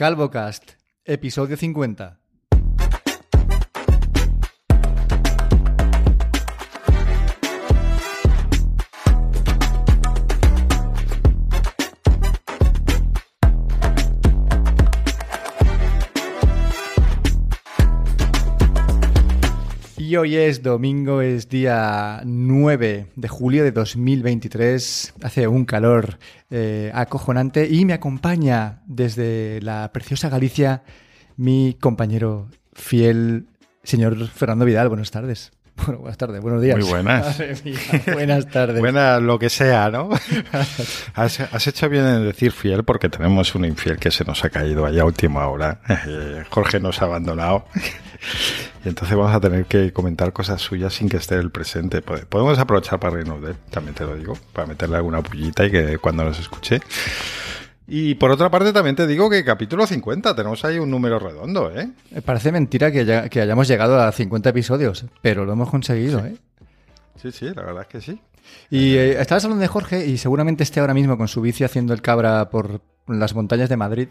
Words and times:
CalvoCast, 0.00 0.78
episodio 1.04 1.58
50. 1.58 2.19
Y 20.10 20.16
hoy 20.16 20.34
es 20.34 20.64
domingo, 20.64 21.22
es 21.22 21.48
día 21.48 22.22
9 22.24 23.06
de 23.14 23.28
julio 23.28 23.62
de 23.62 23.70
2023. 23.70 25.14
Hace 25.22 25.46
un 25.46 25.64
calor 25.64 26.18
eh, 26.50 26.90
acojonante 26.92 27.68
y 27.70 27.84
me 27.84 27.92
acompaña 27.92 28.80
desde 28.86 29.60
la 29.62 29.92
preciosa 29.92 30.28
Galicia 30.28 30.82
mi 31.36 31.76
compañero 31.78 32.48
fiel, 32.72 33.46
señor 33.84 34.26
Fernando 34.26 34.64
Vidal. 34.64 34.88
Buenas 34.88 35.12
tardes. 35.12 35.52
Bueno, 35.86 36.00
buenas 36.00 36.18
tardes, 36.18 36.40
buenos 36.42 36.60
días. 36.60 36.76
Muy 36.76 36.88
buenas. 36.88 37.26
Madre 37.38 37.54
mía, 37.64 37.78
buenas 38.12 38.48
tardes. 38.48 38.80
Buenas, 38.80 39.22
lo 39.22 39.38
que 39.38 39.48
sea, 39.48 39.90
¿no? 39.90 40.10
has, 41.14 41.38
has 41.38 41.66
hecho 41.68 41.88
bien 41.88 42.04
en 42.04 42.24
decir 42.24 42.50
fiel 42.50 42.82
porque 42.82 43.08
tenemos 43.08 43.54
un 43.54 43.64
infiel 43.64 43.96
que 43.96 44.10
se 44.10 44.24
nos 44.24 44.44
ha 44.44 44.50
caído 44.50 44.84
allá 44.86 45.02
a 45.02 45.04
última 45.04 45.46
hora. 45.46 45.80
Eh, 46.08 46.42
Jorge 46.50 46.80
nos 46.80 47.00
ha 47.00 47.04
abandonado. 47.04 47.66
Y 48.84 48.88
entonces 48.88 49.14
vamos 49.16 49.34
a 49.34 49.40
tener 49.40 49.66
que 49.66 49.92
comentar 49.92 50.32
cosas 50.32 50.60
suyas 50.62 50.94
sin 50.94 51.08
que 51.08 51.18
esté 51.18 51.34
el 51.36 51.50
presente. 51.50 52.00
Pode- 52.02 52.24
Podemos 52.24 52.58
aprovechar 52.58 52.98
para 52.98 53.14
reírnos 53.14 53.42
de 53.42 53.50
él, 53.50 53.56
también 53.70 53.94
te 53.94 54.04
lo 54.04 54.14
digo, 54.16 54.38
para 54.54 54.66
meterle 54.66 54.96
alguna 54.96 55.22
pullita 55.22 55.66
y 55.66 55.70
que 55.70 55.98
cuando 55.98 56.24
nos 56.24 56.38
escuche. 56.38 56.80
Y 57.86 58.14
por 58.14 58.30
otra 58.30 58.50
parte 58.50 58.72
también 58.72 58.96
te 58.96 59.06
digo 59.06 59.28
que 59.28 59.44
capítulo 59.44 59.86
50, 59.86 60.34
tenemos 60.34 60.64
ahí 60.64 60.78
un 60.78 60.90
número 60.90 61.18
redondo, 61.18 61.70
¿eh? 61.78 61.90
Me 62.10 62.22
Parece 62.22 62.52
mentira 62.52 62.90
que, 62.90 63.04
ya- 63.04 63.28
que 63.28 63.40
hayamos 63.42 63.68
llegado 63.68 64.00
a 64.00 64.10
50 64.12 64.48
episodios, 64.50 65.04
pero 65.20 65.44
lo 65.44 65.52
hemos 65.52 65.68
conseguido, 65.68 66.24
¿eh? 66.24 66.36
Sí, 67.20 67.32
sí, 67.32 67.46
la 67.54 67.62
verdad 67.62 67.82
es 67.82 67.88
que 67.88 68.00
sí. 68.00 68.18
Y 68.70 68.94
eh, 68.94 69.20
estabas 69.20 69.44
hablando 69.44 69.60
de 69.60 69.68
Jorge 69.68 70.06
y 70.06 70.16
seguramente 70.16 70.62
esté 70.62 70.80
ahora 70.80 70.94
mismo 70.94 71.18
con 71.18 71.28
su 71.28 71.40
bici 71.42 71.64
haciendo 71.64 71.92
el 71.92 72.00
cabra 72.00 72.48
por 72.48 72.80
las 73.08 73.34
montañas 73.34 73.68
de 73.68 73.76
Madrid. 73.76 74.08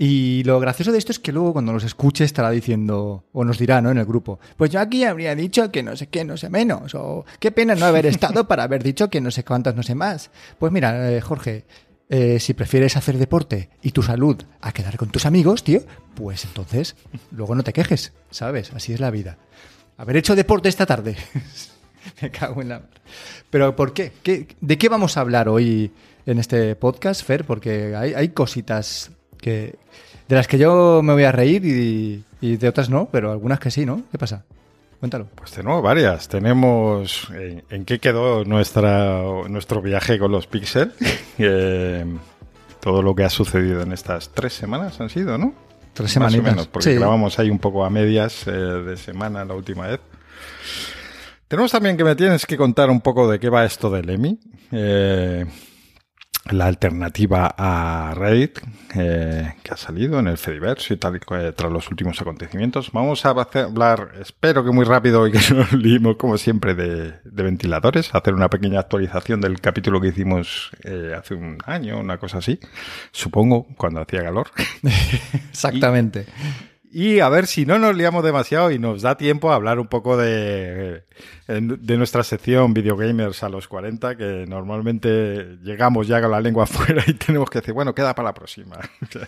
Y 0.00 0.44
lo 0.44 0.60
gracioso 0.60 0.92
de 0.92 0.98
esto 0.98 1.10
es 1.10 1.18
que 1.18 1.32
luego 1.32 1.52
cuando 1.52 1.72
nos 1.72 1.82
escuche 1.82 2.22
estará 2.22 2.50
diciendo, 2.50 3.24
o 3.32 3.44
nos 3.44 3.58
dirá, 3.58 3.80
¿no? 3.80 3.90
En 3.90 3.98
el 3.98 4.04
grupo, 4.06 4.38
pues 4.56 4.70
yo 4.70 4.78
aquí 4.78 5.02
habría 5.02 5.34
dicho 5.34 5.72
que 5.72 5.82
no 5.82 5.96
sé 5.96 6.06
qué, 6.06 6.24
no 6.24 6.36
sé 6.36 6.48
menos, 6.50 6.94
o 6.94 7.24
qué 7.40 7.50
pena 7.50 7.74
no 7.74 7.84
haber 7.84 8.06
estado 8.06 8.46
para 8.46 8.62
haber 8.62 8.84
dicho 8.84 9.10
que 9.10 9.20
no 9.20 9.32
sé 9.32 9.44
cuántas, 9.44 9.74
no 9.74 9.82
sé 9.82 9.96
más. 9.96 10.30
Pues 10.60 10.70
mira, 10.72 11.10
eh, 11.12 11.20
Jorge, 11.20 11.64
eh, 12.10 12.38
si 12.38 12.54
prefieres 12.54 12.96
hacer 12.96 13.18
deporte 13.18 13.70
y 13.82 13.90
tu 13.90 14.04
salud 14.04 14.40
a 14.60 14.70
quedar 14.72 14.96
con 14.96 15.10
tus 15.10 15.26
amigos, 15.26 15.64
tío, 15.64 15.80
pues 16.14 16.44
entonces 16.44 16.94
luego 17.32 17.56
no 17.56 17.64
te 17.64 17.72
quejes, 17.72 18.12
¿sabes? 18.30 18.72
Así 18.72 18.92
es 18.92 19.00
la 19.00 19.10
vida. 19.10 19.36
Haber 19.96 20.16
hecho 20.16 20.36
deporte 20.36 20.68
esta 20.68 20.86
tarde. 20.86 21.16
Me 22.22 22.30
cago 22.30 22.62
en 22.62 22.68
la. 22.68 22.82
Pero 23.50 23.74
¿por 23.74 23.92
qué? 23.92 24.12
¿Qué- 24.22 24.46
¿De 24.60 24.78
qué 24.78 24.88
vamos 24.88 25.16
a 25.16 25.22
hablar 25.22 25.48
hoy 25.48 25.90
en 26.24 26.38
este 26.38 26.76
podcast, 26.76 27.24
Fer? 27.24 27.44
Porque 27.44 27.96
hay, 27.96 28.14
hay 28.14 28.28
cositas 28.28 29.10
que 29.40 29.76
de 30.28 30.36
las 30.36 30.46
que 30.46 30.58
yo 30.58 31.00
me 31.02 31.12
voy 31.14 31.24
a 31.24 31.32
reír 31.32 31.64
y, 31.64 32.24
y 32.40 32.56
de 32.56 32.68
otras 32.68 32.90
no, 32.90 33.08
pero 33.10 33.32
algunas 33.32 33.58
que 33.60 33.70
sí, 33.70 33.86
¿no? 33.86 34.02
¿Qué 34.12 34.18
pasa? 34.18 34.44
Cuéntalo. 35.00 35.26
Pues 35.34 35.52
tenemos 35.52 35.80
varias. 35.82 36.26
Tenemos 36.28 37.28
en, 37.30 37.62
en 37.70 37.84
qué 37.84 37.98
quedó 38.00 38.44
nuestra, 38.44 39.22
nuestro 39.48 39.80
viaje 39.80 40.18
con 40.18 40.32
los 40.32 40.46
Pixel. 40.46 40.92
Eh, 41.40 42.04
todo 42.80 43.00
lo 43.00 43.14
que 43.14 43.22
ha 43.22 43.30
sucedido 43.30 43.82
en 43.82 43.92
estas 43.92 44.30
tres 44.30 44.52
semanas 44.54 45.00
han 45.00 45.08
sido, 45.08 45.38
¿no? 45.38 45.54
Tres 45.94 46.16
Más 46.16 46.26
o 46.26 46.30
semanitas. 46.30 46.42
menos, 46.52 46.66
porque 46.66 46.90
Sí. 46.90 46.96
grabamos 46.96 47.38
ahí 47.38 47.48
un 47.48 47.60
poco 47.60 47.84
a 47.84 47.90
medias 47.90 48.44
eh, 48.48 48.50
de 48.50 48.96
semana 48.96 49.44
la 49.44 49.54
última 49.54 49.86
vez. 49.86 50.00
Tenemos 51.46 51.70
también 51.72 51.96
que 51.96 52.02
me 52.04 52.14
tienes 52.16 52.44
que 52.44 52.56
contar 52.56 52.90
un 52.90 53.00
poco 53.00 53.30
de 53.30 53.38
qué 53.38 53.48
va 53.50 53.64
esto 53.64 53.88
del 53.90 54.10
EMI. 54.10 54.38
Eh, 54.72 55.46
la 56.50 56.66
alternativa 56.66 57.54
a 57.56 58.14
Reddit 58.14 58.58
eh, 58.94 59.54
que 59.62 59.74
ha 59.74 59.76
salido 59.76 60.18
en 60.18 60.28
el 60.28 60.38
Fediverse 60.38 60.94
y 60.94 60.96
tal 60.96 61.20
cual, 61.24 61.54
tras 61.54 61.70
los 61.70 61.90
últimos 61.90 62.20
acontecimientos. 62.20 62.90
Vamos 62.92 63.24
a 63.26 63.30
hablar, 63.30 64.12
espero 64.20 64.64
que 64.64 64.70
muy 64.70 64.84
rápido 64.84 65.26
y 65.26 65.32
que 65.32 65.40
no 65.50 65.58
nos 65.58 65.72
liemos 65.72 66.16
como 66.16 66.38
siempre 66.38 66.74
de, 66.74 67.12
de 67.24 67.42
ventiladores, 67.42 68.14
hacer 68.14 68.34
una 68.34 68.48
pequeña 68.48 68.80
actualización 68.80 69.40
del 69.40 69.60
capítulo 69.60 70.00
que 70.00 70.08
hicimos 70.08 70.70
eh, 70.84 71.14
hace 71.16 71.34
un 71.34 71.58
año, 71.66 71.98
una 71.98 72.18
cosa 72.18 72.38
así, 72.38 72.58
supongo, 73.12 73.66
cuando 73.76 74.00
hacía 74.00 74.22
calor. 74.22 74.50
Exactamente. 75.50 76.26
Y 76.26 76.77
a 77.20 77.28
ver 77.28 77.46
si 77.46 77.66
no 77.66 77.78
nos 77.78 77.94
liamos 77.96 78.24
demasiado 78.24 78.70
y 78.70 78.78
nos 78.78 79.02
da 79.02 79.16
tiempo 79.16 79.50
a 79.50 79.54
hablar 79.56 79.78
un 79.78 79.88
poco 79.88 80.16
de, 80.16 81.04
de 81.46 81.96
nuestra 81.98 82.22
sección 82.24 82.72
Videogamers 82.72 83.42
a 83.42 83.48
los 83.48 83.68
40, 83.68 84.16
que 84.16 84.44
normalmente 84.48 85.58
llegamos 85.62 86.06
ya 86.08 86.20
con 86.22 86.30
la 86.30 86.40
lengua 86.40 86.64
afuera 86.64 87.02
y 87.06 87.14
tenemos 87.14 87.50
que 87.50 87.58
decir, 87.60 87.74
bueno, 87.74 87.94
queda 87.94 88.14
para 88.14 88.28
la 88.30 88.34
próxima. 88.34 88.78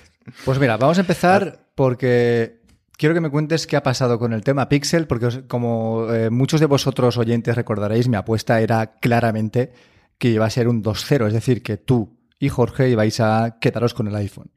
Pues 0.44 0.58
mira, 0.60 0.76
vamos 0.76 0.96
a 0.98 1.00
empezar 1.00 1.66
porque 1.74 2.60
quiero 2.96 3.14
que 3.14 3.20
me 3.20 3.30
cuentes 3.30 3.66
qué 3.66 3.76
ha 3.76 3.82
pasado 3.82 4.18
con 4.18 4.32
el 4.32 4.44
tema 4.44 4.68
Pixel, 4.68 5.06
porque 5.08 5.26
os- 5.26 5.40
como 5.48 6.06
eh, 6.12 6.30
muchos 6.30 6.60
de 6.60 6.66
vosotros 6.66 7.16
oyentes 7.16 7.56
recordaréis, 7.56 8.06
mi 8.06 8.16
apuesta 8.16 8.60
era 8.60 8.92
claramente 9.00 9.72
que 10.18 10.28
iba 10.28 10.46
a 10.46 10.50
ser 10.50 10.68
un 10.68 10.84
2-0, 10.84 11.26
es 11.26 11.32
decir, 11.32 11.62
que 11.64 11.78
tú 11.78 12.16
y 12.38 12.48
Jorge 12.48 12.90
ibais 12.90 13.18
a 13.20 13.58
quedaros 13.60 13.92
con 13.92 14.06
el 14.06 14.14
iPhone. 14.14 14.50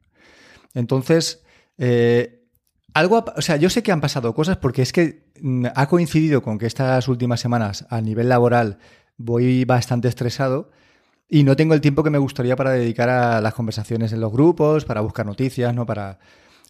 Entonces, 0.74 1.42
eh, 1.78 2.43
algo, 2.94 3.24
o 3.36 3.42
sea, 3.42 3.56
yo 3.56 3.68
sé 3.68 3.82
que 3.82 3.92
han 3.92 4.00
pasado 4.00 4.34
cosas 4.34 4.56
porque 4.56 4.82
es 4.82 4.92
que 4.92 5.24
mm, 5.40 5.66
ha 5.74 5.88
coincidido 5.88 6.42
con 6.42 6.58
que 6.58 6.66
estas 6.66 7.08
últimas 7.08 7.40
semanas 7.40 7.86
a 7.90 8.00
nivel 8.00 8.28
laboral 8.28 8.78
voy 9.16 9.64
bastante 9.64 10.08
estresado 10.08 10.70
y 11.28 11.42
no 11.42 11.56
tengo 11.56 11.74
el 11.74 11.80
tiempo 11.80 12.04
que 12.04 12.10
me 12.10 12.18
gustaría 12.18 12.54
para 12.56 12.70
dedicar 12.70 13.08
a 13.08 13.40
las 13.40 13.54
conversaciones 13.54 14.12
en 14.12 14.20
los 14.20 14.32
grupos, 14.32 14.84
para 14.84 15.00
buscar 15.00 15.26
noticias, 15.26 15.74
¿no? 15.74 15.84
Para, 15.84 16.18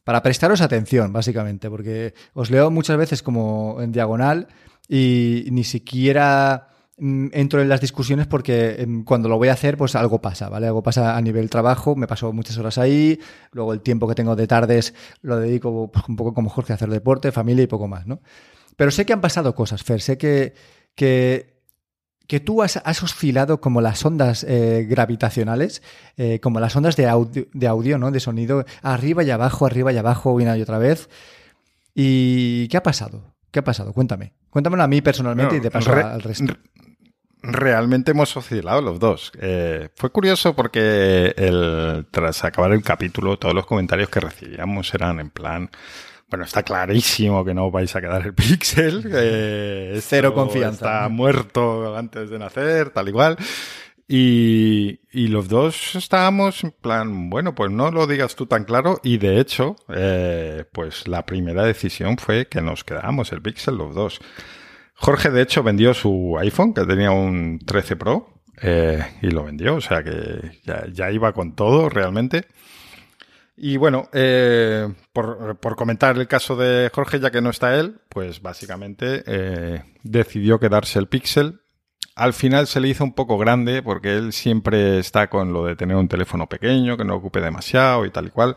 para 0.05 0.23
prestaros 0.23 0.61
atención, 0.61 1.13
básicamente, 1.13 1.69
porque 1.69 2.15
os 2.33 2.51
leo 2.51 2.71
muchas 2.71 2.97
veces 2.97 3.23
como 3.23 3.79
en 3.81 3.93
diagonal 3.93 4.49
y 4.89 5.47
ni 5.51 5.65
siquiera 5.65 6.69
entro 6.97 7.61
en 7.61 7.69
las 7.69 7.81
discusiones 7.81 8.27
porque 8.27 8.77
em, 8.79 9.05
cuando 9.05 9.29
lo 9.29 9.37
voy 9.37 9.49
a 9.49 9.53
hacer, 9.53 9.77
pues 9.77 9.97
algo 9.97 10.21
pasa, 10.21 10.49
¿vale? 10.49 10.67
Algo 10.67 10.83
pasa 10.83 11.17
a 11.17 11.21
nivel 11.21 11.51
trabajo, 11.51 11.97
me 11.97 12.07
paso 12.07 12.33
muchas 12.33 12.57
horas 12.59 12.79
ahí, 12.79 13.19
luego 13.53 13.73
el 13.73 13.81
tiempo 13.81 14.07
que 14.07 14.15
tengo 14.15 14.37
de 14.37 14.47
tardes 14.47 14.95
lo 15.23 15.39
dedico 15.39 15.91
pues, 15.91 16.05
un 16.09 16.17
poco 16.17 16.35
como 16.35 16.51
Jorge 16.51 16.73
a 16.73 16.77
hacer 16.77 16.91
deporte, 16.91 17.33
familia 17.33 17.65
y 17.65 17.67
poco 17.67 17.89
más, 17.89 18.07
¿no? 18.07 18.21
Pero 18.77 18.91
sé 18.91 19.07
que 19.07 19.13
han 19.13 19.21
pasado 19.21 19.55
cosas, 19.55 19.83
Fer, 19.83 20.01
sé 20.01 20.19
que, 20.19 20.55
que 20.95 21.55
que 22.27 22.41
tú 22.41 22.63
has, 22.63 22.79
has 22.85 23.03
oscilado 23.03 23.61
como 23.61 23.81
las 23.81 24.05
ondas 24.05 24.45
eh, 24.45 24.87
gravitacionales, 24.89 25.83
eh, 26.17 26.41
como 26.41 26.61
las 26.61 26.75
ondas 26.75 26.97
de 26.97 27.07
audio, 27.07 27.47
de 27.53 27.67
audio, 27.67 27.99
¿no? 27.99 28.11
De 28.11 28.21
sonido, 28.21 28.65
arriba 28.83 29.23
y 29.23 29.31
abajo, 29.31 29.67
arriba 29.67 29.93
y 29.93 29.99
abajo, 29.99 30.33
una 30.33 30.57
y 30.57 30.63
otra 30.63 30.79
vez. 30.79 31.09
¿Y 31.95 32.69
qué 32.69 32.77
ha 32.79 32.83
pasado? 32.83 33.35
¿Qué 33.51 33.59
ha 33.61 33.65
pasado? 33.65 33.93
Cuéntame. 33.93 34.33
Cuéntamelo 34.55 34.85
a 34.85 34.87
mí 34.87 35.03
personalmente 35.03 35.57
y 35.57 35.61
te 35.61 35.69
paso 35.69 35.93
Re- 35.93 36.03
al 36.05 36.23
resto. 36.23 36.45
re- 36.47 36.61
Realmente 37.43 38.13
hemos 38.13 38.37
oscilado 38.37 38.81
los 38.81 39.01
dos. 39.01 39.33
Eh, 39.41 39.89
fue 39.97 40.11
curioso 40.11 40.55
porque 40.55 41.35
el, 41.37 42.07
tras 42.13 42.45
acabar 42.45 42.71
el 42.71 42.85
capítulo, 42.85 43.37
todos 43.37 43.53
los 43.53 43.67
comentarios 43.67 44.09
que 44.09 44.21
recibíamos 44.21 44.95
eran 44.95 45.19
en 45.19 45.31
plan, 45.31 45.69
bueno, 46.31 46.45
está 46.45 46.63
clarísimo 46.63 47.45
que 47.45 47.53
no 47.53 47.73
vais 47.73 47.95
a 47.97 48.01
quedar 48.01 48.25
el 48.25 48.33
pixel. 48.35 49.11
eh, 49.13 49.99
Cero 50.01 50.33
confianza, 50.35 51.09
muerto 51.09 51.97
antes 51.97 52.31
de 52.31 52.39
nacer, 52.39 52.91
tal 52.91 53.09
igual. 53.09 53.37
Y, 54.07 54.99
los 55.29 55.49
dos 55.49 55.95
estábamos 55.95 56.63
en 56.63 56.73
plan, 56.73 57.31
bueno, 57.31 57.55
pues 57.55 57.71
no 57.71 57.91
lo 57.91 58.07
digas 58.07 58.37
tú 58.37 58.47
tan 58.47 58.65
claro. 58.65 59.01
Y 59.03 59.19
de 59.19 59.41
hecho, 59.41 59.77
eh, 59.89 60.65
pues 60.73 61.09
la 61.09 61.25
primera 61.25 61.65
decisión 61.65 62.19
fue 62.19 62.47
que 62.47 62.61
nos 62.61 62.85
quedáramos 62.85 63.33
el 63.33 63.43
Pixel 63.43 63.77
los 63.77 63.95
dos. 63.95 64.21
Jorge, 64.95 65.31
de 65.31 65.43
hecho, 65.43 65.63
vendió 65.63 65.95
su 65.95 66.37
iPhone, 66.39 66.75
que 66.75 66.85
tenía 66.85 67.11
un 67.11 67.59
13 67.65 67.97
Pro, 67.97 68.43
eh, 68.61 69.03
y 69.23 69.31
lo 69.31 69.45
vendió, 69.45 69.77
o 69.77 69.81
sea 69.81 70.05
que 70.05 70.61
ya, 70.93 71.11
iba 71.11 71.33
con 71.33 71.55
todo 71.55 71.89
realmente. 71.89 72.47
Y 73.57 73.77
bueno, 73.77 74.09
eh, 74.13 74.93
por, 75.13 75.57
por 75.59 75.77
comentar 75.77 76.17
el 76.17 76.29
caso 76.29 76.57
de 76.57 76.91
Jorge, 76.93 77.21
ya 77.21 77.31
que 77.31 77.41
no 77.41 77.51
está 77.51 77.79
él, 77.79 78.01
pues 78.09 78.43
básicamente 78.43 79.23
decidió 80.03 80.61
quedarse 80.61 80.99
el 80.99 81.09
Pixel. 81.09 81.61
Al 82.17 82.33
final 82.33 82.67
se 82.67 82.81
le 82.81 82.89
hizo 82.89 83.05
un 83.05 83.13
poco 83.13 83.39
grande 83.39 83.83
porque 83.83 84.15
él 84.17 84.33
siempre 84.33 84.99
está 84.99 85.29
con 85.29 85.53
lo 85.53 85.65
de 85.67 85.77
tener 85.77 85.97
un 85.97 86.09
teléfono 86.09 86.49
pequeño, 86.49 86.97
que 86.97 87.05
no 87.05 87.17
ocupe 87.17 87.41
demasiado 87.41 88.07
y 88.07 88.11
tal 88.11 88.27
y 88.27 88.31
cual. 88.31 88.57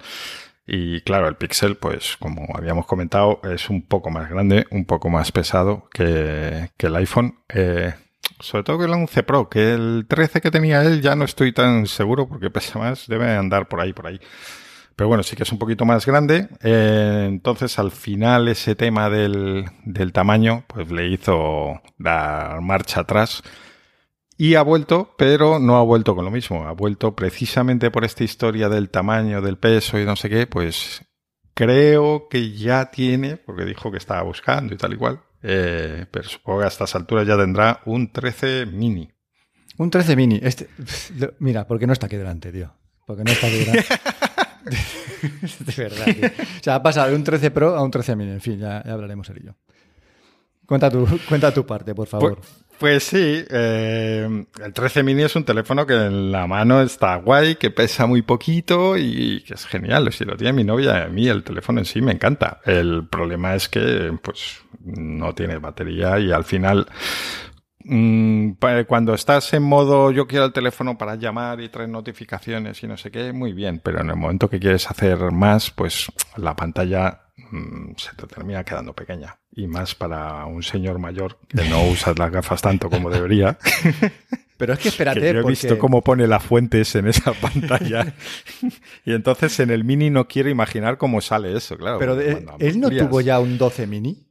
Y 0.67 1.01
claro, 1.01 1.29
el 1.29 1.35
Pixel, 1.37 1.77
pues 1.77 2.17
como 2.19 2.45
habíamos 2.55 2.85
comentado, 2.85 3.39
es 3.43 3.69
un 3.69 3.81
poco 3.81 4.11
más 4.11 4.29
grande, 4.29 4.67
un 4.69 4.85
poco 4.85 5.09
más 5.09 5.31
pesado 5.31 5.87
que, 5.93 6.69
el 6.77 6.95
iPhone. 6.97 7.39
Eh, 7.49 7.93
sobre 8.39 8.63
todo 8.63 8.77
que 8.77 8.85
el 8.85 8.93
11 8.93 9.23
Pro, 9.23 9.49
que 9.49 9.73
el 9.73 10.05
13 10.07 10.41
que 10.41 10.51
tenía 10.51 10.83
él 10.83 11.01
ya 11.01 11.15
no 11.15 11.25
estoy 11.25 11.53
tan 11.53 11.87
seguro 11.87 12.27
porque 12.27 12.49
pesa 12.49 12.77
más, 12.77 13.07
debe 13.07 13.31
andar 13.35 13.67
por 13.67 13.79
ahí, 13.79 13.93
por 13.93 14.07
ahí. 14.07 14.19
Pero 14.97 15.09
bueno, 15.09 15.21
sí 15.21 15.35
que 15.35 15.43
es 15.43 15.51
un 15.51 15.59
poquito 15.59 15.85
más 15.85 16.07
grande. 16.07 16.49
Eh, 16.63 17.25
entonces, 17.29 17.77
al 17.77 17.91
final, 17.91 18.47
ese 18.47 18.73
tema 18.73 19.11
del, 19.11 19.65
del 19.85 20.11
tamaño, 20.11 20.65
pues 20.65 20.91
le 20.91 21.07
hizo 21.07 21.83
dar 21.99 22.61
marcha 22.61 23.01
atrás. 23.01 23.43
Y 24.39 24.55
ha 24.55 24.63
vuelto, 24.63 25.13
pero 25.15 25.59
no 25.59 25.77
ha 25.77 25.83
vuelto 25.83 26.15
con 26.15 26.25
lo 26.25 26.31
mismo. 26.31 26.67
Ha 26.67 26.71
vuelto 26.71 27.15
precisamente 27.15 27.91
por 27.91 28.05
esta 28.05 28.23
historia 28.23 28.69
del 28.69 28.89
tamaño, 28.89 29.39
del 29.39 29.59
peso 29.59 29.99
y 29.99 30.05
no 30.05 30.15
sé 30.15 30.29
qué, 30.29 30.47
pues 30.47 31.05
creo 31.53 32.27
que 32.27 32.53
ya 32.53 32.89
tiene, 32.89 33.37
porque 33.37 33.65
dijo 33.65 33.91
que 33.91 33.97
estaba 33.97 34.23
buscando 34.23 34.73
y 34.73 34.77
tal 34.77 34.93
y 34.93 34.97
cual, 34.97 35.21
eh, 35.43 36.07
pero 36.09 36.27
supongo 36.27 36.59
que 36.59 36.65
a 36.65 36.69
estas 36.69 36.95
alturas 36.95 37.27
ya 37.27 37.37
tendrá 37.37 37.81
un 37.85 38.11
13 38.11 38.65
mini. 38.65 39.11
Un 39.77 39.91
13 39.91 40.15
mini. 40.15 40.39
Este, 40.41 40.69
mira, 41.37 41.67
porque 41.67 41.85
no 41.85 41.93
está 41.93 42.07
aquí 42.07 42.15
delante, 42.15 42.51
tío. 42.51 42.73
Porque 43.05 43.23
no 43.23 43.31
está 43.31 43.45
aquí 43.45 43.57
delante. 43.57 43.85
de 45.59 45.83
verdad. 45.83 46.05
Tío. 46.05 46.27
O 46.27 46.63
sea, 46.63 46.75
ha 46.75 46.83
pasado 46.83 47.09
de 47.09 47.15
un 47.15 47.23
13 47.23 47.51
Pro 47.51 47.75
a 47.75 47.83
un 47.83 47.91
13 47.91 48.15
mini. 48.15 48.31
En 48.31 48.41
fin, 48.41 48.59
ya, 48.59 48.83
ya 48.83 48.93
hablaremos 48.93 49.29
él 49.29 49.39
y 49.41 49.45
yo. 49.47 49.53
Cuenta 50.65 50.91
tu, 50.91 51.07
cuenta 51.29 51.53
tu 51.53 51.65
parte, 51.65 51.95
por 51.95 52.07
favor. 52.07 52.35
Pues, 52.35 52.65
pues 52.77 53.03
sí, 53.05 53.43
eh, 53.49 54.45
el 54.63 54.73
13 54.73 55.01
mini 55.01 55.23
es 55.23 55.35
un 55.35 55.45
teléfono 55.45 55.87
que 55.87 55.93
en 55.93 56.31
la 56.31 56.45
mano 56.45 56.81
está 56.81 57.15
guay, 57.15 57.55
que 57.55 57.71
pesa 57.71 58.05
muy 58.05 58.21
poquito 58.21 58.97
y 58.97 59.41
que 59.47 59.53
es 59.53 59.65
genial. 59.65 60.11
Si 60.11 60.25
lo 60.25 60.35
tiene 60.35 60.53
mi 60.53 60.63
novia, 60.63 61.05
a 61.05 61.07
mí 61.07 61.27
el 61.27 61.43
teléfono 61.43 61.79
en 61.79 61.85
sí 61.85 62.01
me 62.01 62.11
encanta. 62.11 62.59
El 62.65 63.07
problema 63.07 63.55
es 63.55 63.69
que 63.69 64.15
pues 64.21 64.61
no 64.83 65.33
tiene 65.33 65.57
batería 65.57 66.19
y 66.19 66.31
al 66.31 66.43
final 66.43 66.87
mm, 67.87 68.57
cuando 68.87 69.13
estás 69.13 69.53
en 69.53 69.63
modo 69.63 70.11
yo 70.11 70.27
quiero 70.27 70.45
el 70.45 70.53
teléfono 70.53 70.97
para 70.97 71.15
llamar 71.15 71.61
y 71.61 71.69
traer 71.69 71.89
notificaciones 71.89 72.83
y 72.83 72.87
no 72.87 72.97
sé 72.97 73.11
qué, 73.11 73.33
muy 73.33 73.53
bien, 73.53 73.79
pero 73.83 74.01
en 74.01 74.09
el 74.09 74.15
momento 74.15 74.49
que 74.49 74.59
quieres 74.59 74.89
hacer 74.89 75.17
más, 75.31 75.71
pues 75.71 76.11
la 76.35 76.55
pantalla 76.55 77.21
mm, 77.51 77.91
se 77.97 78.15
te 78.15 78.27
termina 78.27 78.63
quedando 78.63 78.93
pequeña 78.93 79.37
y 79.51 79.67
más 79.67 79.95
para 79.95 80.45
un 80.45 80.61
señor 80.63 80.99
mayor 80.99 81.39
que 81.47 81.67
no 81.67 81.83
usa 81.89 82.13
las 82.17 82.31
gafas 82.31 82.61
tanto 82.61 82.89
como 82.89 83.09
debería. 83.09 83.57
Pero 84.57 84.73
es 84.73 84.79
que 84.79 84.89
espérate, 84.89 85.19
que 85.19 85.33
yo 85.33 85.39
he 85.39 85.41
porque... 85.43 85.49
visto 85.51 85.77
cómo 85.77 86.01
pone 86.01 86.27
las 86.27 86.43
fuentes 86.43 86.95
en 86.95 87.07
esa 87.07 87.33
pantalla. 87.41 88.13
y 89.05 89.13
entonces 89.13 89.59
en 89.59 89.69
el 89.69 89.83
mini 89.83 90.09
no 90.09 90.27
quiero 90.27 90.49
imaginar 90.49 90.97
cómo 90.97 91.21
sale 91.21 91.55
eso, 91.55 91.77
claro. 91.77 91.99
Pero 91.99 92.15
de, 92.15 92.43
él 92.59 92.79
no 92.79 92.89
tuvo 92.89 93.21
ya 93.21 93.39
un 93.39 93.57
12 93.57 93.87
mini. 93.87 94.26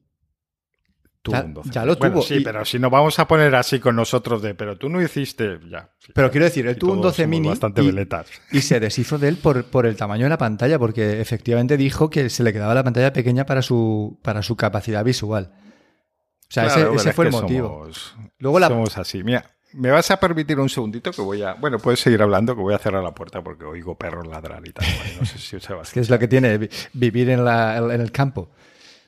Ya, 1.32 1.42
un 1.42 1.54
12. 1.54 1.70
ya, 1.70 1.84
lo 1.84 1.96
bueno, 1.96 2.14
tuvo. 2.14 2.22
Sí, 2.22 2.34
y... 2.36 2.40
pero 2.40 2.64
si 2.64 2.78
nos 2.78 2.90
vamos 2.90 3.18
a 3.18 3.26
poner 3.26 3.54
así 3.54 3.78
con 3.80 3.96
nosotros 3.96 4.42
de, 4.42 4.54
pero 4.54 4.76
tú 4.76 4.88
no 4.88 5.00
hiciste, 5.00 5.58
ya. 5.70 5.90
Sí, 5.98 6.12
pero 6.14 6.30
quiero 6.30 6.44
decir, 6.44 6.66
él 6.66 6.76
tuvo 6.76 6.92
un 6.92 7.00
12 7.00 7.26
mini 7.26 7.48
bastante 7.48 7.82
y, 7.82 7.86
veletas. 7.86 8.28
y 8.52 8.60
se 8.60 8.80
deshizo 8.80 9.18
de 9.18 9.28
él 9.28 9.36
por, 9.36 9.64
por, 9.64 9.86
el 9.86 9.96
tamaño 9.96 10.24
de 10.24 10.30
la 10.30 10.38
pantalla, 10.38 10.78
porque 10.78 11.20
efectivamente 11.20 11.76
dijo 11.76 12.10
que 12.10 12.30
se 12.30 12.42
le 12.42 12.52
quedaba 12.52 12.74
la 12.74 12.84
pantalla 12.84 13.12
pequeña 13.12 13.46
para 13.46 13.62
su, 13.62 14.18
para 14.22 14.42
su 14.42 14.56
capacidad 14.56 15.04
visual. 15.04 15.52
O 16.48 16.52
sea, 16.52 16.64
claro, 16.64 16.94
ese, 16.94 16.96
ese 16.96 17.12
fue 17.12 17.26
el 17.26 17.32
motivo. 17.32 17.88
Somos, 17.92 18.16
Luego 18.38 18.58
la... 18.60 18.68
somos 18.68 18.98
así. 18.98 19.24
Mira, 19.24 19.56
me 19.76 19.90
vas 19.90 20.10
a 20.10 20.18
permitir 20.18 20.58
un 20.58 20.68
segundito 20.68 21.10
que 21.10 21.20
voy 21.20 21.42
a. 21.42 21.54
Bueno, 21.54 21.78
puedes 21.78 22.00
seguir 22.00 22.22
hablando, 22.22 22.54
que 22.54 22.62
voy 22.62 22.74
a 22.74 22.78
cerrar 22.78 23.02
la 23.02 23.14
puerta 23.14 23.42
porque 23.42 23.64
oigo 23.64 23.96
perros 23.96 24.26
ladrar 24.26 24.66
y 24.66 24.72
tal. 24.72 24.86
No 25.20 25.26
sé 25.26 25.38
si 25.38 25.60
se 25.60 25.74
va 25.74 25.80
a 25.80 25.82
es 25.82 25.92
que 25.92 26.00
es 26.00 26.10
lo 26.10 26.18
que 26.18 26.28
tiene 26.28 26.68
vivir 26.92 27.30
en, 27.30 27.44
la, 27.44 27.76
en 27.76 28.00
el 28.00 28.12
campo. 28.12 28.50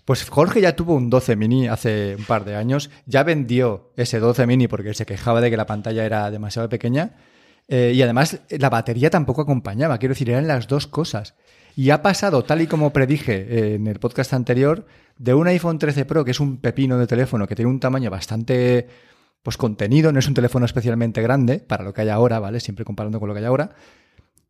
Pues 0.09 0.27
Jorge 0.27 0.63
ya 0.63 0.75
tuvo 0.75 0.95
un 0.95 1.11
12 1.11 1.37
mini 1.37 1.69
hace 1.69 2.17
un 2.17 2.25
par 2.25 2.47
de 2.47 2.57
años, 2.57 2.89
ya 3.05 3.25
vendió 3.25 3.93
ese 3.95 4.21
12 4.21 4.47
mini 4.47 4.67
porque 4.67 4.95
se 4.95 5.05
quejaba 5.05 5.43
de 5.43 5.51
que 5.51 5.59
la 5.59 5.67
pantalla 5.67 6.03
era 6.07 6.31
demasiado 6.31 6.67
pequeña 6.71 7.17
eh, 7.69 7.93
y 7.95 8.01
además 8.01 8.41
la 8.49 8.71
batería 8.71 9.11
tampoco 9.11 9.43
acompañaba, 9.43 9.99
quiero 9.99 10.15
decir, 10.15 10.31
eran 10.31 10.49
las 10.49 10.67
dos 10.67 10.87
cosas. 10.87 11.35
Y 11.77 11.91
ha 11.91 12.01
pasado, 12.01 12.43
tal 12.43 12.63
y 12.63 12.67
como 12.67 12.91
predije 12.91 13.35
eh, 13.35 13.75
en 13.75 13.87
el 13.87 13.99
podcast 13.99 14.33
anterior, 14.33 14.87
de 15.19 15.35
un 15.35 15.47
iPhone 15.47 15.79
13 15.79 16.07
Pro, 16.07 16.25
que 16.25 16.31
es 16.31 16.41
un 16.41 16.57
pepino 16.57 16.97
de 16.97 17.07
teléfono 17.07 17.47
que 17.47 17.55
tiene 17.55 17.71
un 17.71 17.79
tamaño 17.79 18.11
bastante 18.11 18.89
pues 19.43 19.59
contenido, 19.59 20.11
no 20.11 20.21
es 20.21 20.27
un 20.27 20.33
teléfono 20.33 20.65
especialmente 20.65 21.21
grande 21.21 21.59
para 21.59 21.85
lo 21.85 21.93
que 21.93 22.01
hay 22.01 22.09
ahora, 22.09 22.41
¿vale? 22.41 22.61
Siempre 22.61 22.87
comparando 22.87 23.21
con 23.21 23.29
lo 23.29 23.35
que 23.35 23.41
hay 23.41 23.47
ahora. 23.47 23.73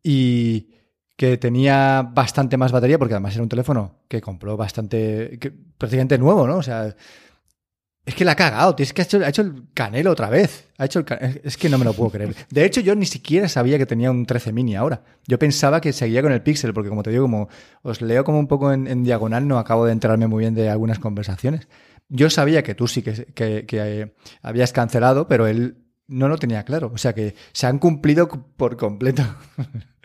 Y 0.01 0.78
que 1.19 1.37
tenía 1.37 2.01
bastante 2.13 2.55
más 2.55 2.71
batería, 2.71 2.97
porque 2.97 3.13
además 3.13 3.33
era 3.33 3.43
un 3.43 3.49
teléfono 3.49 3.97
que 4.07 4.21
compró 4.21 4.55
bastante, 4.55 5.37
que, 5.37 5.51
prácticamente 5.51 6.17
nuevo, 6.17 6.47
¿no? 6.47 6.55
O 6.55 6.63
sea, 6.63 6.95
es 8.05 8.15
que 8.15 8.23
la 8.23 8.31
ha 8.31 8.35
cagado, 8.37 8.73
tío. 8.73 8.85
es 8.85 8.93
que 8.93 9.01
ha 9.01 9.27
hecho, 9.27 9.41
el 9.41 9.65
canelo 9.73 10.11
otra 10.11 10.29
vez. 10.29 10.69
Ha 10.77 10.85
hecho 10.85 11.03
es 11.43 11.57
que 11.57 11.67
no 11.67 11.77
me 11.77 11.83
lo 11.83 11.91
puedo 11.91 12.11
creer. 12.11 12.33
De 12.49 12.63
hecho, 12.63 12.79
yo 12.79 12.95
ni 12.95 13.05
siquiera 13.05 13.49
sabía 13.49 13.77
que 13.77 13.85
tenía 13.85 14.09
un 14.11 14.25
13 14.25 14.53
mini 14.53 14.77
ahora. 14.77 15.03
Yo 15.27 15.37
pensaba 15.37 15.81
que 15.81 15.91
seguía 15.91 16.21
con 16.21 16.31
el 16.31 16.41
Pixel, 16.41 16.73
porque 16.73 16.87
como 16.87 17.03
te 17.03 17.09
digo, 17.09 17.23
como 17.25 17.49
os 17.81 18.01
leo 18.01 18.23
como 18.23 18.39
un 18.39 18.47
poco 18.47 18.71
en, 18.71 18.87
en 18.87 19.03
diagonal, 19.03 19.45
no 19.45 19.59
acabo 19.59 19.85
de 19.85 19.91
enterarme 19.91 20.27
muy 20.27 20.43
bien 20.43 20.55
de 20.55 20.69
algunas 20.69 20.99
conversaciones. 20.99 21.67
Yo 22.07 22.29
sabía 22.29 22.63
que 22.63 22.75
tú 22.75 22.87
sí 22.87 23.01
que, 23.01 23.25
que, 23.25 23.65
que 23.65 23.77
eh, 24.01 24.13
habías 24.41 24.71
cancelado, 24.71 25.27
pero 25.27 25.47
él 25.47 25.79
no 26.07 26.29
lo 26.29 26.37
tenía 26.37 26.63
claro. 26.63 26.91
O 26.93 26.97
sea 26.97 27.13
que 27.13 27.35
se 27.51 27.67
han 27.67 27.77
cumplido 27.77 28.29
por 28.29 28.77
completo 28.77 29.23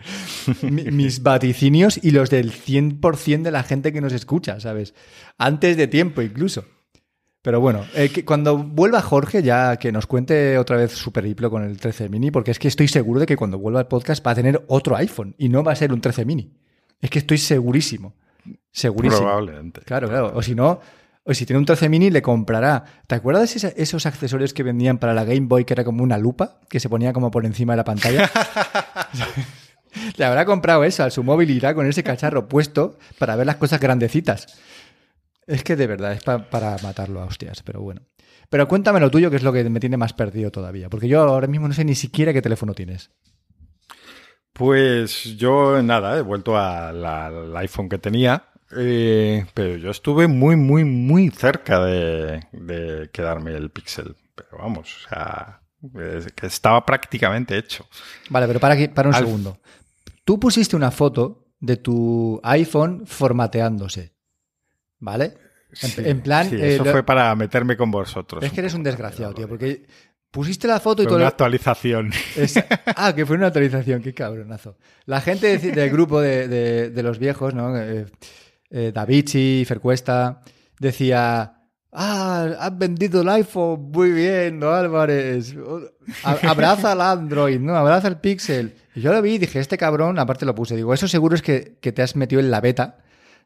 mis 0.63 1.23
vaticinios 1.23 1.99
y 2.03 2.11
los 2.11 2.31
del 2.31 2.53
100% 2.53 3.43
de 3.43 3.51
la 3.51 3.63
gente 3.63 3.93
que 3.93 4.01
nos 4.01 4.13
escucha, 4.13 4.61
¿sabes? 4.61 4.95
Antes 5.39 5.77
de 5.77 5.87
tiempo 5.87 6.23
incluso. 6.23 6.65
Pero 7.45 7.61
bueno, 7.61 7.85
eh, 7.95 8.09
que 8.09 8.25
cuando 8.25 8.57
vuelva 8.57 9.03
Jorge 9.03 9.43
ya 9.43 9.77
que 9.77 9.93
nos 9.93 10.07
cuente 10.07 10.57
otra 10.57 10.79
vez 10.79 10.93
su 10.93 11.13
periplo 11.13 11.51
con 11.51 11.63
el 11.63 11.79
13 11.79 12.09
mini, 12.09 12.31
porque 12.31 12.51
es 12.51 12.59
que 12.59 12.69
estoy 12.69 12.89
seguro 12.89 13.21
de 13.21 13.27
que 13.27 13.37
cuando 13.37 13.59
vuelva 13.59 13.81
el 13.81 13.87
podcast 13.87 14.27
va 14.27 14.31
a 14.31 14.35
tener 14.35 14.65
otro 14.69 14.97
iPhone 14.97 15.35
y 15.37 15.51
no 15.51 15.63
va 15.63 15.73
a 15.73 15.77
ser 15.77 15.93
un 15.93 16.01
13 16.01 16.25
mini. 16.25 16.55
Es 17.03 17.11
que 17.11 17.19
estoy 17.19 17.37
segurísimo. 17.37 18.15
Segurísimo. 18.73 19.21
Probablemente. 19.21 19.83
Claro, 19.83 20.09
claro. 20.09 20.33
O 20.35 20.43
si 20.43 20.55
no, 20.55 20.81
o 21.23 21.35
si 21.35 21.45
tiene 21.45 21.59
un 21.59 21.67
13 21.67 21.91
mini, 21.91 22.11
le 22.11 22.23
comprará. 22.23 22.85
¿Te 23.07 23.15
acuerdas 23.15 23.55
esos 23.57 24.07
accesorios 24.07 24.55
que 24.55 24.63
vendían 24.63 24.97
para 24.97 25.13
la 25.13 25.25
Game 25.25 25.47
Boy 25.47 25.67
que 25.67 25.75
era 25.75 25.85
como 25.85 26.03
una 26.03 26.17
lupa 26.17 26.61
que 26.71 26.81
se 26.81 26.89
ponía 26.89 27.13
como 27.13 27.31
por 27.31 27.45
encima 27.45 27.75
de 27.75 27.77
la 27.77 27.85
pantalla? 27.85 28.31
le 30.17 30.25
habrá 30.25 30.45
comprado 30.45 30.85
eso 30.85 31.05
a 31.05 31.11
su 31.11 31.23
móvil 31.23 31.51
y 31.51 31.55
irá 31.55 31.75
con 31.75 31.87
ese 31.87 32.03
cacharro 32.03 32.49
puesto 32.49 32.99
para 33.19 33.37
ver 33.37 33.47
las 33.47 33.57
cosas 33.57 33.81
grandecitas. 33.81 34.59
Es 35.47 35.63
que 35.63 35.77
de 35.77 35.87
verdad 35.87 36.13
es 36.13 36.23
pa 36.23 36.51
para 36.51 36.77
matarlo 36.83 37.21
a 37.21 37.27
hostias, 37.27 37.63
pero 37.63 37.81
bueno. 37.81 38.03
Pero 38.49 38.69
cuéntame 38.69 39.01
lo 39.01 39.11
tuyo, 39.11 39.31
que 39.31 39.37
es 39.37 39.43
lo 39.43 39.53
que 39.53 39.69
me 39.69 39.81
tiene 39.81 39.97
más 39.97 40.13
perdido 40.13 40.51
todavía. 40.51 40.89
Porque 40.89 41.09
yo 41.09 41.23
ahora 41.23 41.47
mismo 41.47 41.69
no 41.69 41.75
sé 41.75 41.85
ni 41.85 41.95
siquiera 41.95 42.33
qué 42.33 42.43
teléfono 42.43 42.75
tienes. 42.75 43.11
Pues 44.53 45.37
yo 45.37 45.83
nada, 45.83 46.17
he 46.17 46.23
vuelto 46.23 46.57
al, 46.57 47.05
al 47.05 47.57
iPhone 47.57 47.89
que 47.89 47.99
tenía. 47.99 48.45
Eh, 48.77 49.45
pero 49.55 49.77
yo 49.77 49.91
estuve 49.91 50.29
muy, 50.29 50.57
muy, 50.57 50.85
muy 50.85 51.31
cerca 51.31 51.85
de, 51.85 52.47
de 52.53 53.11
quedarme 53.13 53.53
el 53.53 53.71
Pixel. 53.71 54.17
Pero 54.35 54.59
vamos, 54.59 55.05
o 55.05 55.09
sea, 55.09 55.61
que 56.35 56.47
estaba 56.47 56.85
prácticamente 56.85 57.57
hecho. 57.57 57.87
Vale, 58.31 58.47
pero 58.47 58.61
para, 58.61 58.75
aquí, 58.75 58.89
para 58.89 59.09
un 59.09 59.15
Al... 59.15 59.25
segundo. 59.25 59.59
Tú 60.25 60.41
pusiste 60.41 60.75
una 60.77 60.91
foto 60.91 61.47
de 61.61 61.77
tu 61.77 62.41
iPhone 62.43 63.07
formateándose. 63.07 64.13
¿Vale? 64.99 65.35
En, 65.83 65.89
Sí, 65.91 66.03
en 66.05 66.21
plan. 66.21 66.49
sí, 66.49 66.57
eh, 66.57 66.75
eso 66.77 66.85
lo- 66.85 66.93
fue 66.93 67.03
para 67.03 67.35
meterme 67.35 67.77
con 67.77 67.91
vosotros. 67.91 68.43
es 68.45 68.53
que 68.53 68.61
eres 68.61 68.75
un 68.75 68.83
desgraciado, 68.83 69.35
tío, 69.35 69.49
porque 69.49 69.85
pusiste 70.31 70.67
la 70.69 70.79
foto 70.81 71.03
y 71.03 71.07
todo. 71.07 71.17
una 71.17 71.25
lo- 71.25 71.29
actualización. 71.29 72.11
Es- 72.37 72.55
ah, 72.97 73.13
que 73.15 73.27
fue 73.27 73.37
una 73.37 73.49
actualización, 73.49 74.01
qué 74.03 74.15
cabronazo. 74.15 74.77
La 75.07 75.21
gente 75.21 75.59
de- 75.59 75.73
del 75.73 75.91
grupo 75.91 76.21
de, 76.21 76.49
de- 76.49 76.91
de 76.91 77.03
los 77.03 77.19
viejos, 77.19 77.55
¿no? 77.55 77.77
Eh, 77.77 78.07
eh, 78.71 78.93
Davichi, 78.95 79.65
Fercuesta, 79.67 80.41
decía. 80.79 81.61
Ah, 81.97 82.49
has 82.59 82.77
vendido 82.77 83.21
el 83.23 83.29
iPhone, 83.29 83.91
muy 83.93 84.11
bien, 84.11 84.59
¿no, 84.59 84.71
Álvarez? 84.71 85.55
Abraza 86.25 86.91
al 86.93 87.01
Android, 87.01 87.61
¿no? 87.61 87.77
Abraza 87.77 88.09
el 88.09 88.17
Pixel. 88.19 88.75
Yo 88.95 89.13
lo 89.13 89.21
vi 89.23 89.35
y 89.35 89.39
dije, 89.39 89.59
este 89.61 89.77
cabrón, 89.79 90.19
aparte 90.19 90.47
lo 90.47 90.55
puse, 90.55 90.77
digo, 90.77 90.95
eso 90.95 91.09
seguro 91.09 91.35
es 91.35 91.43
que, 91.43 91.77
que 91.81 91.93
te 91.93 92.03
has 92.03 92.15
metido 92.17 92.41
en 92.41 92.51
la 92.51 92.61
beta 92.61 92.99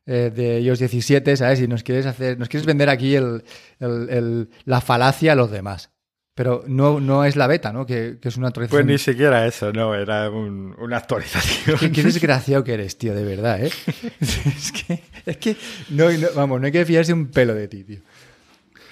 eh, 0.07 0.31
de 0.35 0.61
iOS 0.61 0.79
17, 0.81 1.37
¿sabes? 1.37 1.61
Y 1.61 1.69
nos 1.69 1.83
quieres 1.83 2.07
hacer, 2.07 2.39
nos 2.39 2.49
quieres 2.49 2.67
vender 2.67 2.89
aquí 2.91 3.15
el, 3.15 3.43
el- 3.81 4.09
el- 4.11 4.49
la 4.65 4.81
falacia 4.81 5.33
a 5.33 5.35
los 5.35 5.51
demás. 5.51 5.91
Pero 6.35 6.63
no, 6.69 7.01
no 7.01 7.25
es 7.25 7.35
la 7.35 7.47
beta, 7.49 7.73
¿no? 7.73 7.85
Que, 7.85 8.19
que 8.23 8.29
es 8.29 8.37
una 8.37 8.51
Pues 8.51 8.69
actualización. 8.69 8.87
ni 8.87 8.99
siquiera 8.99 9.45
eso, 9.47 9.73
no, 9.73 9.95
era 9.95 10.31
un- 10.31 10.75
una 10.79 10.99
actualización. 10.99 11.79
Qué, 11.79 11.91
qué 11.91 12.03
desgraciado 12.05 12.63
que 12.63 12.75
eres, 12.75 12.97
tío, 12.97 13.13
de 13.15 13.25
verdad, 13.25 13.65
¿eh? 13.65 13.71
es 14.21 14.71
que, 14.73 15.03
es 15.27 15.37
que 15.39 15.57
no, 15.91 16.11
no- 16.13 16.29
vamos, 16.37 16.61
no 16.61 16.67
hay 16.67 16.73
que 16.73 16.85
fiarse 16.85 17.13
un 17.13 17.27
pelo 17.29 17.55
de 17.55 17.67
ti, 17.69 17.83
tío. 17.85 18.01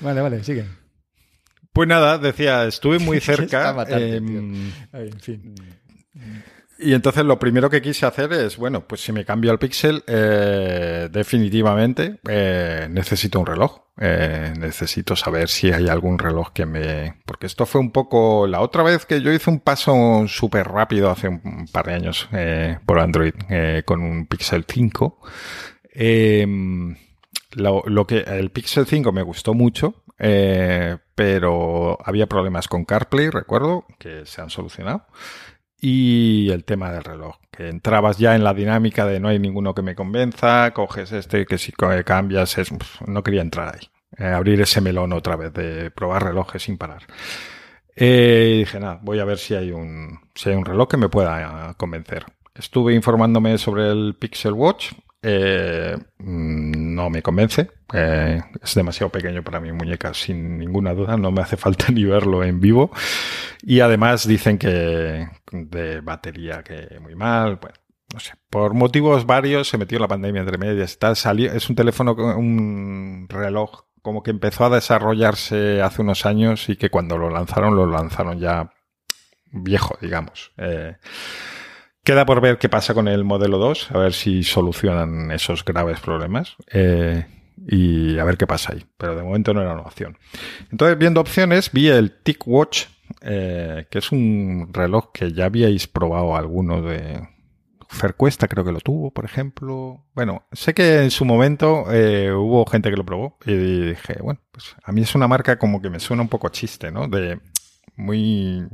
Vale, 0.00 0.20
vale, 0.22 0.42
sigue. 0.42 0.64
Pues 1.72 1.88
nada, 1.88 2.18
decía, 2.18 2.64
estuve 2.66 2.98
muy 2.98 3.20
cerca. 3.20 3.72
matarte, 3.72 4.16
em, 4.16 4.72
Ay, 4.92 5.08
en 5.12 5.20
fin. 5.20 5.54
Y 6.78 6.92
entonces 6.92 7.24
lo 7.24 7.38
primero 7.38 7.70
que 7.70 7.80
quise 7.80 8.04
hacer 8.04 8.32
es, 8.34 8.58
bueno, 8.58 8.86
pues 8.86 9.00
si 9.00 9.10
me 9.10 9.24
cambio 9.24 9.50
al 9.50 9.58
Pixel, 9.58 10.04
eh, 10.06 11.08
definitivamente 11.10 12.18
eh, 12.28 12.86
necesito 12.90 13.40
un 13.40 13.46
reloj. 13.46 13.80
Eh, 13.98 14.52
necesito 14.58 15.16
saber 15.16 15.48
si 15.48 15.72
hay 15.72 15.88
algún 15.88 16.18
reloj 16.18 16.52
que 16.52 16.66
me... 16.66 17.14
Porque 17.24 17.46
esto 17.46 17.64
fue 17.64 17.80
un 17.80 17.92
poco 17.92 18.46
la 18.46 18.60
otra 18.60 18.82
vez 18.82 19.06
que 19.06 19.22
yo 19.22 19.32
hice 19.32 19.48
un 19.48 19.60
paso 19.60 20.26
súper 20.28 20.68
rápido 20.68 21.10
hace 21.10 21.28
un 21.28 21.66
par 21.72 21.86
de 21.86 21.94
años 21.94 22.28
por 22.84 22.98
Android 22.98 23.32
con 23.86 24.02
un 24.02 24.26
Pixel 24.26 24.66
5. 24.68 25.18
Em, 25.94 26.94
lo, 27.52 27.84
lo, 27.86 28.06
que 28.06 28.18
el 28.18 28.50
Pixel 28.50 28.84
5 28.86 29.12
me 29.12 29.22
gustó 29.22 29.54
mucho, 29.54 30.04
pero 31.14 31.98
había 32.04 32.26
problemas 32.26 32.68
con 32.68 32.84
CarPlay, 32.84 33.30
recuerdo, 33.30 33.86
que 33.98 34.26
se 34.26 34.42
han 34.42 34.50
solucionado 34.50 35.06
y 35.80 36.50
el 36.50 36.64
tema 36.64 36.90
del 36.90 37.04
reloj, 37.04 37.36
que 37.50 37.68
entrabas 37.68 38.18
ya 38.18 38.34
en 38.34 38.44
la 38.44 38.54
dinámica 38.54 39.06
de 39.06 39.20
no 39.20 39.28
hay 39.28 39.38
ninguno 39.38 39.74
que 39.74 39.82
me 39.82 39.94
convenza, 39.94 40.72
coges 40.72 41.12
este 41.12 41.46
que 41.46 41.58
si 41.58 41.72
cambias 41.72 42.58
es, 42.58 42.70
no 43.06 43.22
quería 43.22 43.42
entrar 43.42 43.74
ahí, 43.74 43.88
eh, 44.18 44.32
abrir 44.32 44.60
ese 44.60 44.80
melón 44.80 45.12
otra 45.12 45.36
vez 45.36 45.52
de 45.52 45.90
probar 45.90 46.24
relojes 46.24 46.62
sin 46.62 46.78
parar. 46.78 47.02
Eh, 47.94 48.56
dije, 48.58 48.78
nada, 48.78 49.00
voy 49.02 49.20
a 49.20 49.24
ver 49.24 49.38
si 49.38 49.54
hay 49.54 49.70
un 49.70 50.20
si 50.34 50.50
hay 50.50 50.56
un 50.56 50.64
reloj 50.64 50.88
que 50.88 50.96
me 50.98 51.08
pueda 51.08 51.74
convencer. 51.74 52.26
Estuve 52.54 52.94
informándome 52.94 53.58
sobre 53.58 53.90
el 53.90 54.16
Pixel 54.18 54.52
Watch 54.52 54.92
eh, 55.28 55.96
mm, 56.18 56.94
no 56.94 57.10
me 57.10 57.20
convence. 57.20 57.68
Eh, 57.92 58.40
es 58.62 58.74
demasiado 58.76 59.10
pequeño 59.10 59.42
para 59.42 59.58
mi 59.58 59.72
muñeca, 59.72 60.14
sin 60.14 60.56
ninguna 60.56 60.94
duda. 60.94 61.16
No 61.16 61.32
me 61.32 61.42
hace 61.42 61.56
falta 61.56 61.86
ni 61.90 62.04
verlo 62.04 62.44
en 62.44 62.60
vivo. 62.60 62.92
Y 63.62 63.80
además 63.80 64.26
dicen 64.28 64.56
que 64.56 65.28
de 65.50 66.00
batería 66.00 66.62
que 66.62 67.00
muy 67.00 67.16
mal. 67.16 67.56
Bueno, 67.56 67.76
no 68.14 68.20
sé. 68.20 68.34
Por 68.48 68.74
motivos 68.74 69.26
varios 69.26 69.68
se 69.68 69.78
metió 69.78 69.98
la 69.98 70.06
pandemia 70.06 70.42
entre 70.42 70.58
medias 70.58 70.94
y 70.94 70.98
tal. 70.98 71.16
Salió, 71.16 71.52
es 71.52 71.68
un 71.68 71.74
teléfono, 71.74 72.12
un 72.12 73.26
reloj 73.28 73.86
como 74.02 74.22
que 74.22 74.30
empezó 74.30 74.66
a 74.66 74.70
desarrollarse 74.70 75.82
hace 75.82 76.02
unos 76.02 76.24
años 76.24 76.68
y 76.68 76.76
que 76.76 76.90
cuando 76.90 77.18
lo 77.18 77.30
lanzaron, 77.30 77.74
lo 77.74 77.86
lanzaron 77.86 78.38
ya 78.38 78.72
viejo, 79.50 79.98
digamos. 80.00 80.52
Eh, 80.56 80.96
Queda 82.06 82.24
por 82.24 82.40
ver 82.40 82.58
qué 82.58 82.68
pasa 82.68 82.94
con 82.94 83.08
el 83.08 83.24
modelo 83.24 83.58
2, 83.58 83.90
a 83.90 83.98
ver 83.98 84.12
si 84.12 84.44
solucionan 84.44 85.32
esos 85.32 85.64
graves 85.64 85.98
problemas 85.98 86.54
eh, 86.70 87.26
y 87.66 88.16
a 88.16 88.24
ver 88.24 88.36
qué 88.36 88.46
pasa 88.46 88.74
ahí. 88.74 88.86
Pero 88.96 89.16
de 89.16 89.24
momento 89.24 89.52
no 89.52 89.60
era 89.60 89.72
una 89.72 89.82
opción. 89.82 90.16
Entonces, 90.70 90.96
viendo 90.98 91.20
opciones, 91.20 91.72
vi 91.72 91.88
el 91.88 92.12
TicWatch, 92.12 92.84
eh, 93.22 93.88
que 93.90 93.98
es 93.98 94.12
un 94.12 94.70
reloj 94.72 95.10
que 95.12 95.32
ya 95.32 95.46
habíais 95.46 95.88
probado 95.88 96.36
alguno 96.36 96.80
de... 96.80 97.28
Fercuesta 97.88 98.46
creo 98.46 98.64
que 98.64 98.72
lo 98.72 98.80
tuvo, 98.80 99.12
por 99.12 99.24
ejemplo. 99.24 100.04
Bueno, 100.14 100.46
sé 100.52 100.74
que 100.74 101.02
en 101.02 101.10
su 101.10 101.24
momento 101.24 101.86
eh, 101.90 102.32
hubo 102.32 102.66
gente 102.66 102.88
que 102.90 102.96
lo 102.96 103.04
probó 103.04 103.36
y 103.44 103.52
dije, 103.52 104.18
bueno, 104.22 104.40
pues 104.52 104.76
a 104.84 104.92
mí 104.92 105.02
es 105.02 105.14
una 105.16 105.26
marca 105.26 105.58
como 105.58 105.82
que 105.82 105.90
me 105.90 105.98
suena 105.98 106.22
un 106.22 106.28
poco 106.28 106.50
chiste, 106.50 106.92
¿no? 106.92 107.08
De 107.08 107.40
muy 107.96 108.68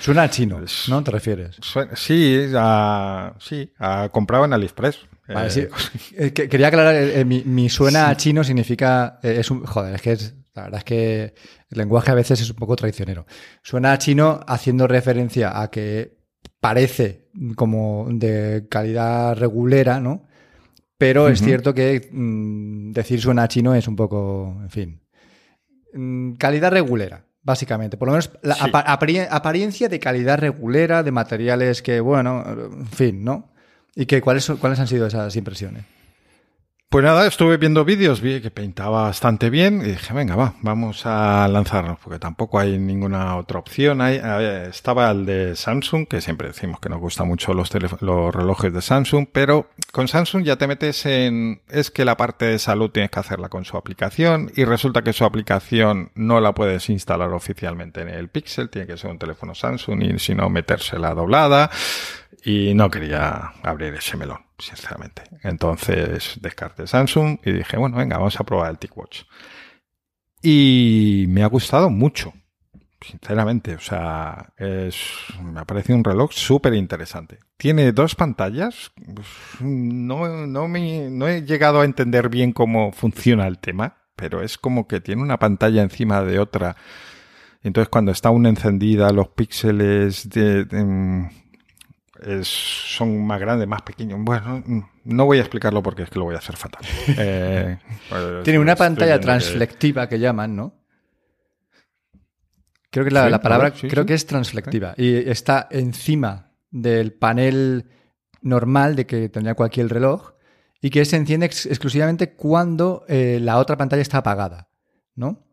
Suena 0.00 0.22
a 0.22 0.30
chino, 0.30 0.60
¿no? 0.88 1.04
¿Te 1.04 1.10
refieres? 1.10 1.56
sí, 1.94 2.46
a, 2.56 3.34
sí, 3.38 3.70
a 3.78 4.08
comprado 4.10 4.46
en 4.46 4.54
AliExpress. 4.54 5.06
Eh, 5.28 5.70
eh, 6.16 6.32
quería 6.32 6.68
aclarar, 6.68 6.94
eh, 6.94 7.24
mi, 7.24 7.68
suena 7.68 8.08
a 8.08 8.16
chino 8.16 8.42
significa, 8.42 9.18
es 9.22 9.50
un, 9.50 9.64
joder, 9.64 9.94
es 9.94 10.02
que 10.02 10.12
es, 10.12 10.34
la 10.54 10.64
verdad 10.64 10.78
es 10.78 10.84
que 10.84 11.34
el 11.70 11.78
lenguaje 11.78 12.10
a 12.10 12.14
veces 12.14 12.40
es 12.40 12.50
un 12.50 12.56
poco 12.56 12.74
traicionero. 12.74 13.26
Suena 13.62 13.92
a 13.92 13.98
chino 13.98 14.40
haciendo 14.46 14.86
referencia 14.86 15.60
a 15.60 15.70
que 15.70 16.16
parece 16.60 17.28
como 17.54 18.06
de 18.10 18.66
calidad 18.70 19.36
regulera, 19.36 20.00
¿no? 20.00 20.26
Pero 20.96 21.28
es 21.28 21.42
cierto 21.42 21.74
que 21.74 22.08
mm, 22.12 22.92
decir 22.92 23.20
suena 23.20 23.44
a 23.44 23.48
chino 23.48 23.74
es 23.74 23.88
un 23.88 23.96
poco, 23.96 24.58
en 24.62 24.70
fin, 24.70 25.00
mm, 25.92 26.32
calidad 26.34 26.70
regulera 26.72 27.26
básicamente. 27.42 27.96
Por 27.96 28.08
lo 28.08 28.12
menos 28.12 28.30
la 28.42 28.54
apariencia 29.30 29.88
de 29.88 29.98
calidad 30.00 30.38
regulera, 30.38 31.02
de 31.02 31.10
materiales 31.10 31.82
que, 31.82 32.00
bueno, 32.00 32.44
en 32.46 32.86
fin, 32.86 33.24
¿no? 33.24 33.50
¿Y 33.94 34.06
que, 34.06 34.20
cuáles, 34.22 34.50
cuáles 34.60 34.80
han 34.80 34.88
sido 34.88 35.06
esas 35.06 35.36
impresiones? 35.36 35.84
Pues 36.92 37.06
nada, 37.06 37.26
estuve 37.26 37.56
viendo 37.56 37.86
vídeos, 37.86 38.20
vi 38.20 38.42
que 38.42 38.50
pintaba 38.50 39.04
bastante 39.04 39.48
bien 39.48 39.80
y 39.80 39.92
dije, 39.92 40.12
venga, 40.12 40.36
va, 40.36 40.52
vamos 40.60 41.06
a 41.06 41.48
lanzarnos, 41.48 41.98
porque 41.98 42.18
tampoco 42.18 42.58
hay 42.58 42.78
ninguna 42.78 43.36
otra 43.36 43.60
opción. 43.60 44.02
estaba 44.02 45.10
el 45.10 45.24
de 45.24 45.56
Samsung, 45.56 46.06
que 46.06 46.20
siempre 46.20 46.48
decimos 46.48 46.80
que 46.80 46.90
nos 46.90 47.00
gustan 47.00 47.28
mucho 47.28 47.54
los, 47.54 47.70
los 48.02 48.34
relojes 48.34 48.74
de 48.74 48.82
Samsung, 48.82 49.26
pero 49.32 49.70
con 49.90 50.06
Samsung 50.06 50.44
ya 50.44 50.56
te 50.56 50.66
metes 50.66 51.06
en, 51.06 51.62
es 51.70 51.90
que 51.90 52.04
la 52.04 52.18
parte 52.18 52.44
de 52.44 52.58
salud 52.58 52.90
tienes 52.90 53.10
que 53.10 53.20
hacerla 53.20 53.48
con 53.48 53.64
su 53.64 53.78
aplicación 53.78 54.52
y 54.54 54.66
resulta 54.66 55.00
que 55.00 55.14
su 55.14 55.24
aplicación 55.24 56.10
no 56.14 56.42
la 56.42 56.52
puedes 56.52 56.90
instalar 56.90 57.32
oficialmente 57.32 58.02
en 58.02 58.10
el 58.10 58.28
Pixel, 58.28 58.68
tiene 58.68 58.86
que 58.86 58.98
ser 58.98 59.10
un 59.10 59.18
teléfono 59.18 59.54
Samsung 59.54 60.02
y 60.02 60.18
si 60.18 60.34
no 60.34 60.50
metérsela 60.50 61.14
doblada 61.14 61.70
y 62.44 62.74
no 62.74 62.90
quería 62.90 63.52
abrir 63.62 63.94
ese 63.94 64.16
melón 64.16 64.38
sinceramente. 64.58 65.22
Entonces 65.42 66.38
descarté 66.40 66.86
Samsung 66.86 67.38
y 67.44 67.52
dije, 67.52 67.76
bueno, 67.76 67.96
venga, 67.96 68.18
vamos 68.18 68.38
a 68.38 68.44
probar 68.44 68.70
el 68.70 68.78
TicWatch. 68.78 69.22
Y 70.42 71.26
me 71.28 71.42
ha 71.42 71.46
gustado 71.46 71.90
mucho, 71.90 72.32
sinceramente. 73.00 73.74
O 73.74 73.80
sea, 73.80 74.52
es, 74.56 74.96
me 75.42 75.60
ha 75.60 75.64
parecido 75.64 75.96
un 75.96 76.04
reloj 76.04 76.32
súper 76.32 76.74
interesante. 76.74 77.38
Tiene 77.56 77.92
dos 77.92 78.14
pantallas. 78.14 78.92
No, 79.60 80.46
no, 80.46 80.68
me, 80.68 81.10
no 81.10 81.28
he 81.28 81.42
llegado 81.42 81.80
a 81.80 81.84
entender 81.84 82.28
bien 82.28 82.52
cómo 82.52 82.92
funciona 82.92 83.46
el 83.46 83.58
tema, 83.58 83.98
pero 84.16 84.42
es 84.42 84.58
como 84.58 84.88
que 84.88 85.00
tiene 85.00 85.22
una 85.22 85.38
pantalla 85.38 85.82
encima 85.82 86.22
de 86.22 86.38
otra. 86.38 86.76
Entonces, 87.62 87.88
cuando 87.88 88.10
está 88.10 88.30
una 88.30 88.48
encendida, 88.48 89.12
los 89.12 89.28
píxeles 89.28 90.28
de 90.28 90.66
son 92.42 93.24
más 93.26 93.40
grandes, 93.40 93.66
más 93.68 93.82
pequeños. 93.82 94.18
Bueno, 94.22 94.62
no 95.04 95.24
voy 95.26 95.38
a 95.38 95.40
explicarlo 95.40 95.82
porque 95.82 96.02
es 96.02 96.10
que 96.10 96.18
lo 96.18 96.24
voy 96.26 96.34
a 96.34 96.38
hacer 96.38 96.56
fatal. 96.56 96.82
Eh, 97.18 97.78
pues, 98.08 98.42
Tiene 98.44 98.58
una 98.58 98.76
pantalla 98.76 99.20
transflectiva 99.20 100.08
que... 100.08 100.18
llaman, 100.18 100.56
¿no? 100.56 100.74
Creo 102.90 103.04
que 103.04 103.10
la, 103.10 103.40
palabra 103.40 103.72
creo 103.72 104.04
que 104.04 104.12
es 104.12 104.26
transflectiva 104.26 104.94
y 104.98 105.14
está 105.30 105.66
encima 105.70 106.52
del 106.70 107.14
panel 107.14 107.86
normal 108.42 108.96
de 108.96 109.06
que 109.06 109.30
tendría 109.30 109.54
cualquier 109.54 109.88
reloj 109.88 110.32
y 110.82 110.90
que 110.90 111.04
se 111.06 111.16
enciende 111.16 111.46
exclusivamente 111.46 112.34
cuando 112.34 113.06
eh, 113.08 113.38
la 113.40 113.58
otra 113.58 113.76
pantalla 113.78 114.02
está 114.02 114.18
apagada, 114.18 114.68
¿no? 115.14 115.46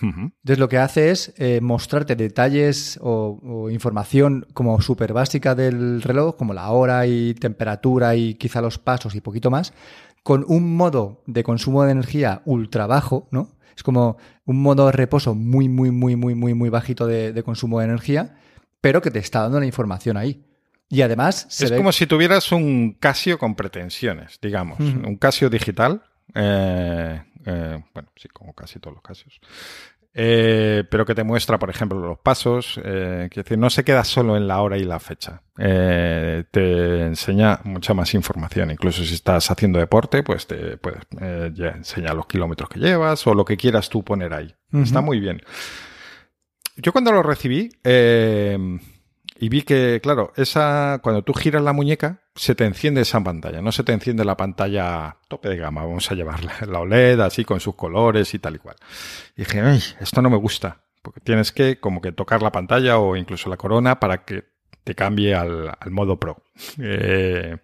Entonces 0.00 0.58
lo 0.58 0.68
que 0.68 0.78
hace 0.78 1.10
es 1.10 1.32
eh, 1.36 1.60
mostrarte 1.60 2.16
detalles 2.16 2.98
o, 3.02 3.68
información 3.70 4.46
como 4.54 4.80
súper 4.80 5.12
básica 5.12 5.54
del 5.54 6.02
reloj, 6.02 6.36
como 6.36 6.54
la 6.54 6.70
hora 6.70 7.06
y 7.06 7.34
temperatura 7.34 8.16
y 8.16 8.34
quizá 8.34 8.60
los 8.60 8.78
pasos 8.78 9.14
y 9.14 9.20
poquito 9.20 9.50
más, 9.50 9.72
con 10.22 10.44
un 10.48 10.76
modo 10.76 11.22
de 11.26 11.42
consumo 11.44 11.84
de 11.84 11.92
energía 11.92 12.42
ultra 12.44 12.86
bajo, 12.86 13.28
¿no? 13.30 13.50
Es 13.76 13.82
como 13.82 14.18
un 14.44 14.60
modo 14.60 14.86
de 14.86 14.92
reposo 14.92 15.34
muy, 15.34 15.68
muy, 15.68 15.90
muy, 15.90 16.16
muy, 16.16 16.34
muy, 16.34 16.54
muy 16.54 16.68
bajito 16.68 17.06
de, 17.06 17.42
consumo 17.42 17.78
de 17.78 17.86
energía, 17.86 18.36
pero 18.80 19.00
que 19.00 19.10
te 19.10 19.18
está 19.18 19.42
dando 19.42 19.60
la 19.60 19.66
información 19.66 20.16
ahí. 20.16 20.44
Y 20.88 21.00
además... 21.00 21.46
es 21.60 21.72
como 21.72 21.90
si 21.90 22.06
tuvieras 22.06 22.52
un 22.52 22.96
Casio 23.00 23.38
con 23.38 23.54
pretensiones, 23.54 24.38
digamos. 24.42 24.78
Un 24.78 25.16
Casio 25.16 25.48
digital. 25.48 26.02
Eh, 26.34 27.22
eh, 27.46 27.82
bueno, 27.94 28.08
sí, 28.16 28.28
como 28.28 28.54
casi 28.54 28.78
todos 28.78 28.94
los 28.94 29.02
Casios. 29.02 29.40
Eh, 30.14 30.84
pero 30.90 31.06
que 31.06 31.14
te 31.14 31.24
muestra, 31.24 31.58
por 31.58 31.70
ejemplo, 31.70 31.98
los 31.98 32.18
pasos, 32.18 32.78
eh, 32.84 33.30
decir, 33.34 33.56
no 33.56 33.70
se 33.70 33.82
queda 33.82 34.04
solo 34.04 34.36
en 34.36 34.46
la 34.46 34.60
hora 34.60 34.76
y 34.76 34.84
la 34.84 35.00
fecha, 35.00 35.42
eh, 35.56 36.44
te 36.50 37.06
enseña 37.06 37.60
mucha 37.64 37.94
más 37.94 38.12
información, 38.12 38.70
incluso 38.70 39.04
si 39.04 39.14
estás 39.14 39.50
haciendo 39.50 39.78
deporte, 39.78 40.22
pues 40.22 40.46
te 40.46 40.76
puedes 40.76 41.00
enseñar 41.18 42.14
los 42.14 42.26
kilómetros 42.26 42.68
que 42.68 42.80
llevas 42.80 43.26
o 43.26 43.34
lo 43.34 43.44
que 43.44 43.56
quieras 43.56 43.88
tú 43.88 44.04
poner 44.04 44.34
ahí. 44.34 44.54
Está 44.72 45.00
muy 45.00 45.18
bien. 45.18 45.40
Yo 46.76 46.92
cuando 46.92 47.12
lo 47.12 47.22
recibí, 47.22 47.70
y 47.84 49.48
vi 49.48 49.62
que, 49.62 50.00
claro, 50.02 50.32
esa, 50.36 51.00
cuando 51.02 51.22
tú 51.22 51.32
giras 51.32 51.62
la 51.62 51.72
muñeca, 51.72 52.21
se 52.34 52.54
te 52.54 52.64
enciende 52.64 53.02
esa 53.02 53.22
pantalla, 53.22 53.60
no 53.60 53.72
se 53.72 53.84
te 53.84 53.92
enciende 53.92 54.24
la 54.24 54.36
pantalla 54.36 55.16
tope 55.28 55.48
de 55.48 55.56
gama, 55.56 55.84
vamos 55.84 56.10
a 56.10 56.14
llevarla, 56.14 56.54
la 56.66 56.80
OLED 56.80 57.20
así 57.20 57.44
con 57.44 57.60
sus 57.60 57.74
colores 57.74 58.32
y 58.34 58.38
tal 58.38 58.56
y 58.56 58.58
cual. 58.58 58.76
Y 59.36 59.42
dije, 59.42 59.60
Ay, 59.60 59.82
esto 60.00 60.22
no 60.22 60.30
me 60.30 60.36
gusta, 60.36 60.82
porque 61.02 61.20
tienes 61.20 61.52
que 61.52 61.78
como 61.80 62.00
que 62.00 62.12
tocar 62.12 62.42
la 62.42 62.52
pantalla 62.52 62.98
o 62.98 63.16
incluso 63.16 63.50
la 63.50 63.56
corona 63.56 64.00
para 64.00 64.24
que 64.24 64.44
te 64.84 64.94
cambie 64.94 65.34
al, 65.34 65.76
modo 65.90 66.18
Pro. 66.18 66.42
Eh, 66.80 67.56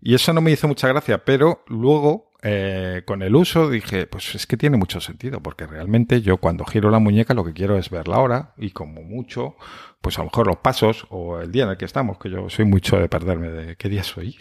Y 0.00 0.14
eso 0.14 0.32
no 0.32 0.40
me 0.40 0.52
hizo 0.52 0.68
mucha 0.68 0.88
gracia, 0.88 1.24
pero 1.24 1.64
luego 1.66 2.32
eh, 2.42 3.02
con 3.06 3.22
el 3.22 3.34
uso 3.34 3.70
dije, 3.70 4.06
pues 4.06 4.34
es 4.34 4.46
que 4.46 4.58
tiene 4.58 4.76
mucho 4.76 5.00
sentido, 5.00 5.40
porque 5.42 5.66
realmente 5.66 6.20
yo 6.20 6.36
cuando 6.36 6.66
giro 6.66 6.90
la 6.90 6.98
muñeca 6.98 7.32
lo 7.32 7.44
que 7.44 7.54
quiero 7.54 7.78
es 7.78 7.88
ver 7.88 8.06
la 8.06 8.18
hora 8.18 8.52
y 8.58 8.70
como 8.72 9.02
mucho, 9.02 9.56
pues 10.04 10.18
a 10.18 10.20
lo 10.20 10.26
mejor 10.26 10.46
los 10.46 10.58
pasos 10.58 11.06
o 11.08 11.40
el 11.40 11.50
día 11.50 11.64
en 11.64 11.70
el 11.70 11.76
que 11.78 11.86
estamos, 11.86 12.18
que 12.18 12.28
yo 12.28 12.50
soy 12.50 12.66
mucho 12.66 12.98
de 12.98 13.08
perderme 13.08 13.48
de 13.48 13.76
qué 13.76 13.88
día 13.88 14.04
soy. 14.04 14.36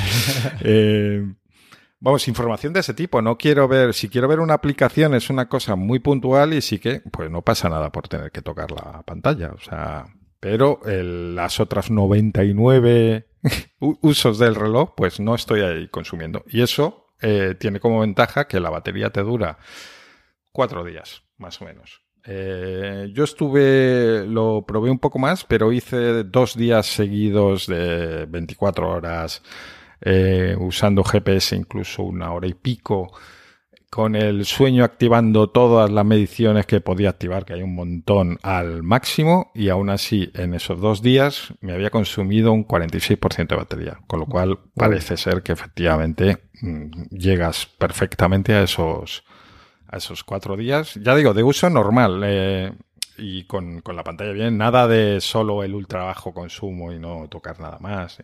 eh, 0.62 1.22
vamos, 2.00 2.26
información 2.26 2.72
de 2.72 2.80
ese 2.80 2.94
tipo. 2.94 3.20
No 3.20 3.36
quiero 3.36 3.68
ver, 3.68 3.92
si 3.92 4.08
quiero 4.08 4.28
ver 4.28 4.40
una 4.40 4.54
aplicación 4.54 5.14
es 5.14 5.28
una 5.28 5.46
cosa 5.46 5.76
muy 5.76 5.98
puntual 5.98 6.54
y 6.54 6.62
sí 6.62 6.78
que, 6.78 7.02
pues 7.12 7.30
no 7.30 7.42
pasa 7.42 7.68
nada 7.68 7.92
por 7.92 8.08
tener 8.08 8.32
que 8.32 8.40
tocar 8.40 8.70
la 8.70 9.02
pantalla. 9.02 9.50
O 9.50 9.58
sea, 9.58 10.06
pero 10.40 10.80
las 10.86 11.60
otras 11.60 11.90
99 11.90 13.28
usos 13.80 14.38
del 14.38 14.54
reloj, 14.54 14.94
pues 14.96 15.20
no 15.20 15.34
estoy 15.34 15.60
ahí 15.60 15.88
consumiendo. 15.88 16.44
Y 16.48 16.62
eso 16.62 17.08
eh, 17.20 17.54
tiene 17.60 17.78
como 17.78 18.00
ventaja 18.00 18.48
que 18.48 18.58
la 18.58 18.70
batería 18.70 19.10
te 19.10 19.22
dura 19.22 19.58
cuatro 20.50 20.82
días, 20.82 21.24
más 21.36 21.60
o 21.60 21.66
menos. 21.66 22.03
Eh, 22.26 23.10
yo 23.12 23.24
estuve, 23.24 24.26
lo 24.26 24.64
probé 24.66 24.90
un 24.90 24.98
poco 24.98 25.18
más, 25.18 25.44
pero 25.44 25.72
hice 25.72 26.24
dos 26.24 26.56
días 26.56 26.86
seguidos 26.86 27.66
de 27.66 28.26
24 28.26 28.88
horas 28.90 29.42
eh, 30.00 30.56
usando 30.58 31.04
GPS, 31.04 31.56
incluso 31.56 32.02
una 32.02 32.32
hora 32.32 32.46
y 32.46 32.54
pico 32.54 33.12
con 33.94 34.16
el 34.16 34.44
sueño 34.44 34.82
activando 34.82 35.50
todas 35.50 35.88
las 35.88 36.04
mediciones 36.04 36.66
que 36.66 36.80
podía 36.80 37.10
activar, 37.10 37.44
que 37.44 37.52
hay 37.52 37.62
un 37.62 37.76
montón 37.76 38.40
al 38.42 38.82
máximo, 38.82 39.52
y 39.54 39.68
aún 39.68 39.88
así 39.88 40.32
en 40.34 40.52
esos 40.54 40.80
dos 40.80 41.00
días 41.00 41.54
me 41.60 41.74
había 41.74 41.90
consumido 41.90 42.52
un 42.52 42.66
46% 42.66 43.46
de 43.46 43.54
batería, 43.54 44.00
con 44.08 44.18
lo 44.18 44.26
cual 44.26 44.58
parece 44.74 45.16
ser 45.16 45.44
que 45.44 45.52
efectivamente 45.52 46.38
mm, 46.60 47.04
llegas 47.12 47.66
perfectamente 47.66 48.54
a 48.54 48.64
esos, 48.64 49.22
a 49.94 49.98
esos 49.98 50.24
cuatro 50.24 50.56
días. 50.56 50.94
Ya 50.94 51.14
digo, 51.14 51.34
de 51.34 51.42
uso 51.42 51.70
normal. 51.70 52.22
Eh, 52.24 52.72
y 53.16 53.44
con, 53.44 53.80
con, 53.80 53.94
la 53.94 54.02
pantalla 54.02 54.32
bien, 54.32 54.58
nada 54.58 54.88
de 54.88 55.20
solo 55.20 55.62
el 55.62 55.74
ultra 55.74 56.02
bajo 56.02 56.34
consumo 56.34 56.92
y 56.92 56.98
no 56.98 57.28
tocar 57.28 57.60
nada 57.60 57.78
más. 57.78 58.18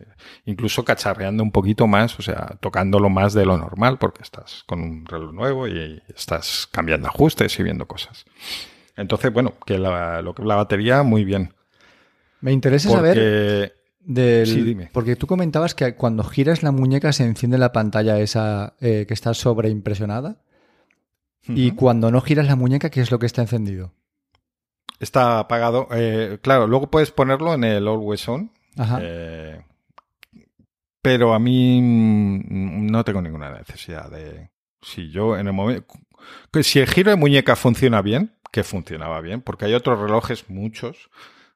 Incluso 0.45 0.83
cacharreando 0.83 1.43
un 1.43 1.51
poquito 1.51 1.87
más, 1.87 2.19
o 2.19 2.21
sea, 2.21 2.57
tocándolo 2.59 3.09
más 3.09 3.33
de 3.33 3.45
lo 3.45 3.57
normal 3.57 3.97
porque 3.97 4.21
estás 4.21 4.63
con 4.65 4.81
un 4.81 5.05
reloj 5.05 5.31
nuevo 5.31 5.67
y 5.67 6.01
estás 6.13 6.67
cambiando 6.69 7.07
ajustes 7.07 7.57
y 7.57 7.63
viendo 7.63 7.87
cosas. 7.87 8.25
Entonces, 8.97 9.31
bueno, 9.31 9.53
que 9.65 9.77
la, 9.77 10.21
lo 10.21 10.35
que 10.35 10.43
la 10.43 10.55
batería, 10.55 11.03
muy 11.03 11.23
bien. 11.23 11.53
Me 12.41 12.51
interesa 12.51 12.89
saber. 12.89 13.73
Del, 14.03 14.47
sí, 14.47 14.61
dime. 14.61 14.89
Porque 14.91 15.15
tú 15.15 15.27
comentabas 15.27 15.75
que 15.75 15.95
cuando 15.95 16.23
giras 16.23 16.63
la 16.63 16.71
muñeca 16.71 17.13
se 17.13 17.23
enciende 17.23 17.59
la 17.59 17.71
pantalla 17.71 18.19
esa 18.19 18.73
eh, 18.81 19.05
que 19.07 19.13
está 19.13 19.33
sobreimpresionada. 19.33 20.37
Y 21.47 21.71
cuando 21.71 22.11
no 22.11 22.21
giras 22.21 22.47
la 22.47 22.55
muñeca, 22.55 22.89
¿qué 22.89 23.01
es 23.01 23.11
lo 23.11 23.19
que 23.19 23.25
está 23.25 23.41
encendido? 23.41 23.93
Está 24.99 25.39
apagado. 25.39 25.87
Eh, 25.91 26.37
claro, 26.41 26.67
luego 26.67 26.91
puedes 26.91 27.11
ponerlo 27.11 27.53
en 27.53 27.63
el 27.63 27.87
Always 27.87 28.27
On. 28.29 28.51
Eh, 29.01 29.59
pero 31.01 31.33
a 31.33 31.39
mí 31.39 31.81
no 31.81 33.03
tengo 33.03 33.21
ninguna 33.21 33.51
necesidad 33.51 34.11
de. 34.11 34.51
Si 34.81 35.09
yo 35.09 35.37
en 35.37 35.47
el 35.47 35.53
momento. 35.53 35.87
Si 36.61 36.79
el 36.79 36.87
giro 36.87 37.09
de 37.09 37.17
muñeca 37.17 37.55
funciona 37.55 38.01
bien, 38.01 38.35
que 38.51 38.63
funcionaba 38.63 39.21
bien, 39.21 39.41
porque 39.41 39.65
hay 39.65 39.73
otros 39.73 39.99
relojes, 39.99 40.49
muchos, 40.49 41.09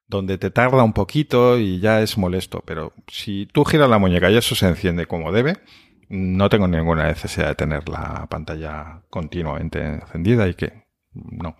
donde 0.07 0.37
te 0.37 0.49
tarda 0.49 0.83
un 0.83 0.93
poquito 0.93 1.59
y 1.59 1.79
ya 1.79 2.01
es 2.01 2.17
molesto. 2.17 2.63
Pero 2.65 2.93
si 3.07 3.47
tú 3.51 3.63
giras 3.65 3.89
la 3.89 3.99
muñeca 3.99 4.31
y 4.31 4.37
eso 4.37 4.55
se 4.55 4.67
enciende 4.67 5.05
como 5.05 5.31
debe, 5.31 5.57
no 6.09 6.49
tengo 6.49 6.67
ninguna 6.67 7.07
necesidad 7.07 7.49
de 7.49 7.55
tener 7.55 7.89
la 7.89 8.27
pantalla 8.29 9.01
continuamente 9.09 9.81
encendida 9.83 10.47
y 10.47 10.53
que 10.53 10.85
no. 11.13 11.55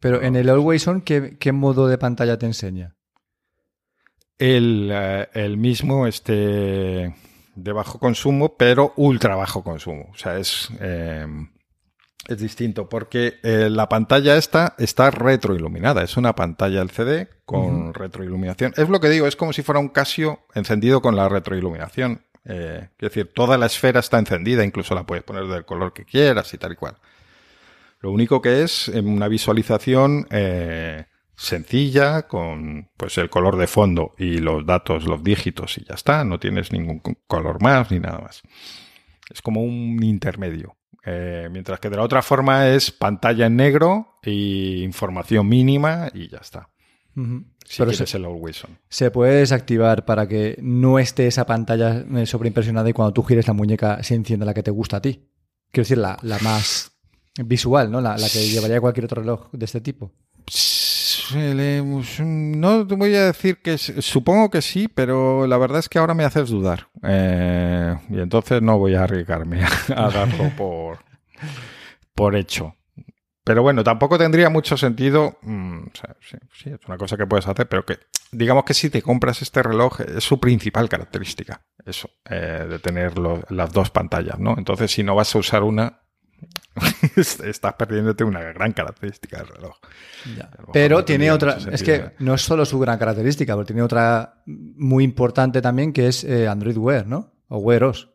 Pero 0.00 0.22
en 0.22 0.36
el 0.36 0.48
Always 0.48 0.86
On, 0.86 1.00
¿qué, 1.00 1.52
modo 1.52 1.88
de 1.88 1.98
pantalla 1.98 2.38
te 2.38 2.46
enseña? 2.46 2.96
El, 4.38 4.90
eh, 4.92 5.28
el, 5.34 5.56
mismo 5.56 6.06
este 6.06 7.14
de 7.56 7.72
bajo 7.72 7.98
consumo, 7.98 8.56
pero 8.56 8.92
ultra 8.96 9.34
bajo 9.34 9.64
consumo. 9.64 10.10
O 10.12 10.16
sea, 10.16 10.38
es, 10.38 10.68
em, 10.78 11.48
es 12.28 12.38
distinto 12.38 12.88
porque 12.88 13.40
eh, 13.42 13.68
la 13.70 13.88
pantalla 13.88 14.36
esta 14.36 14.74
está 14.78 15.10
retroiluminada. 15.10 16.04
Es 16.04 16.16
una 16.16 16.34
pantalla 16.36 16.82
LCD 16.82 17.28
con 17.44 17.94
retroiluminación. 17.94 18.74
Es 18.76 18.88
lo 18.88 19.00
que 19.00 19.08
digo, 19.08 19.26
es 19.26 19.34
como 19.34 19.52
si 19.52 19.62
fuera 19.62 19.80
un 19.80 19.88
Casio 19.88 20.40
encendido 20.54 21.02
con 21.02 21.16
la 21.16 21.28
retroiluminación. 21.28 22.22
Eh, 22.48 22.88
decir, 22.98 23.30
toda 23.34 23.58
la 23.58 23.66
esfera 23.66 24.00
está 24.00 24.18
encendida, 24.18 24.64
incluso 24.64 24.94
la 24.94 25.04
puedes 25.04 25.22
poner 25.22 25.44
del 25.46 25.66
color 25.66 25.92
que 25.92 26.04
quieras 26.04 26.52
y 26.54 26.58
tal 26.58 26.72
y 26.72 26.76
cual. 26.76 26.96
Lo 28.00 28.10
único 28.10 28.40
que 28.40 28.62
es 28.62 28.88
una 28.88 29.28
visualización 29.28 30.26
eh, 30.30 31.04
sencilla 31.36 32.26
con 32.26 32.88
pues 32.96 33.18
el 33.18 33.28
color 33.28 33.56
de 33.56 33.66
fondo 33.66 34.14
y 34.16 34.38
los 34.38 34.64
datos, 34.64 35.04
los 35.04 35.22
dígitos 35.22 35.76
y 35.78 35.84
ya 35.84 35.94
está. 35.94 36.24
No 36.24 36.38
tienes 36.38 36.72
ningún 36.72 37.00
color 37.26 37.62
más 37.62 37.90
ni 37.90 38.00
nada 38.00 38.18
más. 38.18 38.42
Es 39.30 39.42
como 39.42 39.62
un 39.62 40.02
intermedio. 40.02 40.76
Eh, 41.04 41.48
mientras 41.50 41.80
que 41.80 41.90
de 41.90 41.96
la 41.96 42.02
otra 42.02 42.22
forma 42.22 42.68
es 42.68 42.90
pantalla 42.90 43.46
en 43.46 43.56
negro 43.56 44.18
y 44.22 44.82
información 44.82 45.48
mínima 45.48 46.08
y 46.14 46.28
ya 46.28 46.38
está. 46.38 46.70
Si 47.64 47.78
Pero 47.78 47.92
se, 47.92 48.16
el 48.16 48.26
Se 48.88 49.10
puede 49.10 49.40
desactivar 49.40 50.04
para 50.04 50.26
que 50.26 50.56
no 50.62 50.98
esté 50.98 51.26
esa 51.26 51.44
pantalla 51.44 52.04
eh, 52.16 52.26
sobreimpresionada 52.26 52.88
y 52.88 52.92
cuando 52.92 53.12
tú 53.12 53.22
gires 53.22 53.46
la 53.46 53.52
muñeca 53.52 54.02
se 54.02 54.14
encienda 54.14 54.46
la 54.46 54.54
que 54.54 54.62
te 54.62 54.70
gusta 54.70 54.98
a 54.98 55.02
ti. 55.02 55.28
Quiero 55.70 55.84
decir, 55.84 55.98
la, 55.98 56.18
la 56.22 56.38
más 56.38 56.92
visual, 57.44 57.90
¿no? 57.90 58.00
La, 58.00 58.16
que 58.16 58.48
llevaría 58.48 58.80
cualquier 58.80 59.04
otro 59.04 59.20
reloj 59.20 59.50
de 59.52 59.64
este 59.64 59.80
tipo. 59.80 60.12
No 62.20 62.86
te 62.86 62.94
voy 62.94 63.14
a 63.14 63.26
decir 63.26 63.58
que 63.58 63.76
supongo 63.76 64.48
que 64.48 64.62
sí, 64.62 64.88
pero 64.88 65.46
la 65.46 65.58
verdad 65.58 65.80
es 65.80 65.88
que 65.88 65.98
ahora 65.98 66.14
me 66.14 66.24
haces 66.24 66.48
dudar. 66.48 66.88
Eh, 67.02 67.96
y 68.08 68.18
entonces 68.18 68.62
no 68.62 68.78
voy 68.78 68.94
a 68.94 69.04
arriesgarme 69.04 69.62
a 69.94 70.10
darlo 70.10 70.50
por, 70.56 70.98
por 72.14 72.34
hecho. 72.34 72.74
Pero 73.48 73.62
bueno, 73.62 73.82
tampoco 73.82 74.18
tendría 74.18 74.50
mucho 74.50 74.76
sentido. 74.76 75.38
Mm, 75.40 75.86
sí, 76.52 76.70
es 76.70 76.80
una 76.86 76.98
cosa 76.98 77.16
que 77.16 77.26
puedes 77.26 77.48
hacer, 77.48 77.66
pero 77.66 77.84
que 77.84 77.98
digamos 78.30 78.64
que 78.64 78.74
si 78.74 78.90
te 78.90 79.00
compras 79.00 79.40
este 79.40 79.62
reloj 79.62 80.02
es 80.02 80.22
su 80.22 80.38
principal 80.38 80.86
característica, 80.88 81.62
eso, 81.84 82.10
eh, 82.28 82.66
de 82.68 82.78
tener 82.78 83.14
las 83.18 83.72
dos 83.72 83.90
pantallas, 83.90 84.38
¿no? 84.38 84.54
Entonces, 84.58 84.90
si 84.90 85.02
no 85.02 85.14
vas 85.14 85.34
a 85.34 85.38
usar 85.38 85.62
una, 85.62 86.02
estás 87.16 87.72
perdiéndote 87.72 88.22
una 88.22 88.42
gran 88.42 88.72
característica 88.74 89.38
del 89.38 89.48
reloj. 89.48 89.76
Pero 90.72 91.04
tiene 91.06 91.30
otra, 91.30 91.56
es 91.72 91.82
que 91.82 92.12
no 92.18 92.34
es 92.34 92.42
solo 92.42 92.66
su 92.66 92.78
gran 92.78 92.98
característica, 92.98 93.54
pero 93.54 93.64
tiene 93.64 93.80
otra 93.80 94.42
muy 94.44 95.04
importante 95.04 95.62
también 95.62 95.94
que 95.94 96.08
es 96.08 96.22
eh, 96.22 96.46
Android 96.46 96.76
Wear, 96.76 97.06
¿no? 97.06 97.32
O 97.48 97.58
Wear 97.58 97.84
OS. 97.84 98.10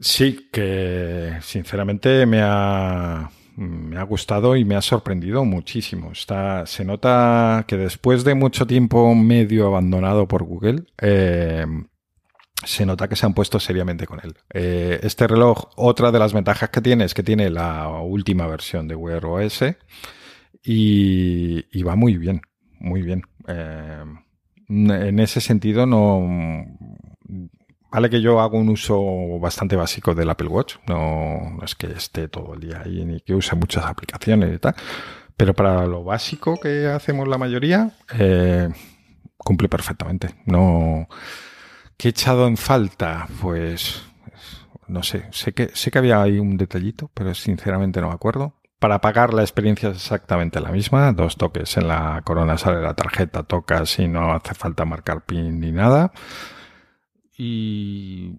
Sí, 0.00 0.48
que 0.50 1.38
sinceramente 1.42 2.26
me 2.26 2.40
ha, 2.42 3.30
me 3.56 3.98
ha 3.98 4.02
gustado 4.02 4.56
y 4.56 4.64
me 4.64 4.76
ha 4.76 4.82
sorprendido 4.82 5.44
muchísimo. 5.44 6.12
Está, 6.12 6.66
se 6.66 6.84
nota 6.84 7.64
que 7.66 7.76
después 7.76 8.24
de 8.24 8.34
mucho 8.34 8.66
tiempo 8.66 9.14
medio 9.14 9.66
abandonado 9.66 10.26
por 10.26 10.44
Google, 10.44 10.84
eh, 11.00 11.66
se 12.64 12.86
nota 12.86 13.08
que 13.08 13.16
se 13.16 13.26
han 13.26 13.34
puesto 13.34 13.60
seriamente 13.60 14.06
con 14.06 14.20
él. 14.20 14.34
Eh, 14.52 15.00
este 15.02 15.26
reloj, 15.26 15.70
otra 15.76 16.10
de 16.10 16.18
las 16.18 16.32
ventajas 16.32 16.70
que 16.70 16.80
tiene 16.80 17.04
es 17.04 17.14
que 17.14 17.22
tiene 17.22 17.50
la 17.50 17.88
última 17.88 18.46
versión 18.46 18.88
de 18.88 18.94
Wear 18.94 19.24
OS 19.24 19.64
y, 20.62 21.82
va 21.82 21.94
muy 21.94 22.16
bien, 22.16 22.40
muy 22.80 23.02
bien. 23.02 23.22
Eh, 23.48 24.04
en 24.68 25.20
ese 25.20 25.40
sentido 25.40 25.86
no... 25.86 26.64
Vale 27.94 28.10
que 28.10 28.20
yo 28.20 28.40
hago 28.40 28.58
un 28.58 28.70
uso 28.70 29.38
bastante 29.38 29.76
básico 29.76 30.16
del 30.16 30.28
Apple 30.28 30.48
Watch, 30.48 30.78
no, 30.88 31.60
es 31.62 31.76
que 31.76 31.86
esté 31.86 32.26
todo 32.26 32.54
el 32.54 32.60
día 32.60 32.82
ahí 32.84 33.04
ni 33.04 33.20
que 33.20 33.36
use 33.36 33.54
muchas 33.54 33.84
aplicaciones 33.84 34.52
y 34.52 34.58
tal, 34.58 34.74
pero 35.36 35.54
para 35.54 35.86
lo 35.86 36.02
básico 36.02 36.58
que 36.58 36.88
hacemos 36.88 37.28
la 37.28 37.38
mayoría, 37.38 37.92
eh, 38.18 38.68
cumple 39.36 39.68
perfectamente. 39.68 40.34
No, 40.44 41.06
¿Qué 41.96 42.08
he 42.08 42.10
echado 42.10 42.48
en 42.48 42.56
falta? 42.56 43.28
Pues 43.40 44.02
no 44.88 45.04
sé, 45.04 45.28
sé 45.30 45.52
que, 45.52 45.70
sé 45.74 45.92
que 45.92 45.98
había 45.98 46.20
ahí 46.20 46.40
un 46.40 46.56
detallito, 46.56 47.12
pero 47.14 47.32
sinceramente 47.32 48.00
no 48.00 48.08
me 48.08 48.14
acuerdo. 48.14 48.54
Para 48.80 49.00
pagar 49.00 49.32
la 49.32 49.42
experiencia 49.42 49.90
es 49.90 49.96
exactamente 49.98 50.60
la 50.60 50.72
misma, 50.72 51.12
dos 51.12 51.36
toques 51.36 51.76
en 51.76 51.86
la 51.86 52.22
corona 52.24 52.58
sale 52.58 52.82
la 52.82 52.94
tarjeta, 52.94 53.44
tocas 53.44 54.00
y 54.00 54.08
no 54.08 54.32
hace 54.32 54.54
falta 54.54 54.84
marcar 54.84 55.24
pin 55.24 55.60
ni 55.60 55.70
nada. 55.70 56.12
Y 57.36 58.34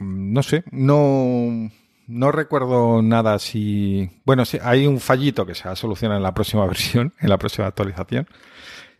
no 0.00 0.42
sé, 0.42 0.64
no, 0.70 1.70
no 2.06 2.32
recuerdo 2.32 3.02
nada 3.02 3.34
así. 3.34 4.10
Bueno, 4.24 4.44
sí, 4.44 4.58
hay 4.62 4.86
un 4.86 5.00
fallito 5.00 5.46
que 5.46 5.54
se 5.54 5.64
va 5.64 5.72
a 5.72 5.76
solucionar 5.76 6.16
en 6.16 6.22
la 6.22 6.34
próxima 6.34 6.66
versión, 6.66 7.14
en 7.20 7.28
la 7.28 7.38
próxima 7.38 7.66
actualización 7.66 8.26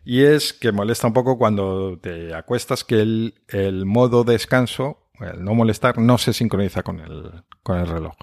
y 0.05 0.23
es 0.23 0.53
que 0.53 0.71
molesta 0.71 1.07
un 1.07 1.13
poco 1.13 1.37
cuando 1.37 1.99
te 1.99 2.33
acuestas 2.33 2.83
que 2.83 3.01
el, 3.01 3.35
el 3.47 3.85
modo 3.85 4.23
descanso 4.23 5.09
el 5.19 5.43
no 5.43 5.53
molestar 5.53 5.97
no 5.97 6.17
se 6.17 6.33
sincroniza 6.33 6.81
con 6.83 6.99
el, 6.99 7.43
con 7.61 7.77
el 7.77 7.87
reloj. 7.87 8.15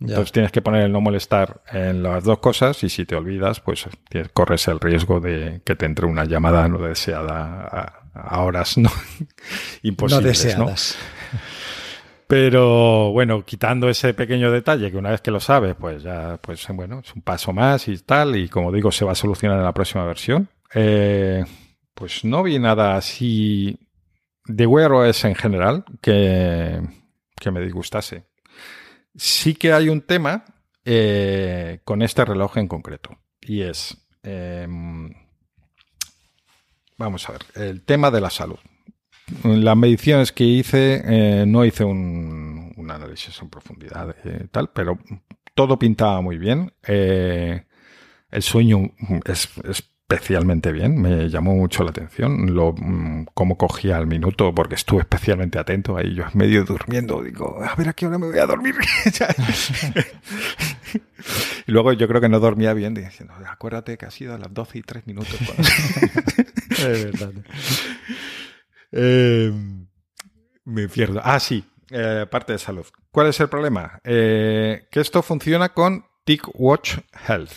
Entonces 0.00 0.32
tienes 0.32 0.52
que 0.52 0.62
poner 0.62 0.84
el 0.84 0.92
no 0.92 1.00
molestar 1.00 1.62
en 1.72 2.02
las 2.02 2.24
dos 2.24 2.38
cosas 2.38 2.82
y 2.84 2.88
si 2.88 3.04
te 3.04 3.16
olvidas, 3.16 3.60
pues 3.60 3.86
corres 4.32 4.68
el 4.68 4.78
riesgo 4.78 5.20
de 5.20 5.60
que 5.64 5.74
te 5.74 5.86
entre 5.86 6.06
una 6.06 6.24
llamada 6.24 6.68
no 6.68 6.78
deseada 6.78 7.66
a, 7.66 8.07
horas 8.30 8.78
no 8.78 8.90
imposibles. 9.82 10.22
No 10.22 10.28
deseadas. 10.28 10.98
Pero 12.26 13.10
bueno, 13.12 13.42
quitando 13.44 13.88
ese 13.88 14.12
pequeño 14.12 14.52
detalle 14.52 14.90
que 14.90 14.98
una 14.98 15.10
vez 15.10 15.22
que 15.22 15.30
lo 15.30 15.40
sabes, 15.40 15.74
pues 15.76 16.02
ya, 16.02 16.38
pues 16.42 16.66
bueno, 16.68 17.00
es 17.00 17.14
un 17.14 17.22
paso 17.22 17.54
más 17.54 17.88
y 17.88 17.96
tal. 17.98 18.36
Y 18.36 18.50
como 18.50 18.70
digo, 18.70 18.92
se 18.92 19.06
va 19.06 19.12
a 19.12 19.14
solucionar 19.14 19.56
en 19.58 19.64
la 19.64 19.72
próxima 19.72 20.04
versión. 20.04 20.48
Eh, 20.74 21.42
pues 21.94 22.24
no 22.24 22.42
vi 22.42 22.58
nada 22.58 22.96
así 22.96 23.78
de 24.44 24.66
Wear 24.66 24.92
OS 24.92 25.24
en 25.24 25.34
general 25.34 25.84
que, 26.02 26.82
que 27.40 27.50
me 27.50 27.60
disgustase. 27.60 28.24
Sí 29.16 29.54
que 29.54 29.72
hay 29.72 29.88
un 29.88 30.02
tema 30.02 30.44
eh, 30.84 31.80
con 31.84 32.02
este 32.02 32.24
reloj 32.24 32.58
en 32.58 32.68
concreto. 32.68 33.18
Y 33.40 33.62
es, 33.62 33.96
em, 34.22 35.12
vamos 36.98 37.28
a 37.28 37.32
ver, 37.32 37.44
el 37.54 37.82
tema 37.82 38.10
de 38.10 38.20
la 38.20 38.30
salud. 38.30 38.58
Las 39.44 39.76
mediciones 39.76 40.32
que 40.32 40.44
hice, 40.44 41.02
eh, 41.04 41.44
no 41.46 41.64
hice 41.64 41.84
un, 41.84 42.74
análisis 42.90 43.38
en 43.42 43.50
profundidad 43.50 44.16
y 44.24 44.48
tal, 44.48 44.70
pero 44.70 44.98
todo 45.54 45.78
pintaba 45.78 46.22
muy 46.22 46.38
bien. 46.38 46.72
Eh, 46.86 47.66
el 48.30 48.42
sueño 48.42 48.92
es, 49.26 49.50
es 49.64 49.90
especialmente 50.08 50.72
bien, 50.72 50.98
me 50.98 51.28
llamó 51.28 51.54
mucho 51.54 51.84
la 51.84 51.90
atención 51.90 52.54
lo 52.54 52.72
mm, 52.72 53.26
cómo 53.34 53.58
cogía 53.58 53.98
el 53.98 54.06
minuto, 54.06 54.54
porque 54.54 54.74
estuve 54.74 55.00
especialmente 55.00 55.58
atento 55.58 55.98
ahí, 55.98 56.14
yo 56.14 56.24
medio 56.32 56.64
durmiendo, 56.64 57.22
digo, 57.22 57.62
a 57.62 57.74
ver 57.74 57.90
a 57.90 57.92
qué 57.92 58.06
hora 58.06 58.16
me 58.16 58.28
voy 58.28 58.38
a 58.38 58.46
dormir. 58.46 58.74
y 61.66 61.72
luego 61.72 61.92
yo 61.92 62.08
creo 62.08 62.22
que 62.22 62.30
no 62.30 62.40
dormía 62.40 62.72
bien, 62.72 62.94
diciendo, 62.94 63.34
acuérdate 63.46 63.98
que 63.98 64.06
ha 64.06 64.10
sido 64.10 64.34
a 64.34 64.38
las 64.38 64.54
12 64.54 64.78
y 64.78 64.82
3 64.82 65.06
minutos. 65.06 65.36
es 66.78 67.20
verdad. 67.20 67.44
Eh, 68.92 69.52
me 70.64 70.88
pierdo. 70.88 71.20
Ah, 71.22 71.40
sí, 71.40 71.64
eh, 71.90 72.26
parte 72.30 72.52
de 72.52 72.58
salud. 72.58 72.86
¿Cuál 73.10 73.28
es 73.28 73.40
el 73.40 73.48
problema? 73.48 74.00
Eh, 74.04 74.88
que 74.90 75.00
esto 75.00 75.22
funciona 75.22 75.70
con 75.70 76.04
TicWatch 76.24 76.98
Health. 77.26 77.52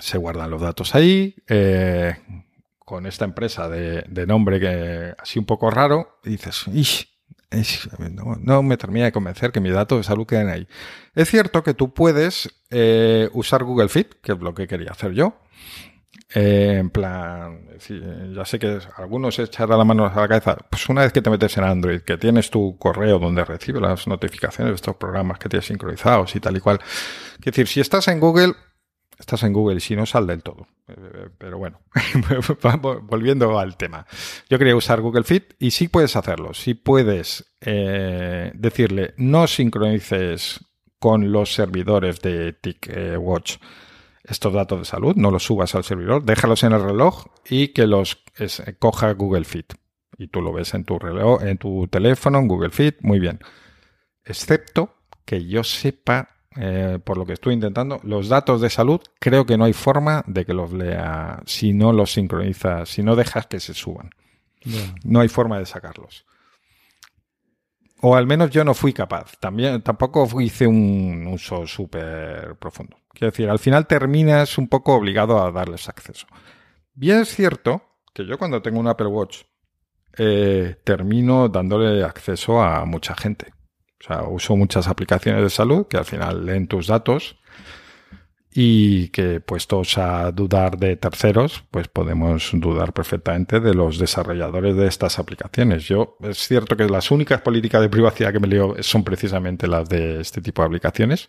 Se 0.00 0.18
guardan 0.18 0.50
los 0.50 0.60
datos 0.60 0.94
ahí, 0.94 1.36
con 2.78 3.06
esta 3.06 3.24
empresa 3.24 3.68
de, 3.68 4.26
nombre 4.26 4.60
que 4.60 5.14
así 5.18 5.38
un 5.38 5.46
poco 5.46 5.70
raro, 5.70 6.18
y 6.24 6.30
dices, 6.30 6.64
no, 8.42 8.62
me 8.64 8.76
termina 8.76 9.06
de 9.06 9.12
convencer 9.12 9.52
que 9.52 9.60
mis 9.60 9.72
datos 9.72 9.98
de 9.98 10.04
salud 10.04 10.26
queden 10.26 10.48
ahí. 10.48 10.66
Es 11.14 11.30
cierto 11.30 11.62
que 11.62 11.74
tú 11.74 11.94
puedes 11.94 12.50
usar 13.32 13.62
Google 13.62 13.88
Fit, 13.88 14.14
que 14.20 14.32
es 14.32 14.38
lo 14.40 14.52
que 14.52 14.66
quería 14.66 14.90
hacer 14.90 15.12
yo. 15.12 15.40
Eh, 16.36 16.78
en 16.80 16.90
plan, 16.90 17.68
ya 18.34 18.44
sé 18.44 18.58
que 18.58 18.80
algunos 18.96 19.38
echar 19.38 19.68
la 19.68 19.84
mano 19.84 20.04
a 20.04 20.14
la 20.14 20.28
cabeza. 20.28 20.56
Pues 20.68 20.88
una 20.88 21.02
vez 21.02 21.12
que 21.12 21.22
te 21.22 21.30
metes 21.30 21.56
en 21.56 21.64
Android, 21.64 22.00
que 22.00 22.16
tienes 22.16 22.50
tu 22.50 22.76
correo 22.76 23.20
donde 23.20 23.44
recibes 23.44 23.80
las 23.80 24.08
notificaciones 24.08 24.72
de 24.72 24.74
estos 24.74 24.96
programas 24.96 25.38
que 25.38 25.48
tienes 25.48 25.66
sincronizados 25.66 26.34
y 26.34 26.40
tal 26.40 26.56
y 26.56 26.60
cual. 26.60 26.80
Es 27.38 27.44
decir, 27.44 27.68
si 27.68 27.80
estás 27.80 28.08
en 28.08 28.18
Google, 28.18 28.54
Estás 29.18 29.44
en 29.44 29.52
Google 29.52 29.76
y 29.76 29.80
si 29.80 29.94
no, 29.94 30.06
sal 30.06 30.26
del 30.26 30.42
todo. 30.42 30.66
Eh, 30.88 31.28
pero 31.38 31.58
bueno, 31.58 31.80
volviendo 33.02 33.58
al 33.58 33.76
tema. 33.76 34.06
Yo 34.50 34.58
quería 34.58 34.74
usar 34.74 35.00
Google 35.00 35.24
Fit 35.24 35.54
y 35.58 35.70
sí 35.70 35.88
puedes 35.88 36.16
hacerlo. 36.16 36.52
Sí 36.52 36.74
puedes 36.74 37.44
eh, 37.60 38.50
decirle 38.54 39.14
no 39.16 39.46
sincronices 39.46 40.60
con 40.98 41.30
los 41.30 41.54
servidores 41.54 42.20
de 42.22 42.54
TicWatch 42.54 43.56
estos 44.24 44.52
datos 44.52 44.78
de 44.80 44.84
salud, 44.86 45.14
no 45.16 45.30
los 45.30 45.44
subas 45.44 45.74
al 45.74 45.84
servidor, 45.84 46.24
déjalos 46.24 46.64
en 46.64 46.72
el 46.72 46.82
reloj 46.82 47.26
y 47.48 47.68
que 47.68 47.86
los 47.86 48.22
coja 48.78 49.12
Google 49.12 49.44
Fit. 49.44 49.74
Y 50.16 50.28
tú 50.28 50.40
lo 50.40 50.52
ves 50.52 50.74
en 50.74 50.84
tu 50.84 50.98
reloj, 50.98 51.42
en 51.42 51.58
tu 51.58 51.86
teléfono, 51.88 52.38
en 52.38 52.48
Google 52.48 52.70
Fit, 52.70 52.96
muy 53.00 53.18
bien. 53.18 53.40
Excepto 54.24 54.94
que 55.24 55.46
yo 55.46 55.64
sepa 55.64 56.30
eh, 56.56 57.00
por 57.02 57.18
lo 57.18 57.26
que 57.26 57.32
estoy 57.32 57.54
intentando, 57.54 58.00
los 58.04 58.28
datos 58.28 58.60
de 58.60 58.70
salud 58.70 59.00
creo 59.18 59.44
que 59.44 59.58
no 59.58 59.64
hay 59.64 59.72
forma 59.72 60.22
de 60.26 60.44
que 60.44 60.54
los 60.54 60.72
lea 60.72 61.42
si 61.46 61.72
no 61.72 61.92
los 61.92 62.12
sincronizas, 62.12 62.88
si 62.88 63.02
no 63.02 63.16
dejas 63.16 63.46
que 63.46 63.60
se 63.60 63.74
suban. 63.74 64.10
No 65.04 65.20
hay 65.20 65.28
forma 65.28 65.58
de 65.58 65.66
sacarlos. 65.66 66.24
O 68.06 68.14
al 68.16 68.26
menos 68.26 68.50
yo 68.50 68.64
no 68.64 68.74
fui 68.74 68.92
capaz. 68.92 69.32
También 69.40 69.80
tampoco 69.80 70.28
hice 70.38 70.66
un 70.66 71.26
uso 71.26 71.66
súper 71.66 72.54
profundo. 72.56 72.98
Quiero 73.14 73.30
decir, 73.30 73.48
al 73.48 73.58
final 73.58 73.86
terminas 73.86 74.58
un 74.58 74.68
poco 74.68 74.92
obligado 74.92 75.42
a 75.42 75.50
darles 75.50 75.88
acceso. 75.88 76.26
Bien 76.92 77.20
es 77.20 77.34
cierto 77.34 77.80
que 78.12 78.26
yo 78.26 78.36
cuando 78.36 78.60
tengo 78.60 78.78
un 78.78 78.88
Apple 78.88 79.06
Watch 79.06 79.44
eh, 80.18 80.76
termino 80.84 81.48
dándole 81.48 82.04
acceso 82.04 82.60
a 82.60 82.84
mucha 82.84 83.14
gente. 83.14 83.54
O 84.02 84.04
sea, 84.06 84.24
uso 84.24 84.54
muchas 84.54 84.86
aplicaciones 84.86 85.42
de 85.42 85.48
salud 85.48 85.86
que 85.86 85.96
al 85.96 86.04
final 86.04 86.44
leen 86.44 86.68
tus 86.68 86.88
datos 86.88 87.38
y 88.56 89.08
que 89.08 89.40
puestos 89.40 89.98
a 89.98 90.30
dudar 90.30 90.78
de 90.78 90.94
terceros, 90.96 91.64
pues 91.72 91.88
podemos 91.88 92.50
dudar 92.52 92.92
perfectamente 92.92 93.58
de 93.58 93.74
los 93.74 93.98
desarrolladores 93.98 94.76
de 94.76 94.86
estas 94.86 95.18
aplicaciones. 95.18 95.88
Yo, 95.88 96.16
es 96.20 96.38
cierto 96.38 96.76
que 96.76 96.88
las 96.88 97.10
únicas 97.10 97.40
políticas 97.40 97.80
de 97.80 97.88
privacidad 97.88 98.32
que 98.32 98.38
me 98.38 98.46
leo 98.46 98.76
son 98.80 99.02
precisamente 99.02 99.66
las 99.66 99.88
de 99.88 100.20
este 100.20 100.40
tipo 100.40 100.62
de 100.62 100.66
aplicaciones, 100.66 101.26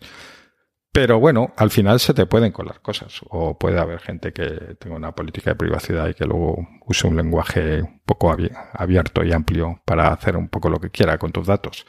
pero 0.92 1.18
bueno, 1.18 1.52
al 1.56 1.70
final 1.70 1.98
se 1.98 2.14
te 2.14 2.26
pueden 2.26 2.52
colar 2.52 2.80
cosas 2.80 3.20
o 3.28 3.58
puede 3.58 3.80
haber 3.80 3.98
gente 3.98 4.32
que 4.32 4.76
tenga 4.78 4.94
una 4.94 5.12
política 5.12 5.50
de 5.50 5.56
privacidad 5.56 6.08
y 6.08 6.14
que 6.14 6.26
luego 6.26 6.66
use 6.86 7.08
un 7.08 7.16
lenguaje 7.16 7.82
un 7.82 8.02
poco 8.06 8.34
abierto 8.72 9.24
y 9.24 9.32
amplio 9.32 9.82
para 9.84 10.12
hacer 10.12 10.36
un 10.36 10.48
poco 10.48 10.70
lo 10.70 10.78
que 10.78 10.90
quiera 10.90 11.18
con 11.18 11.32
tus 11.32 11.48
datos. 11.48 11.86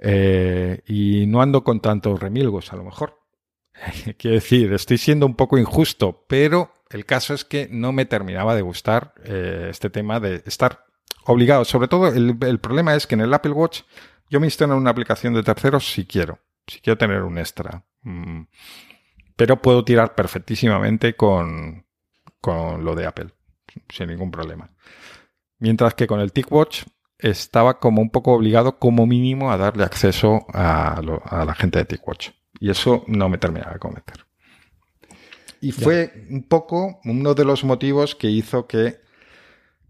Eh, 0.00 0.82
y 0.86 1.26
no 1.26 1.42
ando 1.42 1.62
con 1.62 1.80
tantos 1.80 2.18
remilgos, 2.18 2.72
a 2.72 2.76
lo 2.76 2.84
mejor. 2.84 3.25
Quiero 4.18 4.34
decir, 4.34 4.72
estoy 4.72 4.98
siendo 4.98 5.26
un 5.26 5.34
poco 5.34 5.58
injusto, 5.58 6.24
pero 6.28 6.72
el 6.90 7.04
caso 7.04 7.34
es 7.34 7.44
que 7.44 7.68
no 7.70 7.92
me 7.92 8.06
terminaba 8.06 8.54
de 8.54 8.62
gustar 8.62 9.14
eh, 9.24 9.68
este 9.70 9.90
tema 9.90 10.20
de 10.20 10.42
estar 10.46 10.86
obligado. 11.24 11.64
Sobre 11.64 11.88
todo, 11.88 12.08
el, 12.08 12.58
problema 12.60 12.94
es 12.94 13.06
que 13.06 13.14
en 13.14 13.20
el 13.22 13.34
Apple 13.34 13.52
Watch 13.52 13.82
yo 14.30 14.40
me 14.40 14.46
instalo 14.46 14.76
una 14.76 14.90
aplicación 14.90 15.34
de 15.34 15.42
terceros 15.42 15.90
si 15.92 16.06
quiero, 16.06 16.38
si 16.66 16.80
quiero 16.80 16.98
tener 16.98 17.22
un 17.22 17.38
extra. 17.38 17.84
Mm. 18.02 18.42
Pero 19.36 19.60
puedo 19.60 19.84
tirar 19.84 20.14
perfectísimamente 20.14 21.14
con, 21.14 21.86
con 22.40 22.84
lo 22.84 22.94
de 22.94 23.06
Apple, 23.06 23.30
sin 23.88 24.08
ningún 24.08 24.30
problema. 24.30 24.70
Mientras 25.58 25.94
que 25.94 26.06
con 26.06 26.20
el 26.20 26.32
TicWatch 26.32 26.84
estaba 27.18 27.78
como 27.78 28.02
un 28.02 28.10
poco 28.10 28.32
obligado 28.32 28.78
como 28.78 29.06
mínimo 29.06 29.50
a 29.50 29.56
darle 29.56 29.84
acceso 29.84 30.46
a, 30.52 31.00
la 31.02 31.54
gente 31.54 31.78
de 31.78 31.84
TicWatch. 31.84 32.30
Y 32.60 32.70
eso 32.70 33.04
no 33.06 33.28
me 33.28 33.38
terminaba 33.38 33.74
de 33.74 33.78
convencer. 33.78 34.24
Y 35.60 35.72
fue 35.72 36.26
un 36.30 36.42
poco 36.42 37.00
uno 37.04 37.34
de 37.34 37.44
los 37.44 37.64
motivos 37.64 38.14
que 38.14 38.28
hizo 38.28 38.66
que 38.66 39.00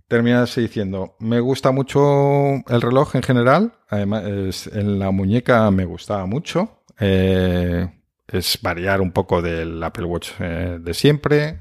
terminase 0.09 0.61
diciendo, 0.61 1.16
me 1.18 1.40
gusta 1.40 1.72
mucho 1.72 2.55
el 2.68 2.81
reloj 2.81 3.16
en 3.16 3.22
general, 3.22 3.72
además 3.88 4.68
en 4.68 4.98
la 4.98 5.11
muñeca 5.11 5.68
me 5.72 5.85
gustaba 5.85 6.26
mucho, 6.26 6.83
eh, 7.00 7.90
es 8.29 8.59
variar 8.62 9.00
un 9.00 9.11
poco 9.11 9.42
del 9.42 9.83
Apple 9.83 10.05
Watch 10.05 10.31
eh, 10.38 10.79
de 10.81 10.94
siempre, 10.94 11.59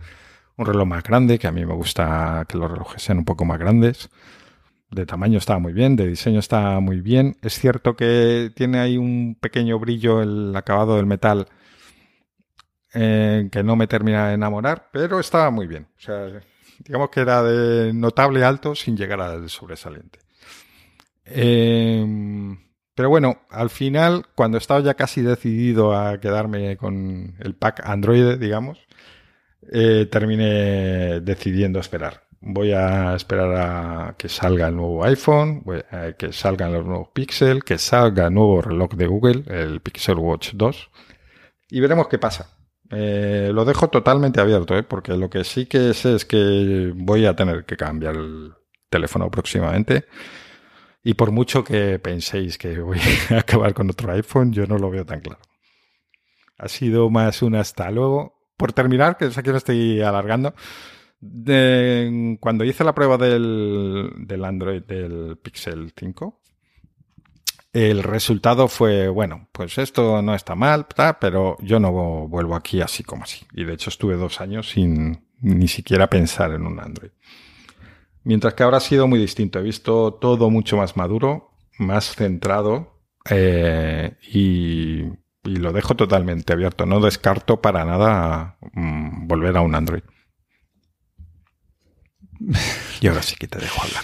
un 0.57 0.67
reloj 0.67 0.87
más 0.87 1.03
grande, 1.03 1.39
que 1.39 1.47
a 1.47 1.51
mí 1.51 1.65
me 1.65 1.73
gusta 1.73 2.45
que 2.47 2.57
los 2.57 2.69
relojes 2.69 3.01
sean 3.01 3.17
un 3.17 3.25
poco 3.25 3.45
más 3.45 3.57
grandes 3.59 4.09
de 4.95 5.05
tamaño 5.05 5.37
está 5.37 5.59
muy 5.59 5.73
bien, 5.73 5.95
de 5.95 6.07
diseño 6.07 6.39
está 6.39 6.79
muy 6.79 7.01
bien. 7.01 7.37
Es 7.41 7.59
cierto 7.59 7.95
que 7.95 8.51
tiene 8.55 8.79
ahí 8.79 8.97
un 8.97 9.37
pequeño 9.39 9.77
brillo 9.77 10.21
el 10.21 10.55
acabado 10.55 10.95
del 10.95 11.05
metal 11.05 11.47
eh, 12.93 13.49
que 13.51 13.61
no 13.63 13.75
me 13.75 13.87
termina 13.87 14.29
de 14.29 14.35
enamorar, 14.35 14.89
pero 14.91 15.19
estaba 15.19 15.51
muy 15.51 15.67
bien. 15.67 15.87
O 15.97 16.01
sea, 16.01 16.41
digamos 16.79 17.09
que 17.09 17.19
era 17.19 17.43
de 17.43 17.93
notable 17.93 18.43
alto 18.43 18.73
sin 18.73 18.95
llegar 18.95 19.21
al 19.21 19.49
sobresaliente. 19.49 20.19
Em, 21.25 22.57
pero 22.93 23.09
bueno, 23.09 23.41
al 23.49 23.69
final, 23.69 24.27
cuando 24.35 24.57
estaba 24.57 24.79
ya 24.79 24.93
casi 24.93 25.21
decidido 25.21 25.93
a 25.95 26.19
quedarme 26.21 26.77
con 26.77 27.35
el 27.39 27.55
pack 27.55 27.81
Android, 27.85 28.37
digamos, 28.37 28.79
eh, 29.71 30.07
terminé 30.09 31.19
decidiendo 31.21 31.79
esperar 31.79 32.25
voy 32.41 32.71
a 32.71 33.15
esperar 33.15 33.55
a 33.55 34.15
que 34.17 34.29
salga 34.29 34.67
el 34.67 34.75
nuevo 34.75 35.03
iPhone, 35.05 35.63
que 36.17 36.31
salgan 36.31 36.73
los 36.73 36.85
nuevos 36.85 37.09
Pixel, 37.13 37.63
que 37.63 37.77
salga 37.77 38.27
el 38.27 38.33
nuevo 38.33 38.61
reloj 38.61 38.91
de 38.91 39.07
Google, 39.07 39.43
el 39.47 39.81
Pixel 39.81 40.17
Watch 40.17 40.51
2, 40.53 40.89
y 41.69 41.79
veremos 41.79 42.07
qué 42.07 42.19
pasa. 42.19 42.55
Eh, 42.91 43.49
lo 43.53 43.65
dejo 43.65 43.89
totalmente 43.89 44.39
abierto, 44.39 44.77
¿eh? 44.77 44.83
porque 44.83 45.17
lo 45.17 45.29
que 45.29 45.43
sí 45.43 45.65
que 45.65 45.93
sé 45.93 46.15
es 46.15 46.25
que 46.25 46.91
voy 46.95 47.25
a 47.25 47.35
tener 47.35 47.65
que 47.65 47.77
cambiar 47.77 48.15
el 48.15 48.53
teléfono 48.89 49.29
próximamente, 49.29 50.05
Y 51.03 51.13
por 51.13 51.31
mucho 51.31 51.63
que 51.63 51.99
penséis 51.99 52.57
que 52.57 52.79
voy 52.79 52.99
a 53.31 53.39
acabar 53.39 53.73
con 53.73 53.89
otro 53.89 54.11
iPhone, 54.11 54.53
yo 54.53 54.65
no 54.65 54.77
lo 54.77 54.89
veo 54.89 55.05
tan 55.05 55.21
claro. 55.21 55.41
Ha 56.57 56.67
sido 56.67 57.09
más 57.09 57.41
un 57.41 57.55
hasta 57.55 57.91
luego. 57.91 58.33
Por 58.57 58.73
terminar, 58.73 59.17
que 59.17 59.29
sé 59.31 59.43
que 59.43 59.51
lo 59.51 59.57
estoy 59.57 60.01
alargando, 60.01 60.55
cuando 62.39 62.63
hice 62.63 62.83
la 62.83 62.95
prueba 62.95 63.17
del, 63.17 64.43
Android 64.43 64.83
del 64.83 65.37
Pixel 65.41 65.93
5, 65.95 66.41
el 67.73 68.03
resultado 68.03 68.67
fue, 68.67 69.09
bueno, 69.09 69.49
pues 69.51 69.77
esto 69.77 70.21
no 70.21 70.33
está 70.33 70.55
mal, 70.55 70.87
pero 71.19 71.57
yo 71.59 71.79
no 71.79 71.91
vuelvo 72.27 72.55
aquí 72.55 72.81
así 72.81 73.03
como 73.03 73.23
así. 73.23 73.45
Y 73.53 73.65
de 73.65 73.73
hecho 73.73 73.89
estuve 73.89 74.15
dos 74.15 74.39
años 74.39 74.69
sin 74.69 75.25
ni 75.41 75.67
siquiera 75.67 76.09
pensar 76.09 76.51
en 76.51 76.65
un 76.65 76.79
Android. 76.79 77.11
Mientras 78.23 78.55
que 78.55 78.63
ahora 78.63 78.77
ha 78.77 78.81
sido 78.81 79.07
muy 79.07 79.19
distinto. 79.19 79.59
He 79.59 79.63
visto 79.63 80.15
todo 80.15 80.49
mucho 80.49 80.77
más 80.77 80.97
maduro, 80.97 81.51
más 81.77 82.15
centrado 82.15 83.01
eh, 83.29 84.17
y, 84.31 85.03
lo 85.43 85.71
dejo 85.71 85.95
totalmente 85.95 86.53
abierto. 86.53 86.87
No 86.87 86.99
descarto 86.99 87.61
para 87.61 87.85
nada 87.85 88.57
mm, 88.73 89.27
volver 89.27 89.55
a 89.57 89.61
un 89.61 89.75
Android. 89.75 90.01
Y 93.01 93.07
ahora 93.07 93.21
sí 93.21 93.35
que 93.37 93.47
te 93.47 93.59
dejo 93.59 93.81
hablar. 93.81 94.03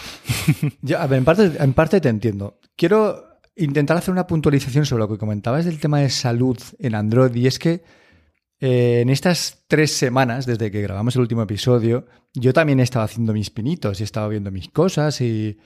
En 1.59 1.73
parte, 1.73 2.01
te 2.01 2.09
entiendo. 2.09 2.59
Quiero 2.75 3.39
intentar 3.55 3.97
hacer 3.97 4.11
una 4.11 4.27
puntualización 4.27 4.85
sobre 4.85 5.01
lo 5.01 5.09
que 5.09 5.17
comentabas 5.17 5.65
del 5.65 5.79
tema 5.79 5.99
de 5.99 6.09
salud 6.09 6.57
en 6.79 6.95
Android. 6.95 7.33
Y 7.35 7.47
es 7.47 7.57
que 7.57 7.83
eh, 8.59 9.01
en 9.01 9.09
estas 9.09 9.63
tres 9.67 9.91
semanas, 9.91 10.45
desde 10.45 10.71
que 10.71 10.81
grabamos 10.81 11.15
el 11.15 11.21
último 11.21 11.43
episodio, 11.43 12.05
yo 12.33 12.53
también 12.53 12.79
he 12.79 12.83
estado 12.83 13.05
haciendo 13.05 13.33
mis 13.33 13.49
pinitos 13.49 13.99
y 13.99 14.03
he 14.03 14.05
estado 14.05 14.29
viendo 14.29 14.51
mis 14.51 14.69
cosas 14.69 15.21
y. 15.21 15.57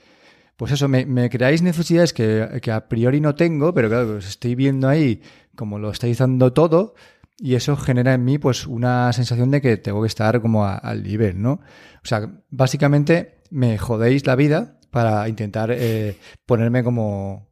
Pues 0.56 0.72
eso, 0.72 0.88
me, 0.88 1.28
creáis 1.28 1.60
necesidades 1.60 2.14
que, 2.14 2.70
a 2.72 2.88
priori 2.88 3.20
no 3.20 3.34
tengo, 3.34 3.74
pero 3.74 3.90
claro, 3.90 4.16
os 4.16 4.26
estoy 4.26 4.54
viendo 4.54 4.88
ahí 4.88 5.20
como 5.54 5.78
lo 5.78 5.90
estáis 5.90 6.16
dando 6.16 6.54
todo 6.54 6.94
y 7.38 7.54
eso 7.54 7.76
genera 7.76 8.14
en 8.14 8.24
mí 8.24 8.38
pues 8.38 8.66
una 8.66 9.12
sensación 9.12 9.50
de 9.50 9.60
que 9.60 9.76
tengo 9.76 10.00
que 10.02 10.08
estar 10.08 10.40
como 10.40 10.66
al 10.66 11.02
nivel, 11.02 11.40
¿no? 11.40 11.52
O 11.52 12.06
sea, 12.06 12.42
básicamente 12.50 13.42
me 13.50 13.78
jodéis 13.78 14.26
la 14.26 14.36
vida 14.36 14.78
para 14.90 15.28
intentar 15.28 15.70
eh, 15.72 16.16
ponerme 16.46 16.82
como 16.82 17.50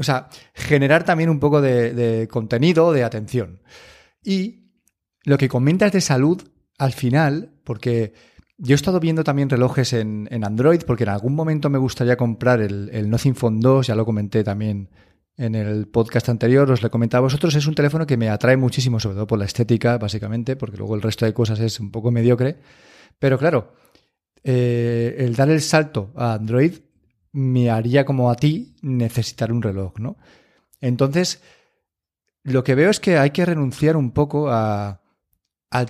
o 0.00 0.02
sea, 0.02 0.28
generar 0.54 1.04
también 1.04 1.28
un 1.28 1.40
poco 1.40 1.60
de, 1.60 2.26
contenido, 2.30 2.92
de 2.92 3.04
atención. 3.04 3.60
Y 4.24 4.72
lo 5.24 5.36
que 5.36 5.48
comentas 5.48 5.92
de 5.92 6.00
salud, 6.00 6.42
al 6.78 6.92
final, 6.92 7.52
porque 7.64 8.14
yo 8.56 8.72
he 8.72 8.76
estado 8.76 8.98
viendo 8.98 9.24
también 9.24 9.50
relojes 9.50 9.92
en, 9.92 10.28
Android, 10.42 10.80
porque 10.86 11.04
en 11.04 11.10
algún 11.10 11.34
momento 11.34 11.68
me 11.68 11.76
gustaría 11.76 12.16
comprar 12.16 12.62
el, 12.62 12.88
el 12.94 13.10
Nothing 13.10 13.34
Phone 13.34 13.60
2, 13.60 13.88
ya 13.88 13.94
lo 13.94 14.06
comenté 14.06 14.42
también 14.42 14.88
en 15.40 15.54
el 15.54 15.88
podcast 15.88 16.28
anterior, 16.28 16.70
os 16.70 16.82
lo 16.82 16.90
comentaba 16.90 17.20
a 17.20 17.22
vosotros, 17.22 17.54
es 17.54 17.66
un 17.66 17.74
teléfono 17.74 18.06
que 18.06 18.18
me 18.18 18.28
atrae 18.28 18.58
muchísimo, 18.58 19.00
sobre 19.00 19.14
todo 19.14 19.26
por 19.26 19.38
la 19.38 19.46
estética, 19.46 19.96
básicamente, 19.96 20.54
porque 20.54 20.76
luego 20.76 20.94
el 20.94 21.00
resto 21.00 21.24
de 21.24 21.32
cosas 21.32 21.58
es 21.60 21.80
un 21.80 21.90
poco 21.90 22.10
mediocre. 22.10 22.58
Pero 23.18 23.38
claro, 23.38 23.72
eh, 24.44 25.16
el 25.18 25.34
dar 25.34 25.48
el 25.48 25.62
salto 25.62 26.12
a 26.14 26.34
Android 26.34 26.74
me 27.32 27.70
haría 27.70 28.04
como 28.04 28.30
a 28.30 28.34
ti 28.34 28.76
necesitar 28.82 29.50
un 29.50 29.62
reloj, 29.62 29.98
¿no? 29.98 30.18
Entonces, 30.82 31.42
lo 32.42 32.62
que 32.62 32.74
veo 32.74 32.90
es 32.90 33.00
que 33.00 33.16
hay 33.16 33.30
que 33.30 33.46
renunciar 33.46 33.96
un 33.96 34.10
poco 34.10 34.50
al 34.50 34.98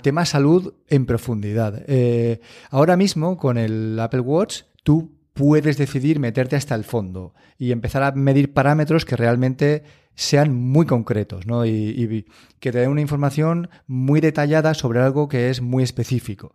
tema 0.00 0.26
salud 0.26 0.74
en 0.86 1.06
profundidad. 1.06 1.82
Eh, 1.88 2.40
ahora 2.70 2.96
mismo, 2.96 3.36
con 3.36 3.58
el 3.58 3.98
Apple 3.98 4.20
Watch, 4.20 4.62
tú 4.84 5.19
puedes 5.40 5.78
decidir 5.78 6.18
meterte 6.18 6.54
hasta 6.54 6.74
el 6.74 6.84
fondo 6.84 7.32
y 7.56 7.72
empezar 7.72 8.02
a 8.02 8.12
medir 8.12 8.52
parámetros 8.52 9.06
que 9.06 9.16
realmente 9.16 9.84
sean 10.14 10.54
muy 10.54 10.84
concretos 10.84 11.46
¿no? 11.46 11.64
y, 11.64 12.26
que 12.58 12.70
te 12.70 12.80
den 12.80 12.90
una 12.90 13.00
información 13.00 13.70
muy 13.86 14.20
detallada 14.20 14.74
sobre 14.74 15.00
algo 15.00 15.30
que 15.30 15.48
es 15.48 15.62
muy 15.62 15.82
específico. 15.82 16.54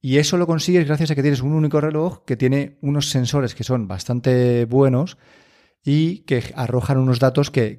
Y 0.00 0.18
eso 0.18 0.36
lo 0.36 0.46
consigues 0.46 0.86
gracias 0.86 1.10
a 1.10 1.16
que 1.16 1.22
tienes 1.22 1.42
un 1.42 1.52
único 1.52 1.80
reloj 1.80 2.24
que 2.24 2.36
tiene 2.36 2.78
unos 2.80 3.10
sensores 3.10 3.56
que 3.56 3.64
son 3.64 3.88
bastante 3.88 4.66
buenos 4.66 5.18
y 5.84 6.18
que 6.18 6.44
arrojan 6.54 6.98
unos 6.98 7.18
datos 7.18 7.50
que, 7.50 7.76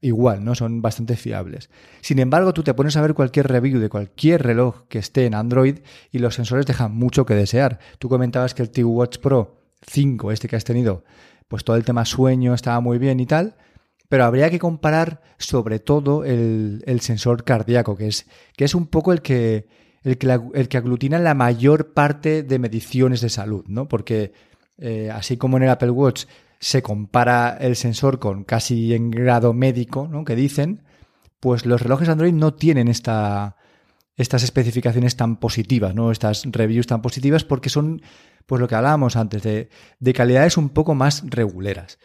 igual 0.00 0.44
no 0.44 0.56
son 0.56 0.82
bastante 0.82 1.14
fiables. 1.14 1.70
Sin 2.00 2.18
embargo, 2.18 2.52
tú 2.52 2.64
te 2.64 2.74
pones 2.74 2.96
a 2.96 3.00
ver 3.00 3.14
cualquier 3.14 3.46
review 3.46 3.78
de 3.78 3.88
cualquier 3.88 4.42
reloj 4.42 4.88
que 4.88 4.98
esté 4.98 5.26
en 5.26 5.36
Android 5.36 5.78
y 6.10 6.18
los 6.18 6.34
sensores 6.34 6.66
dejan 6.66 6.92
mucho 6.96 7.24
que 7.26 7.34
desear. 7.34 7.78
Tú 8.00 8.08
comentabas 8.08 8.54
que 8.54 8.62
el 8.62 8.72
TiGo-Watch 8.72 9.18
Pro 9.18 9.63
5, 9.86 10.32
este 10.32 10.48
que 10.48 10.56
has 10.56 10.64
tenido, 10.64 11.04
pues 11.48 11.64
todo 11.64 11.76
el 11.76 11.84
tema 11.84 12.04
sueño 12.04 12.54
estaba 12.54 12.80
muy 12.80 12.98
bien 12.98 13.20
y 13.20 13.26
tal, 13.26 13.56
pero 14.08 14.24
habría 14.24 14.50
que 14.50 14.58
comparar 14.58 15.22
sobre 15.38 15.78
todo 15.78 16.24
el, 16.24 16.82
el 16.86 17.00
sensor 17.00 17.44
cardíaco, 17.44 17.96
que 17.96 18.08
es, 18.08 18.26
que 18.56 18.64
es 18.64 18.74
un 18.74 18.86
poco 18.86 19.12
el 19.12 19.22
que 19.22 19.66
el 20.04 20.18
que, 20.18 20.76
aglutina 20.76 21.18
la 21.18 21.34
mayor 21.34 21.94
parte 21.94 22.42
de 22.42 22.58
mediciones 22.58 23.22
de 23.22 23.30
salud, 23.30 23.64
¿no? 23.66 23.88
Porque 23.88 24.32
eh, 24.76 25.10
así 25.10 25.38
como 25.38 25.56
en 25.56 25.64
el 25.64 25.70
Apple 25.70 25.90
Watch 25.90 26.26
se 26.60 26.82
compara 26.82 27.56
el 27.58 27.74
sensor 27.74 28.18
con 28.18 28.44
casi 28.44 28.94
en 28.94 29.10
grado 29.10 29.54
médico, 29.54 30.06
¿no? 30.06 30.24
Que 30.24 30.36
dicen, 30.36 30.82
pues 31.40 31.64
los 31.64 31.80
relojes 31.80 32.10
Android 32.10 32.34
no 32.34 32.52
tienen 32.52 32.88
esta, 32.88 33.56
estas 34.16 34.42
especificaciones 34.42 35.16
tan 35.16 35.36
positivas, 35.36 35.94
¿no? 35.94 36.10
Estas 36.10 36.42
reviews 36.44 36.86
tan 36.86 37.00
positivas 37.00 37.44
porque 37.44 37.70
son, 37.70 38.02
pues 38.46 38.60
lo 38.60 38.68
que 38.68 38.74
hablábamos 38.74 39.16
antes, 39.16 39.42
de, 39.42 39.68
de 39.98 40.12
calidades 40.12 40.56
un 40.56 40.68
poco 40.70 40.94
más 40.94 41.22
reguleras. 41.28 41.98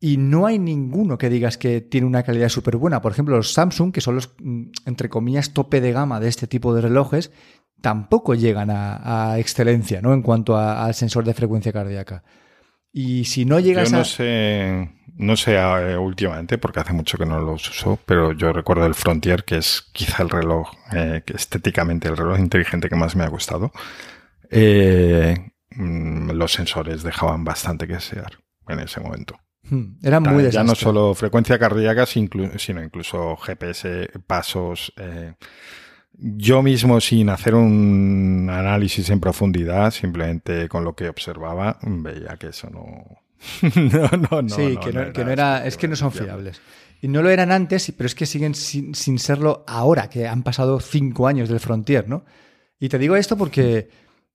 Y 0.00 0.18
no 0.18 0.44
hay 0.44 0.58
ninguno 0.58 1.16
que 1.16 1.30
digas 1.30 1.56
que 1.56 1.80
tiene 1.80 2.06
una 2.06 2.22
calidad 2.22 2.50
súper 2.50 2.76
buena. 2.76 3.00
Por 3.00 3.12
ejemplo, 3.12 3.36
los 3.36 3.54
Samsung, 3.54 3.90
que 3.90 4.02
son 4.02 4.16
los, 4.16 4.34
mm, 4.38 4.64
entre 4.84 5.08
comillas, 5.08 5.54
tope 5.54 5.80
de 5.80 5.92
gama 5.92 6.20
de 6.20 6.28
este 6.28 6.46
tipo 6.46 6.74
de 6.74 6.82
relojes, 6.82 7.30
tampoco 7.80 8.34
llegan 8.34 8.68
a, 8.70 9.38
excelencia, 9.38 10.02
¿no? 10.02 10.12
En 10.12 10.22
cuanto 10.22 10.58
al 10.58 10.94
sensor 10.94 11.24
de 11.24 11.34
frecuencia 11.34 11.72
cardíaca. 11.72 12.22
Y 12.92 13.24
si 13.24 13.44
no 13.44 13.58
llegas 13.60 13.90
yo 13.90 13.98
no 13.98 14.04
Sé, 14.04 14.90
no 15.16 15.36
sé 15.36 15.56
eh, 15.56 15.96
últimamente, 15.96 16.58
porque 16.58 16.80
hace 16.80 16.92
mucho 16.92 17.18
que 17.18 17.26
no 17.26 17.40
los 17.40 17.68
uso, 17.68 17.98
pero 18.04 18.32
yo 18.32 18.52
recuerdo 18.52 18.86
el 18.86 18.94
Frontier, 18.94 19.44
que 19.44 19.56
es 19.56 19.88
quizá 19.92 20.22
el 20.22 20.30
reloj, 20.30 20.70
eh, 20.92 21.22
que 21.24 21.34
estéticamente 21.34 22.08
el 22.08 22.16
reloj 22.16 22.38
inteligente 22.38 22.88
que 22.88 22.96
más 22.96 23.16
me 23.16 23.24
ha 23.24 23.28
gustado. 23.28 23.72
Eh, 24.50 25.34
mm, 25.74 26.30
los 26.30 26.52
sensores 26.52 27.02
dejaban 27.02 27.44
bastante 27.44 27.86
que 27.86 27.94
desear 27.94 28.38
en 28.68 28.80
ese 28.80 29.00
momento. 29.00 29.38
Hmm, 29.68 29.96
era 30.02 30.20
muy 30.20 30.50
Ya 30.50 30.62
no 30.62 30.74
solo 30.74 31.14
frecuencia 31.14 31.58
cardíaca, 31.58 32.06
sino 32.06 32.82
incluso 32.82 33.36
GPS, 33.36 34.10
pasos. 34.26 34.92
Eh, 34.96 35.34
yo 36.12 36.62
mismo, 36.62 37.00
sin 37.00 37.28
hacer 37.28 37.54
un 37.54 38.48
análisis 38.50 39.10
en 39.10 39.20
profundidad, 39.20 39.90
simplemente 39.90 40.68
con 40.68 40.84
lo 40.84 40.94
que 40.94 41.08
observaba, 41.08 41.78
veía 41.82 42.36
que 42.36 42.48
eso 42.48 42.68
no. 42.70 43.04
no, 43.74 44.08
no, 44.30 44.42
no. 44.42 44.48
Sí, 44.48 44.76
que, 44.82 44.92
no, 44.92 45.30
era. 45.30 45.66
Es 45.66 45.76
que 45.76 45.88
no 45.88 45.96
son 45.96 46.12
fiables. 46.12 46.60
Y 47.02 47.08
no 47.08 47.20
lo 47.20 47.30
eran 47.30 47.52
antes, 47.52 47.92
pero 47.96 48.06
es 48.06 48.14
que 48.14 48.26
siguen 48.26 48.54
sin, 48.54 49.18
serlo 49.18 49.64
ahora, 49.66 50.08
que 50.08 50.26
han 50.26 50.42
pasado 50.42 50.80
cinco 50.80 51.26
años 51.26 51.48
del 51.48 51.60
Frontier, 51.60 52.08
¿no? 52.08 52.24
Y 52.78 52.88
te 52.88 52.98
digo 52.98 53.16
esto 53.16 53.36
porque 53.36 53.88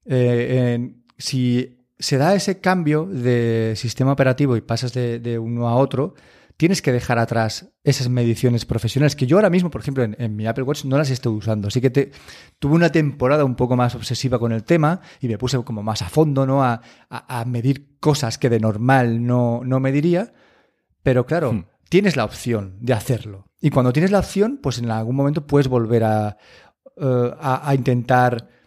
eh, 0.05 0.91
si 1.19 1.85
se 1.99 2.17
da 2.17 2.33
ese 2.33 2.59
cambio 2.59 3.05
de 3.05 3.73
sistema 3.75 4.13
operativo 4.13 4.55
y 4.55 4.61
pasas 4.61 4.93
de, 4.93 5.37
uno 5.37 5.67
a 5.67 5.75
otro, 5.75 6.15
tienes 6.55 6.81
que 6.81 6.93
dejar 6.93 7.19
atrás 7.19 7.73
esas 7.83 8.09
mediciones 8.09 8.65
profesionales 8.65 9.17
que 9.17 9.27
yo 9.27 9.37
ahora 9.37 9.49
mismo, 9.49 9.69
por 9.69 9.81
ejemplo, 9.81 10.03
en, 10.03 10.35
mi 10.35 10.47
Apple 10.47 10.63
Watch 10.63 10.85
no 10.85 10.97
las 10.97 11.09
estoy 11.09 11.33
usando. 11.33 11.67
Así 11.67 11.81
que 11.81 11.89
te, 11.89 12.11
tuve 12.57 12.75
una 12.75 12.89
temporada 12.89 13.43
un 13.43 13.55
poco 13.55 13.75
más 13.75 13.95
obsesiva 13.95 14.39
con 14.39 14.53
el 14.53 14.63
tema 14.63 15.01
y 15.19 15.27
me 15.27 15.37
puse 15.37 15.61
como 15.63 15.83
más 15.83 16.01
a 16.01 16.09
fondo, 16.09 16.45
¿no? 16.45 16.63
A, 16.63 16.81
medir 17.45 17.99
cosas 17.99 18.37
que 18.37 18.49
de 18.49 18.61
normal 18.61 19.25
no, 19.25 19.61
no 19.65 19.81
mediría. 19.81 20.33
Pero 21.03 21.25
claro, 21.25 21.51
hmm. 21.51 21.65
tienes 21.89 22.15
la 22.15 22.23
opción 22.23 22.77
de 22.79 22.93
hacerlo. 22.93 23.45
Y 23.59 23.71
cuando 23.71 23.91
tienes 23.91 24.11
la 24.11 24.19
opción, 24.19 24.59
pues 24.63 24.79
en 24.79 24.89
algún 24.89 25.17
momento 25.17 25.45
puedes 25.45 25.67
volver 25.67 26.05
a, 26.05 26.37
eh, 26.95 27.31
a 27.39 27.75
intentar 27.75 28.58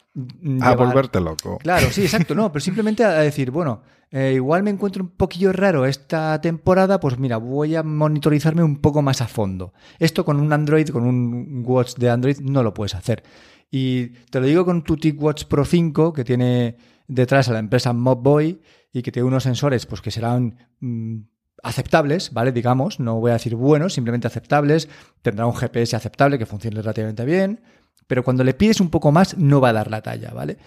a 0.60 0.74
volverte 0.74 1.20
loco. 1.20 1.58
Claro, 1.58 1.90
sí, 1.90 2.02
exacto. 2.02 2.34
No, 2.34 2.52
pero 2.52 2.60
simplemente 2.60 3.04
a 3.04 3.12
decir, 3.20 3.50
bueno, 3.50 3.82
eh, 4.10 4.32
igual 4.34 4.62
me 4.62 4.70
encuentro 4.70 5.02
un 5.02 5.10
poquillo 5.10 5.52
raro 5.52 5.86
esta 5.86 6.40
temporada, 6.40 7.00
pues 7.00 7.18
mira, 7.18 7.38
voy 7.38 7.76
a 7.76 7.82
monitorizarme 7.82 8.62
un 8.62 8.76
poco 8.76 9.00
más 9.00 9.22
a 9.22 9.26
fondo. 9.26 9.72
Esto 9.98 10.24
con 10.24 10.38
un 10.38 10.52
Android, 10.52 10.88
con 10.88 11.04
un 11.04 11.62
Watch 11.66 11.94
de 11.96 12.10
Android, 12.10 12.38
no 12.40 12.62
lo 12.62 12.74
puedes 12.74 12.94
hacer. 12.94 13.22
Y 13.70 14.08
te 14.30 14.38
lo 14.38 14.46
digo 14.46 14.66
con 14.66 14.84
tu 14.84 14.98
TicWatch 14.98 15.46
Pro 15.46 15.64
5, 15.64 16.12
que 16.12 16.24
tiene 16.24 16.76
detrás 17.08 17.48
a 17.48 17.54
la 17.54 17.58
empresa 17.58 17.94
Mobboy 17.94 18.60
y 18.92 19.02
que 19.02 19.12
tiene 19.12 19.26
unos 19.26 19.44
sensores 19.44 19.86
pues 19.86 20.02
que 20.02 20.10
serán 20.10 20.58
mm, 20.80 21.20
aceptables, 21.62 22.32
¿vale? 22.34 22.52
Digamos, 22.52 23.00
no 23.00 23.18
voy 23.18 23.30
a 23.30 23.34
decir 23.34 23.54
buenos, 23.54 23.94
simplemente 23.94 24.26
aceptables. 24.26 24.90
Tendrá 25.22 25.46
un 25.46 25.54
GPS 25.54 25.96
aceptable 25.96 26.38
que 26.38 26.44
funcione 26.44 26.76
relativamente 26.76 27.24
bien, 27.24 27.62
pero 28.06 28.22
cuando 28.22 28.44
le 28.44 28.54
pides 28.54 28.80
un 28.80 28.90
poco 28.90 29.12
más 29.12 29.36
no 29.38 29.60
va 29.60 29.70
a 29.70 29.72
dar 29.72 29.90
la 29.90 30.02
talla, 30.02 30.32
¿vale? 30.32 30.58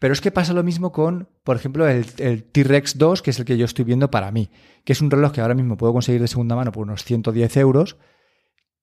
Pero 0.00 0.14
es 0.14 0.22
que 0.22 0.30
pasa 0.30 0.54
lo 0.54 0.62
mismo 0.62 0.92
con, 0.92 1.28
por 1.44 1.56
ejemplo, 1.56 1.86
el, 1.86 2.44
T-Rex 2.44 2.96
2, 2.96 3.20
que 3.20 3.30
es 3.30 3.38
el 3.38 3.44
que 3.44 3.58
yo 3.58 3.66
estoy 3.66 3.84
viendo 3.84 4.10
para 4.10 4.32
mí, 4.32 4.50
que 4.82 4.94
es 4.94 5.02
un 5.02 5.10
reloj 5.10 5.30
que 5.30 5.42
ahora 5.42 5.54
mismo 5.54 5.76
puedo 5.76 5.92
conseguir 5.92 6.22
de 6.22 6.26
segunda 6.26 6.56
mano 6.56 6.72
por 6.72 6.84
unos 6.84 7.04
110 7.04 7.56
euros, 7.58 7.98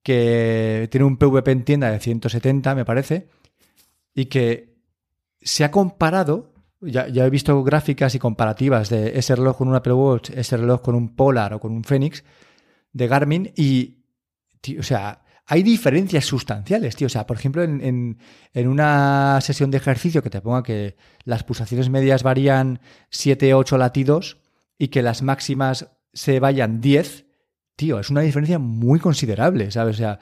que 0.03 0.87
tiene 0.91 1.05
un 1.05 1.17
PVP 1.17 1.51
en 1.51 1.63
tienda 1.63 1.89
de 1.89 1.99
170, 1.99 2.75
me 2.75 2.85
parece, 2.85 3.29
y 4.13 4.25
que 4.25 4.77
se 5.41 5.63
ha 5.63 5.71
comparado, 5.71 6.53
ya, 6.81 7.07
ya 7.07 7.25
he 7.25 7.31
visto 7.31 7.63
gráficas 7.63 8.13
y 8.13 8.19
comparativas 8.19 8.89
de 8.89 9.17
ese 9.17 9.35
reloj 9.35 9.57
con 9.57 9.69
un 9.69 9.75
Apple 9.75 9.93
Watch, 9.93 10.29
ese 10.29 10.55
reloj 10.55 10.81
con 10.81 10.93
un 10.93 11.15
Polar 11.15 11.55
o 11.55 11.59
con 11.59 11.71
un 11.71 11.83
Phoenix 11.83 12.23
de 12.93 13.07
Garmin, 13.07 13.53
y, 13.55 14.03
o 14.77 14.83
sea, 14.83 15.23
hay 15.49 15.63
diferencias 15.63 16.25
sustanciales, 16.25 16.97
tío. 16.97 17.07
O 17.07 17.09
sea, 17.09 17.25
por 17.25 17.37
ejemplo, 17.37 17.63
en, 17.63 18.19
en, 18.53 18.67
una 18.67 19.39
sesión 19.41 19.71
de 19.71 19.77
ejercicio 19.77 20.21
que 20.21 20.29
te 20.29 20.41
ponga 20.41 20.61
que 20.61 20.97
las 21.23 21.43
pulsaciones 21.43 21.89
medias 21.89 22.21
varían 22.21 22.81
7, 23.09 23.53
8 23.53 23.77
latidos 23.77 24.39
y 24.77 24.89
que 24.89 25.01
las 25.01 25.21
máximas 25.21 25.87
se 26.13 26.41
vayan 26.41 26.81
10, 26.81 27.25
tío, 27.77 27.99
es 27.99 28.09
una 28.09 28.21
diferencia 28.21 28.59
muy 28.59 28.99
considerable, 28.99 29.71
¿sabes? 29.71 29.95
O 29.95 29.99
sea, 29.99 30.19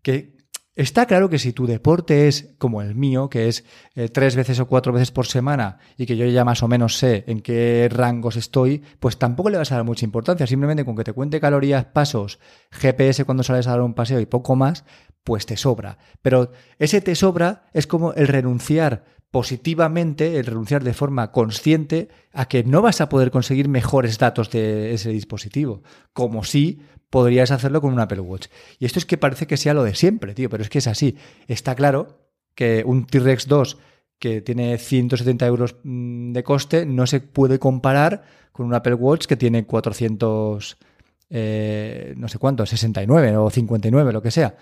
que 0.00 0.31
Está 0.74 1.04
claro 1.04 1.28
que 1.28 1.38
si 1.38 1.52
tu 1.52 1.66
deporte 1.66 2.28
es 2.28 2.54
como 2.56 2.80
el 2.80 2.94
mío, 2.94 3.28
que 3.28 3.46
es 3.46 3.64
eh, 3.94 4.08
tres 4.08 4.36
veces 4.36 4.58
o 4.58 4.66
cuatro 4.66 4.90
veces 4.90 5.10
por 5.10 5.26
semana 5.26 5.78
y 5.98 6.06
que 6.06 6.16
yo 6.16 6.24
ya 6.24 6.46
más 6.46 6.62
o 6.62 6.68
menos 6.68 6.96
sé 6.96 7.24
en 7.26 7.42
qué 7.42 7.90
rangos 7.92 8.36
estoy, 8.36 8.82
pues 8.98 9.18
tampoco 9.18 9.50
le 9.50 9.58
vas 9.58 9.70
a 9.70 9.76
dar 9.76 9.84
mucha 9.84 10.06
importancia. 10.06 10.46
Simplemente 10.46 10.86
con 10.86 10.96
que 10.96 11.04
te 11.04 11.12
cuente 11.12 11.40
calorías, 11.40 11.84
pasos, 11.84 12.38
GPS 12.70 13.26
cuando 13.26 13.42
sales 13.42 13.66
a 13.66 13.72
dar 13.72 13.82
un 13.82 13.92
paseo 13.92 14.18
y 14.18 14.24
poco 14.24 14.56
más, 14.56 14.86
pues 15.24 15.44
te 15.44 15.58
sobra. 15.58 15.98
Pero 16.22 16.52
ese 16.78 17.02
te 17.02 17.16
sobra 17.16 17.66
es 17.74 17.86
como 17.86 18.14
el 18.14 18.28
renunciar 18.28 19.04
positivamente, 19.30 20.38
el 20.38 20.46
renunciar 20.46 20.84
de 20.84 20.94
forma 20.94 21.32
consciente 21.32 22.08
a 22.32 22.46
que 22.46 22.64
no 22.64 22.80
vas 22.80 23.02
a 23.02 23.10
poder 23.10 23.30
conseguir 23.30 23.68
mejores 23.68 24.18
datos 24.18 24.50
de 24.50 24.94
ese 24.94 25.10
dispositivo, 25.10 25.82
como 26.14 26.44
si 26.44 26.80
podrías 27.12 27.50
hacerlo 27.50 27.82
con 27.82 27.92
un 27.92 28.00
Apple 28.00 28.20
Watch. 28.20 28.46
Y 28.78 28.86
esto 28.86 28.98
es 28.98 29.04
que 29.04 29.18
parece 29.18 29.46
que 29.46 29.58
sea 29.58 29.74
lo 29.74 29.84
de 29.84 29.94
siempre, 29.94 30.32
tío, 30.34 30.48
pero 30.48 30.62
es 30.62 30.70
que 30.70 30.78
es 30.78 30.86
así. 30.86 31.16
Está 31.46 31.74
claro 31.74 32.18
que 32.54 32.82
un 32.86 33.04
T-Rex 33.06 33.48
2 33.48 33.76
que 34.18 34.40
tiene 34.40 34.78
170 34.78 35.46
euros 35.46 35.76
mm, 35.84 36.32
de 36.32 36.42
coste 36.42 36.86
no 36.86 37.06
se 37.06 37.20
puede 37.20 37.58
comparar 37.58 38.22
con 38.52 38.64
un 38.64 38.72
Apple 38.74 38.94
Watch 38.94 39.26
que 39.26 39.36
tiene 39.36 39.66
400, 39.66 40.78
eh, 41.28 42.14
no 42.16 42.28
sé 42.28 42.38
cuánto, 42.38 42.64
69 42.64 43.36
o 43.36 43.50
59, 43.50 44.12
lo 44.12 44.22
que 44.22 44.30
sea. 44.30 44.54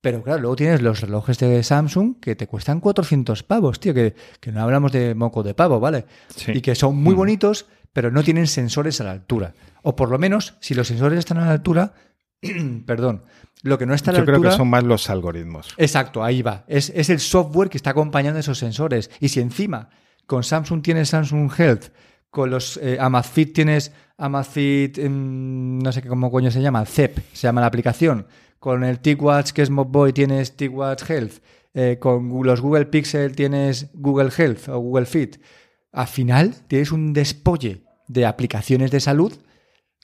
Pero 0.00 0.20
claro, 0.22 0.40
luego 0.40 0.56
tienes 0.56 0.82
los 0.82 1.00
relojes 1.00 1.38
de 1.38 1.62
Samsung 1.62 2.16
que 2.20 2.34
te 2.34 2.48
cuestan 2.48 2.80
400 2.80 3.44
pavos, 3.44 3.78
tío, 3.78 3.94
que, 3.94 4.14
que 4.40 4.50
no 4.50 4.60
hablamos 4.62 4.90
de 4.90 5.14
moco 5.14 5.44
de 5.44 5.54
pavo, 5.54 5.78
¿vale? 5.78 6.06
Sí. 6.34 6.52
Y 6.56 6.60
que 6.60 6.74
son 6.74 6.96
muy 6.96 7.14
Mm. 7.14 7.18
bonitos, 7.18 7.66
pero 7.94 8.10
no 8.10 8.22
tienen 8.22 8.46
sensores 8.46 9.00
a 9.00 9.04
la 9.04 9.12
altura. 9.12 9.54
O 9.82 9.96
por 9.96 10.10
lo 10.10 10.18
menos, 10.18 10.56
si 10.60 10.74
los 10.74 10.88
sensores 10.88 11.18
están 11.18 11.38
a 11.38 11.46
la 11.46 11.52
altura, 11.52 11.94
perdón, 12.86 13.22
lo 13.62 13.78
que 13.78 13.86
no 13.86 13.94
está 13.94 14.10
a 14.10 14.14
la 14.14 14.18
Yo 14.18 14.24
creo 14.26 14.36
altura... 14.36 14.50
que 14.50 14.56
son 14.58 14.68
más 14.68 14.84
los 14.84 15.08
algoritmos. 15.08 15.72
Exacto, 15.78 16.22
ahí 16.22 16.42
va. 16.42 16.64
Es, 16.68 16.92
es 16.94 17.08
el 17.08 17.20
software 17.20 17.70
que 17.70 17.78
está 17.78 17.90
acompañando 17.90 18.38
esos 18.40 18.58
sensores. 18.58 19.10
Y 19.20 19.28
si 19.28 19.40
encima 19.40 19.88
con 20.26 20.42
Samsung 20.42 20.82
tienes 20.82 21.08
Samsung 21.08 21.50
Health, 21.56 21.86
con 22.30 22.50
los 22.50 22.78
eh, 22.82 22.98
Amazfit 23.00 23.54
tienes 23.54 23.92
Amazfit, 24.18 24.98
mm, 24.98 25.78
no 25.78 25.92
sé 25.92 26.02
qué 26.02 26.08
cómo 26.08 26.30
coño 26.32 26.50
se 26.50 26.60
llama, 26.60 26.84
CEP, 26.84 27.18
se 27.32 27.46
llama 27.46 27.60
la 27.60 27.68
aplicación. 27.68 28.26
Con 28.58 28.82
el 28.82 28.98
TicWatch 28.98 29.52
que 29.52 29.62
es 29.62 29.70
Mobboy 29.70 30.12
tienes 30.12 30.56
TicWatch 30.56 31.08
Health. 31.08 31.34
Eh, 31.74 31.98
con 32.00 32.28
los 32.44 32.60
Google 32.60 32.86
Pixel 32.86 33.36
tienes 33.36 33.88
Google 33.94 34.30
Health 34.36 34.68
o 34.68 34.78
Google 34.78 35.06
Fit. 35.06 35.36
Al 35.92 36.08
final 36.08 36.54
tienes 36.66 36.90
un 36.90 37.12
despolle 37.12 37.83
de 38.06 38.26
aplicaciones 38.26 38.90
de 38.90 39.00
salud 39.00 39.32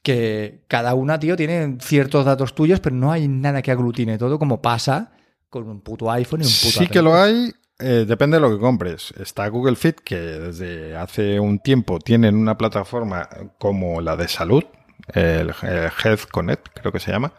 que 0.02 0.64
cada 0.68 0.94
una, 0.94 1.18
tío, 1.18 1.36
tiene 1.36 1.76
ciertos 1.80 2.24
datos 2.24 2.54
tuyos, 2.54 2.80
pero 2.80 2.96
no 2.96 3.12
hay 3.12 3.28
nada 3.28 3.62
que 3.62 3.70
aglutine 3.70 4.18
todo 4.18 4.38
como 4.38 4.62
pasa 4.62 5.12
con 5.48 5.68
un 5.68 5.80
puto 5.80 6.10
iPhone 6.10 6.40
y 6.40 6.44
un 6.44 6.50
puto 6.50 6.70
Sí 6.70 6.84
Apple 6.84 6.88
que 6.88 7.02
lo 7.02 7.14
hay, 7.14 7.52
eh, 7.78 8.04
depende 8.06 8.36
de 8.36 8.40
lo 8.40 8.50
que 8.50 8.58
compres. 8.58 9.12
Está 9.18 9.48
Google 9.48 9.76
Fit, 9.76 10.00
que 10.00 10.16
desde 10.16 10.96
hace 10.96 11.38
un 11.38 11.58
tiempo 11.58 11.98
tienen 11.98 12.36
una 12.36 12.56
plataforma 12.56 13.28
como 13.58 14.00
la 14.00 14.16
de 14.16 14.28
salud, 14.28 14.64
el, 15.12 15.50
eh, 15.62 15.90
Health 16.02 16.30
Connect, 16.30 16.68
creo 16.80 16.92
que 16.92 17.00
se 17.00 17.10
llama, 17.10 17.32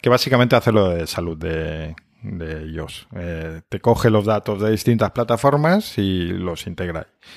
que 0.00 0.08
básicamente 0.08 0.56
hace 0.56 0.72
lo 0.72 0.88
de 0.88 1.06
salud 1.06 1.36
de, 1.36 1.94
de 2.22 2.64
ellos. 2.64 3.06
Eh, 3.14 3.62
te 3.68 3.80
coge 3.80 4.10
los 4.10 4.24
datos 4.24 4.60
de 4.60 4.70
distintas 4.70 5.10
plataformas 5.12 5.96
y 5.98 6.28
los 6.28 6.66
integra 6.66 7.00
ahí. 7.00 7.28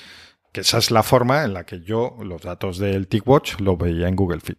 Que 0.54 0.60
esa 0.60 0.78
es 0.78 0.92
la 0.92 1.02
forma 1.02 1.42
en 1.42 1.52
la 1.52 1.66
que 1.66 1.80
yo 1.80 2.16
los 2.22 2.42
datos 2.42 2.78
del 2.78 3.08
TicWatch 3.08 3.58
los 3.58 3.76
veía 3.76 4.06
en 4.06 4.14
Google 4.14 4.38
Fit. 4.38 4.56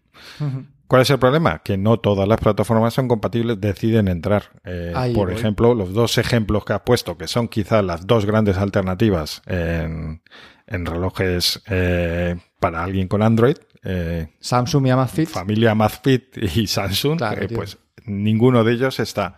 ¿Cuál 0.88 1.04
es 1.04 1.10
el 1.10 1.20
problema? 1.20 1.60
Que 1.64 1.78
no 1.78 2.02
todas 2.02 2.28
las 2.28 2.38
plataformas 2.38 2.94
son 2.94 3.08
compatibles, 3.08 3.62
deciden 3.62 4.10
entrar. 4.10 4.60
Eh, 4.66 4.92
por 5.16 5.30
voy. 5.30 5.38
ejemplo, 5.38 5.74
los 5.74 5.94
dos 5.94 6.18
ejemplos 6.18 6.66
que 6.66 6.74
has 6.74 6.82
puesto, 6.82 7.18
que 7.18 7.30
son 7.30 7.48
quizás 7.48 7.82
las 7.82 8.06
dos 8.06 8.26
grandes 8.26 8.58
alternativas 8.58 9.42
en, 9.46 10.22
en 10.68 10.86
relojes 10.86 11.64
eh, 11.70 12.36
para 12.60 12.84
alguien 12.84 13.08
con 13.08 13.24
Android, 13.24 13.56
eh, 13.86 14.28
Samsung 14.42 14.88
y 14.88 14.90
Amazfit. 14.90 15.30
familia 15.30 15.72
Amazfit 15.72 16.38
y 16.38 16.68
Samsung, 16.68 17.20
Claro, 17.20 17.48
pues 17.56 17.78
ninguno 18.06 18.66
de 18.66 18.74
ellos 18.74 19.00
está. 19.00 19.38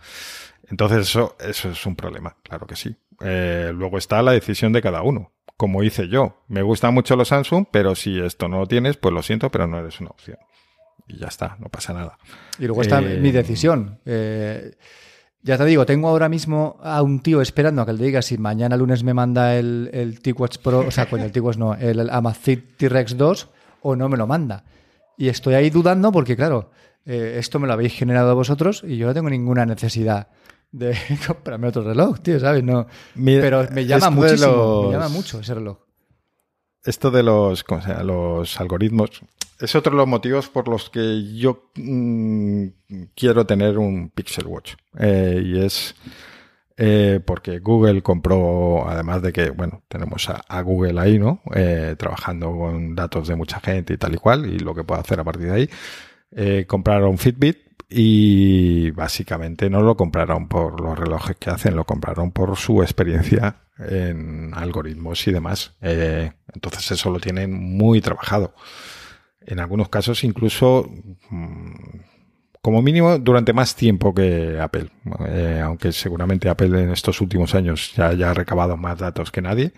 Entonces 0.71 1.01
eso, 1.07 1.37
eso 1.39 1.69
es 1.69 1.85
un 1.85 1.95
problema, 1.95 2.35
claro 2.41 2.65
que 2.65 2.75
sí. 2.75 2.95
Luego 3.19 3.99
está 3.99 4.23
la 4.23 4.31
decisión 4.31 4.73
de 4.73 4.81
cada 4.81 5.03
uno. 5.03 5.36
Como 5.57 5.83
hice 5.83 6.07
yo, 6.07 6.37
me 6.47 6.61
gustan 6.61 6.93
mucho 6.93 7.15
los 7.15 7.29
Samsung, 7.29 7.65
pero 7.71 7.95
si 7.95 8.19
esto 8.19 8.47
no 8.47 8.59
lo 8.59 8.67
tienes, 8.67 8.95
pues 8.97 9.13
lo 9.13 9.23
siento, 9.23 9.49
pero 9.49 9.65
no 9.67 9.79
eres 9.79 9.99
una 9.99 10.11
opción. 10.11 10.37
Y 11.07 11.17
ya 11.17 11.27
está, 11.27 11.57
no 11.59 11.67
pasa 11.69 11.93
nada. 11.93 12.17
Y 12.59 12.65
luego 12.65 12.81
está 12.81 12.99
Eh, 12.99 13.19
mi 13.19 13.31
decisión. 13.31 13.99
Eh, 14.05 14.75
ya 15.41 15.57
te 15.57 15.65
digo, 15.65 15.85
tengo 15.85 16.09
ahora 16.09 16.29
mismo 16.29 16.77
a 16.83 17.01
un 17.01 17.21
tío 17.21 17.41
esperando 17.41 17.81
a 17.81 17.85
que 17.85 17.93
le 17.93 18.03
diga 18.03 18.21
si 18.21 18.37
mañana 18.37 18.77
lunes 18.77 19.03
me 19.03 19.13
manda 19.13 19.55
el, 19.55 19.89
el 19.93 20.19
TicWatch 20.19 20.57
Pro, 20.57 20.79
o 20.79 20.91
sea, 20.91 21.07
con 21.09 21.21
el 21.21 21.31
TicWatch 21.31 21.57
no, 21.57 21.73
el, 21.73 21.99
el 22.01 22.09
Amazfit 22.09 22.77
T-Rex 22.77 23.17
2 23.17 23.49
o 23.81 23.95
no 23.95 24.09
me 24.09 24.17
lo 24.17 24.27
manda. 24.27 24.63
Y 25.17 25.29
estoy 25.29 25.55
ahí 25.55 25.69
dudando 25.69 26.11
porque, 26.11 26.35
claro, 26.35 26.71
eh, 27.05 27.37
esto 27.39 27.59
me 27.59 27.67
lo 27.67 27.73
habéis 27.73 27.93
generado 27.93 28.35
vosotros 28.35 28.83
y 28.85 28.97
yo 28.97 29.07
no 29.07 29.13
tengo 29.13 29.29
ninguna 29.29 29.65
necesidad 29.65 30.27
de 30.77 30.95
comprarme 31.27 31.67
otro 31.67 31.83
reloj, 31.83 32.19
tío, 32.19 32.39
¿sabes? 32.39 32.63
No, 32.63 32.87
Mira, 33.15 33.41
pero 33.41 33.67
me 33.71 33.85
llama 33.85 34.09
muchísimo, 34.09 34.51
los- 34.51 34.85
me 34.87 34.91
llama 34.93 35.09
mucho 35.09 35.39
ese 35.39 35.53
reloj. 35.53 35.77
Esto 36.83 37.11
de 37.11 37.23
los, 37.23 37.63
¿cómo 37.63 37.81
se 37.81 37.89
llama? 37.89 38.03
los 38.03 38.59
algoritmos 38.59 39.21
es 39.59 39.75
otro 39.75 39.91
de 39.91 39.97
los 39.97 40.07
motivos 40.07 40.49
por 40.49 40.67
los 40.67 40.89
que 40.89 41.33
yo 41.35 41.71
mm, 41.75 42.65
quiero 43.15 43.45
tener 43.45 43.77
un 43.79 44.09
Pixel 44.09 44.45
Watch. 44.45 44.75
Eh, 44.99 45.41
y 45.43 45.59
es 45.65 45.95
eh, 46.77 47.19
porque 47.25 47.57
Google 47.59 48.03
compró, 48.03 48.87
además 48.87 49.23
de 49.23 49.33
que, 49.33 49.49
bueno, 49.49 49.81
tenemos 49.87 50.29
a, 50.29 50.35
a 50.47 50.61
Google 50.61 50.99
ahí, 51.01 51.17
¿no? 51.17 51.41
Eh, 51.55 51.95
trabajando 51.97 52.51
con 52.55 52.93
datos 52.95 53.27
de 53.27 53.35
mucha 53.35 53.59
gente 53.59 53.93
y 53.93 53.97
tal 53.97 54.13
y 54.13 54.17
cual, 54.17 54.45
y 54.45 54.59
lo 54.59 54.75
que 54.75 54.83
puede 54.83 55.01
hacer 55.01 55.19
a 55.19 55.23
partir 55.23 55.47
de 55.47 55.53
ahí. 55.53 55.69
Eh, 56.31 56.65
compraron 56.67 57.17
Fitbit 57.17 57.57
y 57.89 58.91
básicamente 58.91 59.69
no 59.69 59.81
lo 59.81 59.95
compraron 59.95 60.47
por 60.47 60.81
los 60.81 60.97
relojes 60.97 61.37
que 61.37 61.49
hacen, 61.49 61.75
lo 61.75 61.85
compraron 61.85 62.31
por 62.31 62.57
su 62.57 62.81
experiencia 62.81 63.61
en 63.79 64.51
algoritmos 64.53 65.25
y 65.27 65.31
demás. 65.31 65.75
Eh, 65.81 66.31
entonces 66.53 66.91
eso 66.91 67.09
lo 67.09 67.19
tienen 67.19 67.53
muy 67.53 68.01
trabajado. 68.01 68.53
En 69.41 69.59
algunos 69.59 69.87
casos 69.87 70.23
incluso 70.23 70.89
mm, 71.29 71.99
como 72.61 72.81
mínimo 72.81 73.17
durante 73.17 73.53
más 73.53 73.75
tiempo 73.75 74.13
que 74.13 74.59
Apple. 74.59 74.89
Eh, 75.29 75.61
aunque 75.63 75.93
seguramente 75.93 76.49
Apple 76.49 76.83
en 76.83 76.91
estos 76.91 77.21
últimos 77.21 77.55
años 77.55 77.93
ya 77.95 78.09
haya 78.09 78.33
recabado 78.33 78.75
más 78.75 78.99
datos 78.99 79.31
que 79.31 79.41
nadie. 79.41 79.71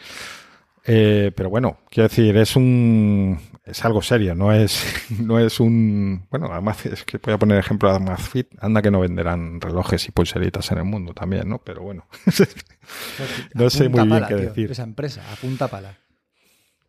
Eh, 0.85 1.31
pero 1.35 1.49
bueno, 1.49 1.77
quiero 1.89 2.07
decir, 2.07 2.35
es 2.37 2.55
un 2.55 3.39
es 3.65 3.85
algo 3.85 4.01
serio, 4.01 4.33
no 4.35 4.51
es 4.51 4.83
no 5.19 5.39
es 5.39 5.59
un 5.59 6.25
bueno, 6.29 6.47
además 6.51 6.85
es 6.85 7.03
que 7.03 7.17
voy 7.17 7.33
a 7.33 7.37
poner 7.37 7.59
ejemplo 7.59 7.89
de 7.89 7.97
Amazfit, 7.97 8.47
anda 8.59 8.81
que 8.81 8.91
no 8.91 8.99
venderán 8.99 9.61
relojes 9.61 10.07
y 10.07 10.11
pulseritas 10.11 10.71
en 10.71 10.79
el 10.79 10.85
mundo 10.85 11.13
también, 11.13 11.47
¿no? 11.49 11.59
Pero 11.59 11.83
bueno, 11.83 12.07
No 13.53 13.69
sé 13.69 13.85
Apunta 13.85 14.05
muy 14.05 14.09
bien 14.09 14.21
pala, 14.21 14.27
qué 14.27 14.35
tío, 14.35 14.49
decir. 14.49 14.71
Esa 14.71 14.83
empresa, 14.83 15.23
apunta 15.31 15.67
pala. 15.67 15.97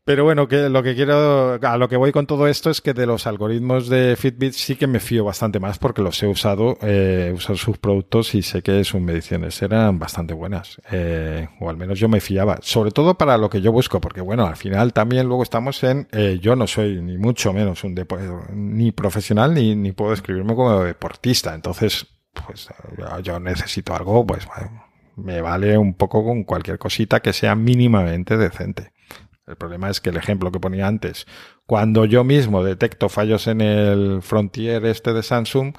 Pero 0.05 0.25
bueno, 0.25 0.49
que 0.49 0.69
lo 0.71 0.83
que 0.83 0.95
quiero, 0.97 1.59
a 1.63 1.77
lo 1.77 1.89
que 1.89 1.97
voy 1.97 2.11
con 2.11 2.27
todo 2.27 2.49
esto 2.49 2.71
es 2.71 2.81
que 2.81 2.95
de 2.95 3.07
los 3.07 3.27
algoritmos 3.27 3.89
de 3.89 4.17
Fitbit 4.17 4.55
sí 4.55 4.75
que 4.75 4.87
me 4.87 4.99
fío 4.99 5.25
bastante 5.25 5.61
más 5.61 5.79
porque 5.79 6.03
los 6.03 6.21
he 6.23 6.27
usado, 6.27 6.79
eh, 6.83 7.27
he 7.29 7.33
usado 7.33 7.57
sus 7.57 7.79
productos 7.79 8.35
y 8.35 8.43
sé 8.43 8.63
que 8.63 8.83
sus 8.83 9.01
mediciones 9.01 9.61
eran 9.63 9.99
bastante 9.99 10.33
buenas. 10.35 10.81
Eh, 10.91 11.47
o 11.61 11.69
al 11.69 11.77
menos 11.77 12.01
yo 12.01 12.09
me 12.09 12.21
fiaba. 12.21 12.59
Sobre 12.63 12.91
todo 12.91 13.15
para 13.17 13.37
lo 13.37 13.51
que 13.51 13.61
yo 13.61 13.73
busco, 13.73 14.01
porque 14.01 14.21
bueno, 14.23 14.47
al 14.47 14.57
final 14.57 14.93
también 14.95 15.27
luego 15.29 15.43
estamos 15.43 15.85
en, 15.85 16.09
eh, 16.13 16.39
yo 16.41 16.57
no 16.57 16.67
soy 16.67 17.01
ni 17.03 17.19
mucho 17.19 17.53
menos 17.53 17.85
un 17.85 17.95
ni 18.55 18.93
profesional 18.93 19.53
ni, 19.55 19.77
ni 19.77 19.93
puedo 19.93 20.11
describirme 20.13 20.55
como 20.55 20.83
deportista. 20.83 21.55
Entonces, 21.55 22.07
pues 22.47 22.69
yo- 22.99 23.21
yo 23.21 23.39
necesito 23.39 23.95
algo, 23.95 24.27
pues 24.27 24.49
me 25.17 25.41
vale 25.43 25.77
un 25.77 25.95
poco 25.95 26.25
con 26.25 26.45
cualquier 26.45 26.79
cosita 26.79 27.21
que 27.21 27.33
sea 27.35 27.55
mínimamente 27.55 28.37
decente. 28.39 28.93
El 29.51 29.57
problema 29.57 29.91
es 29.91 30.01
que 30.01 30.11
el 30.11 30.17
ejemplo 30.17 30.53
que 30.53 30.61
ponía 30.61 30.87
antes, 30.87 31.27
cuando 31.67 32.05
yo 32.05 32.23
mismo 32.23 32.63
detecto 32.63 33.09
fallos 33.09 33.49
en 33.49 33.61
el 33.61 34.23
Frontier 34.23 34.87
este 34.87 35.13
de 35.13 35.25
Samsung, 35.25 35.75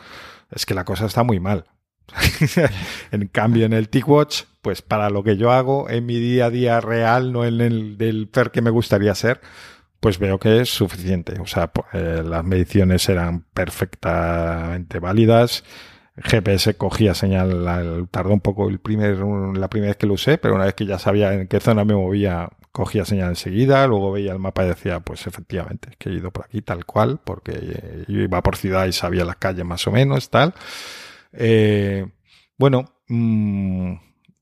es 0.52 0.66
que 0.66 0.74
la 0.74 0.84
cosa 0.84 1.06
está 1.06 1.24
muy 1.24 1.40
mal. 1.40 1.66
en 3.12 3.28
cambio, 3.28 3.66
en 3.66 3.72
el 3.72 3.88
TicWatch, 3.88 4.44
pues 4.62 4.82
para 4.82 5.10
lo 5.10 5.24
que 5.24 5.38
yo 5.38 5.52
hago 5.52 5.90
en 5.90 6.06
mi 6.06 6.20
día 6.20 6.48
a 6.48 6.50
día 6.50 6.82
real, 6.82 7.32
no 7.32 7.46
en 7.46 7.62
el 7.62 7.98
del 7.98 8.28
PER 8.28 8.52
que 8.52 8.62
me 8.62 8.70
gustaría 8.70 9.16
ser, 9.16 9.40
pues 10.02 10.20
veo 10.20 10.38
que 10.38 10.60
es 10.60 10.70
suficiente. 10.70 11.40
O 11.40 11.46
sea, 11.46 11.72
eh, 11.94 12.24
las 12.26 12.44
mediciones 12.44 13.08
eran 13.08 13.46
perfectamente 13.54 15.00
válidas. 15.00 15.64
GPS 16.18 16.76
cogía 16.76 17.14
señal, 17.14 18.10
tardó 18.12 18.34
un 18.34 18.42
poco 18.42 18.68
el 18.68 18.80
primer, 18.80 19.18
la 19.18 19.70
primera 19.70 19.92
vez 19.92 19.98
que 19.98 20.08
lo 20.08 20.16
usé, 20.16 20.38
pero 20.38 20.56
una 20.56 20.66
vez 20.66 20.74
que 20.74 20.86
ya 20.86 21.00
sabía 21.00 21.34
en 21.34 21.48
qué 21.48 21.60
zona 21.60 21.86
me 21.86 21.96
movía, 21.96 22.50
cogía 22.72 23.06
señal 23.06 23.30
enseguida, 23.30 23.86
luego 23.88 24.12
veía 24.12 24.32
el 24.32 24.40
mapa 24.40 24.64
y 24.64 24.70
decía, 24.70 25.00
pues 25.02 25.28
efectivamente, 25.28 25.90
que 25.98 26.10
he 26.10 26.14
ido 26.14 26.32
por 26.32 26.46
aquí 26.46 26.62
tal 26.62 26.86
cual, 26.86 27.20
porque 27.24 28.06
yo 28.08 28.22
iba 28.22 28.42
por 28.42 28.56
ciudad 28.56 28.86
y 28.86 28.94
sabía 28.94 29.26
las 29.26 29.38
calles 29.38 29.66
más 29.66 29.86
o 29.88 29.92
menos, 29.92 30.30
tal. 30.30 30.54
Eh, 31.34 32.06
bueno, 32.58 32.94
mmm, 33.08 33.96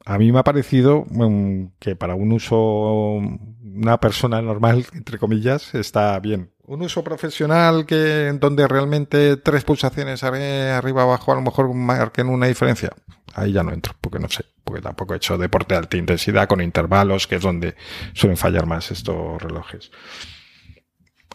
a 0.05 0.17
mí 0.17 0.32
me 0.32 0.39
ha 0.39 0.43
parecido 0.43 1.05
mm, 1.09 1.73
que 1.80 1.95
para 1.95 2.15
un 2.15 2.32
uso, 2.32 3.13
una 3.17 3.99
persona 3.99 4.41
normal, 4.41 4.86
entre 4.93 5.19
comillas, 5.19 5.75
está 5.75 6.19
bien. 6.19 6.51
Un 6.65 6.82
uso 6.82 7.03
profesional 7.03 7.86
que 7.86 8.27
en 8.27 8.39
donde 8.39 8.67
realmente 8.67 9.38
tres 9.38 9.63
pulsaciones 9.63 10.23
arriba 10.23 11.03
abajo 11.03 11.32
a 11.32 11.36
lo 11.36 11.41
mejor 11.41 11.73
marquen 11.73 12.27
una 12.30 12.47
diferencia. 12.47 12.91
Ahí 13.34 13.51
ya 13.51 13.63
no 13.63 13.71
entro, 13.71 13.93
porque 14.01 14.19
no 14.19 14.30
sé, 14.30 14.45
porque 14.70 14.84
tampoco 14.84 15.15
he 15.15 15.17
hecho 15.17 15.36
deporte 15.36 15.74
de 15.74 15.80
alta 15.80 15.97
intensidad 15.97 16.47
con 16.47 16.61
intervalos, 16.61 17.26
que 17.26 17.38
es 17.38 17.41
donde 17.41 17.76
suelen 18.13 18.38
fallar 18.38 18.67
más 18.67 18.91
estos 18.91 19.41
relojes. 19.41 19.89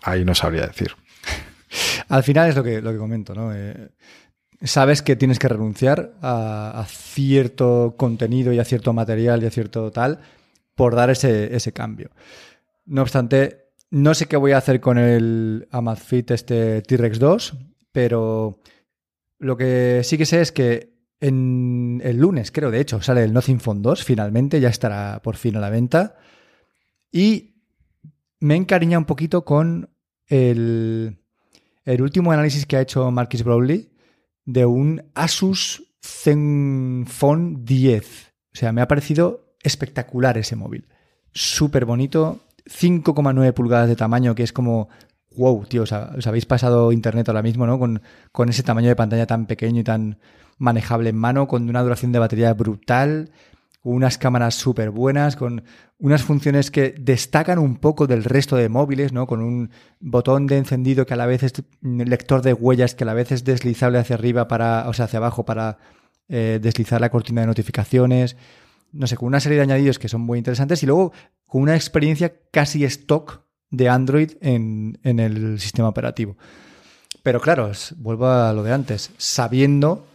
Ahí 0.02 0.24
no 0.24 0.36
sabría 0.36 0.68
decir. 0.68 0.92
Al 2.08 2.22
final 2.22 2.48
es 2.48 2.54
lo 2.54 2.62
que, 2.62 2.80
lo 2.80 2.92
que 2.92 2.98
comento, 2.98 3.34
¿no? 3.34 3.52
Eh, 3.52 3.88
sabes 4.62 5.02
que 5.02 5.16
tienes 5.16 5.40
que 5.40 5.48
renunciar 5.48 6.12
a, 6.22 6.86
cierto 6.88 7.96
contenido 7.96 8.52
y 8.52 8.60
a 8.60 8.64
cierto 8.64 8.92
material 8.92 9.42
y 9.42 9.46
a 9.46 9.50
cierto 9.50 9.90
tal 9.90 10.20
por 10.76 10.94
dar 10.94 11.10
ese, 11.10 11.56
ese, 11.56 11.72
cambio. 11.72 12.10
No 12.86 13.02
obstante, 13.02 13.70
no 13.90 14.14
sé 14.14 14.26
qué 14.26 14.36
voy 14.36 14.52
a 14.52 14.58
hacer 14.58 14.80
con 14.80 14.96
el 14.96 15.66
Amazfit 15.72 16.30
este 16.30 16.82
T-Rex 16.82 17.18
2, 17.18 17.56
pero 17.90 18.60
lo 19.40 19.56
que 19.56 20.02
sí 20.04 20.16
que 20.18 20.26
sé 20.26 20.40
es 20.40 20.52
que 20.52 20.93
en 21.20 22.00
el 22.04 22.18
lunes, 22.18 22.50
creo, 22.50 22.70
de 22.70 22.80
hecho, 22.80 23.00
sale 23.00 23.24
el 23.24 23.32
Nothing 23.32 23.60
Phone 23.60 23.82
2, 23.82 24.04
finalmente, 24.04 24.60
ya 24.60 24.68
estará 24.68 25.20
por 25.22 25.36
fin 25.36 25.56
a 25.56 25.60
la 25.60 25.70
venta. 25.70 26.16
Y 27.10 27.54
me 28.40 28.56
encariña 28.56 28.98
un 28.98 29.04
poquito 29.04 29.44
con 29.44 29.90
el, 30.26 31.16
último 31.86 32.32
análisis 32.32 32.66
que 32.66 32.76
ha 32.76 32.80
hecho 32.80 33.10
Marquis 33.10 33.44
Brownlee 33.44 33.90
de 34.44 34.66
un 34.66 35.02
Asus 35.14 35.94
Zenfone 36.02 37.56
10. 37.60 38.34
O 38.52 38.56
sea, 38.58 38.72
me 38.72 38.82
ha 38.82 38.88
parecido 38.88 39.56
espectacular 39.62 40.36
ese 40.36 40.56
móvil. 40.56 40.88
Súper 41.32 41.86
bonito, 41.86 42.40
5,9 42.66 43.54
pulgadas 43.54 43.88
de 43.88 43.96
tamaño, 43.96 44.34
que 44.34 44.42
es 44.42 44.52
como, 44.52 44.88
wow, 45.36 45.64
tío, 45.64 45.84
os, 45.84 45.92
habéis 45.92 46.44
pasado 46.44 46.92
internet 46.92 47.28
ahora 47.28 47.42
mismo, 47.42 47.66
¿no? 47.66 47.78
Con 47.78 48.48
ese 48.48 48.62
tamaño 48.62 48.88
de 48.88 48.96
pantalla 48.96 49.26
tan 49.26 49.46
pequeño 49.46 49.80
y 49.80 49.84
tan 49.84 50.18
manejable 50.58 51.10
en 51.10 51.16
mano, 51.16 51.46
con 51.48 51.68
una 51.68 51.82
duración 51.82 52.12
de 52.12 52.18
batería 52.18 52.52
brutal, 52.54 53.30
unas 53.84 54.16
cámaras 54.16 54.54
súper 54.54 54.90
buenas, 54.90 55.36
con 55.36 55.62
unas 55.98 56.22
funciones 56.22 56.70
que 56.70 56.94
destacan 56.98 57.58
un 57.58 57.76
poco 57.76 58.06
del 58.06 58.24
resto 58.24 58.56
de 58.56 58.70
móviles, 58.70 59.12
¿no? 59.12 59.26
Con 59.26 59.42
un 59.42 59.70
botón 60.00 60.46
de 60.46 60.56
encendido 60.56 61.04
que 61.04 61.14
a 61.14 61.18
la 61.18 61.26
vez 61.26 61.42
es 61.42 61.52
lector 61.82 62.40
de 62.40 62.54
huellas, 62.54 62.94
que 62.94 63.04
a 63.04 63.06
la 63.06 63.14
vez 63.14 63.30
es 63.30 63.44
deslizable 63.44 63.98
hacia 63.98 64.16
arriba 64.16 64.48
para, 64.48 64.88
o 64.88 64.94
sea, 64.94 65.04
hacia 65.04 65.18
abajo 65.18 65.44
para 65.44 65.78
eh, 66.28 66.58
deslizar 66.62 67.00
la 67.00 67.10
cortina 67.10 67.42
de 67.42 67.46
notificaciones. 67.46 68.36
No 68.92 69.06
sé, 69.06 69.16
con 69.16 69.26
una 69.26 69.40
serie 69.40 69.56
de 69.56 69.64
añadidos 69.64 69.98
que 69.98 70.08
son 70.08 70.22
muy 70.22 70.38
interesantes 70.38 70.82
y 70.82 70.86
luego 70.86 71.12
con 71.46 71.60
una 71.60 71.74
experiencia 71.74 72.32
casi 72.50 72.84
stock 72.84 73.42
de 73.70 73.90
Android 73.90 74.32
en, 74.40 74.98
en 75.02 75.20
el 75.20 75.60
sistema 75.60 75.88
operativo. 75.88 76.36
Pero 77.22 77.40
claro, 77.40 77.70
vuelvo 77.96 78.28
a 78.28 78.52
lo 78.52 78.62
de 78.62 78.72
antes, 78.72 79.10
sabiendo 79.18 80.06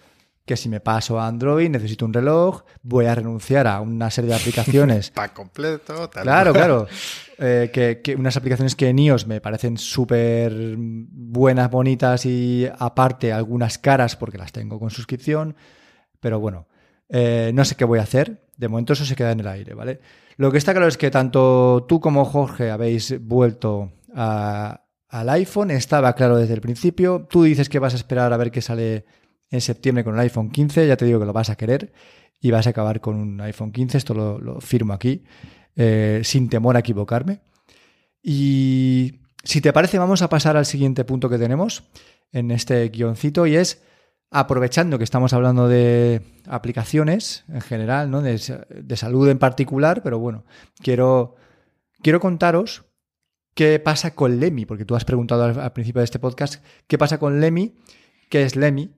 que 0.50 0.58
si 0.58 0.68
me 0.68 0.80
paso 0.80 1.20
a 1.20 1.28
Android 1.28 1.70
necesito 1.70 2.08
un 2.08 2.12
reloj, 2.12 2.64
voy 2.82 3.06
a 3.06 3.14
renunciar 3.14 3.68
a 3.68 3.82
una 3.82 4.10
serie 4.10 4.32
de 4.32 4.36
aplicaciones. 4.36 5.12
Para 5.14 5.32
completo, 5.32 6.10
tal 6.10 6.24
Claro, 6.24 6.54
claro. 6.54 6.88
Eh, 7.41 7.72
que, 7.72 8.16
unas 8.16 8.36
aplicaciones 8.36 8.76
que 8.76 8.89
en 8.89 9.00
iOS 9.00 9.26
me 9.26 9.39
parecen 9.39 9.78
súper 9.78 10.76
buenas, 10.78 11.72
bonitas 11.72 12.26
y 12.26 12.68
aparte 12.80 13.32
algunas 13.32 13.78
caras 13.78 14.18
porque 14.18 14.38
las 14.38 14.52
tengo 14.52 14.78
con 14.78 14.89
suscripción. 14.89 15.56
Pero 16.20 16.41
bueno, 16.41 16.68
eh, 17.08 17.52
no 17.54 17.64
sé 17.64 17.76
qué 17.76 17.86
voy 17.86 18.00
a 18.00 18.02
hacer. 18.02 18.43
De 18.58 18.68
momento 18.68 18.91
eso 18.91 19.06
se 19.06 19.16
queda 19.16 19.32
en 19.32 19.39
el 19.39 19.47
aire, 19.47 19.74
¿vale? 19.74 20.02
Lo 20.36 20.52
que 20.52 20.58
está 20.58 20.74
claro 20.74 20.89
es 20.89 20.97
que 20.97 21.12
tanto 21.12 21.86
tú 21.88 22.02
como 22.02 22.26
Jorge 22.26 22.72
habéis 22.72 23.18
vuelto 23.26 23.93
al 24.14 25.30
iPhone. 25.30 25.72
Estaba 25.72 26.12
claro 26.12 26.36
desde 26.36 26.56
el 26.56 26.62
principio. 26.62 27.26
Tú 27.30 27.43
dices 27.43 27.70
que 27.70 27.80
vas 27.80 27.93
a 27.93 27.97
esperar 27.97 28.34
a 28.34 28.38
ver 28.38 28.52
qué 28.52 28.62
sale 28.62 29.06
en 29.50 29.62
septiembre 29.62 30.04
con 30.04 30.16
el 30.16 30.22
iPhone 30.22 30.52
15, 30.52 30.88
ya 30.88 30.97
te 30.97 31.06
digo 31.06 31.20
que 31.20 31.26
lo 31.26 31.34
vas 31.34 31.50
a 31.50 31.56
querer 31.56 31.91
y 32.39 32.52
vas 32.52 32.68
a 32.68 32.72
acabar 32.72 33.02
con 33.02 33.16
un 33.16 33.41
iPhone 33.41 33.72
15, 33.72 33.97
esto 33.97 34.14
lo, 34.14 34.62
firmo 34.62 34.93
aquí, 34.93 35.24
eh, 35.76 36.22
sin 36.24 36.50
temor 36.50 36.76
a 36.76 36.80
equivocarme. 36.80 37.41
Y 38.22 39.22
si 39.43 39.62
te 39.62 39.74
parece, 39.74 39.97
vamos 39.97 40.22
a 40.22 40.30
pasar 40.30 40.58
al 40.58 40.66
siguiente 40.66 41.04
punto 41.04 41.30
que 41.30 41.38
tenemos 41.38 41.84
en 42.32 42.52
este 42.52 42.88
guioncito 42.89 43.47
y 43.47 43.56
es, 43.56 43.82
aprovechando 44.32 44.97
que 44.97 45.04
estamos 45.04 45.34
hablando 45.34 45.68
de 45.68 46.22
aplicaciones 46.47 47.45
en 47.50 47.62
general, 47.62 48.12
¿no? 48.12 48.22
de, 48.22 48.38
salud 48.38 49.28
en 49.30 49.39
particular, 49.39 50.02
pero 50.04 50.20
bueno, 50.20 50.45
quiero, 50.82 51.36
quiero 52.02 52.20
contaros 52.20 52.86
qué 53.56 53.80
pasa 53.80 54.14
con 54.14 54.39
Lemmy, 54.39 54.66
porque 54.66 54.86
tú 54.86 54.95
has 54.95 55.06
preguntado 55.06 55.43
al, 55.43 55.60
al 55.60 55.74
principio 55.74 56.00
de 56.00 56.06
este 56.06 56.20
podcast 56.20 56.64
qué 56.88 56.97
pasa 56.97 57.18
con 57.18 57.41
Lemmy, 57.41 57.76
qué 58.30 58.43
es 58.43 58.56
Lemmy, 58.56 58.91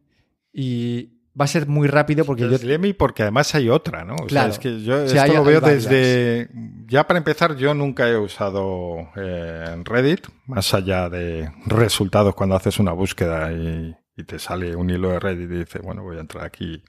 y 0.53 1.21
va 1.39 1.45
a 1.45 1.47
ser 1.47 1.67
muy 1.67 1.87
rápido 1.87 2.25
porque 2.25 2.43
yo... 2.43 2.57
Lemmy 2.61 2.93
porque 2.93 3.23
además 3.23 3.53
hay 3.55 3.69
otra, 3.69 4.03
¿no? 4.03 4.15
O 4.15 4.29
sea, 4.29 4.47
es 4.47 4.59
que 4.59 4.81
yo 4.83 5.03
esto 5.03 5.33
lo 5.33 5.43
veo 5.43 5.61
desde... 5.61 6.49
Ya 6.87 7.07
para 7.07 7.19
empezar, 7.19 7.55
yo 7.55 7.73
nunca 7.73 8.09
he 8.09 8.17
usado 8.17 9.09
eh, 9.15 9.81
Reddit, 9.85 10.27
más 10.45 10.73
allá 10.73 11.09
de 11.09 11.49
resultados 11.65 12.35
cuando 12.35 12.55
haces 12.55 12.79
una 12.79 12.91
búsqueda 12.91 13.51
y, 13.51 13.95
te 14.27 14.37
sale 14.37 14.75
un 14.75 14.87
hilo 14.91 15.09
de 15.09 15.19
Reddit 15.19 15.49
y 15.49 15.57
dices, 15.59 15.81
bueno, 15.81 16.03
voy 16.03 16.17
a 16.17 16.19
entrar 16.19 16.45
aquí, 16.45 16.83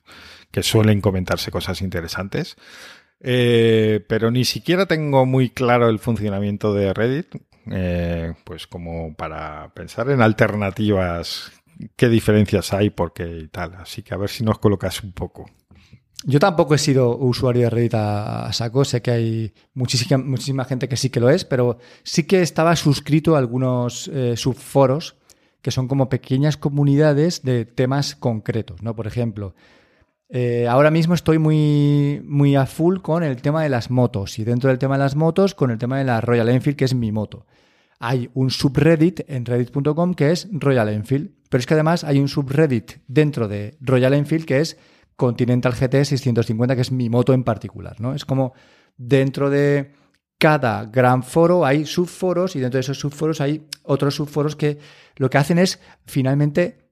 que 0.50 0.62
suelen 0.62 1.00
comentarse 1.00 1.50
cosas 1.50 1.80
interesantes. 1.80 2.56
Eh, 3.20 4.04
pero 4.06 4.30
ni 4.30 4.44
siquiera 4.44 4.84
tengo 4.84 5.24
muy 5.24 5.48
claro 5.48 5.88
el 5.88 5.98
funcionamiento 5.98 6.74
de 6.74 6.92
Reddit, 6.92 7.34
eh, 7.70 8.34
pues 8.44 8.66
como 8.66 9.14
para 9.14 9.72
pensar 9.72 10.10
en 10.10 10.20
alternativas 10.20 11.52
qué 11.96 12.08
diferencias 12.08 12.72
hay, 12.72 12.90
por 12.90 13.12
qué 13.12 13.38
y 13.38 13.48
tal. 13.48 13.74
Así 13.74 14.02
que 14.02 14.14
a 14.14 14.16
ver 14.16 14.30
si 14.30 14.44
nos 14.44 14.58
colocas 14.58 15.02
un 15.02 15.12
poco. 15.12 15.46
Yo 16.24 16.38
tampoco 16.38 16.74
he 16.74 16.78
sido 16.78 17.16
usuario 17.16 17.62
de 17.62 17.70
Reddit 17.70 17.94
a, 17.94 18.52
saco, 18.52 18.84
sé 18.84 19.02
que 19.02 19.10
hay 19.10 19.54
muchísima, 19.74 20.22
muchísima 20.22 20.64
gente 20.64 20.88
que 20.88 20.96
sí 20.96 21.10
que 21.10 21.18
lo 21.18 21.30
es, 21.30 21.44
pero 21.44 21.78
sí 22.04 22.24
que 22.24 22.42
estaba 22.42 22.76
suscrito 22.76 23.34
a 23.34 23.38
algunos 23.38 24.08
eh, 24.08 24.36
subforos 24.36 25.16
que 25.62 25.70
son 25.70 25.88
como 25.88 26.08
pequeñas 26.08 26.56
comunidades 26.56 27.42
de 27.42 27.64
temas 27.64 28.16
concretos, 28.16 28.82
¿no? 28.82 28.94
Por 28.94 29.06
ejemplo, 29.06 29.54
eh, 30.28 30.66
ahora 30.68 30.90
mismo 30.90 31.14
estoy 31.14 31.38
muy, 31.38 32.20
muy 32.24 32.56
a 32.56 32.66
full 32.66 32.98
con 32.98 33.22
el 33.22 33.40
tema 33.40 33.62
de 33.62 33.68
las 33.68 33.90
motos 33.90 34.38
y 34.38 34.44
dentro 34.44 34.70
del 34.70 34.78
tema 34.78 34.96
de 34.96 35.04
las 35.04 35.14
motos 35.14 35.54
con 35.54 35.70
el 35.70 35.78
tema 35.78 35.98
de 35.98 36.04
la 36.04 36.20
Royal 36.20 36.48
Enfield, 36.48 36.76
que 36.76 36.84
es 36.84 36.94
mi 36.94 37.12
moto. 37.12 37.46
Hay 38.02 38.28
un 38.34 38.50
subreddit 38.50 39.20
en 39.28 39.46
reddit.com 39.46 40.14
que 40.14 40.32
es 40.32 40.48
Royal 40.52 40.88
Enfield 40.90 41.42
pero 41.52 41.60
es 41.60 41.66
que 41.66 41.74
además 41.74 42.02
hay 42.02 42.18
un 42.18 42.28
subreddit 42.28 42.92
dentro 43.06 43.46
de 43.46 43.76
Royal 43.82 44.14
Enfield 44.14 44.46
que 44.46 44.60
es 44.60 44.78
Continental 45.16 45.74
GT 45.74 46.06
650, 46.06 46.74
que 46.74 46.80
es 46.80 46.90
mi 46.90 47.10
moto 47.10 47.34
en 47.34 47.44
particular, 47.44 48.00
¿no? 48.00 48.14
Es 48.14 48.24
como 48.24 48.54
dentro 48.96 49.50
de 49.50 49.92
cada 50.38 50.86
gran 50.86 51.22
foro 51.22 51.66
hay 51.66 51.84
subforos 51.84 52.56
y 52.56 52.60
dentro 52.60 52.78
de 52.78 52.80
esos 52.80 52.98
subforos 52.98 53.42
hay 53.42 53.66
otros 53.82 54.14
subforos 54.14 54.56
que 54.56 54.78
lo 55.16 55.28
que 55.28 55.36
hacen 55.36 55.58
es 55.58 55.78
finalmente 56.06 56.88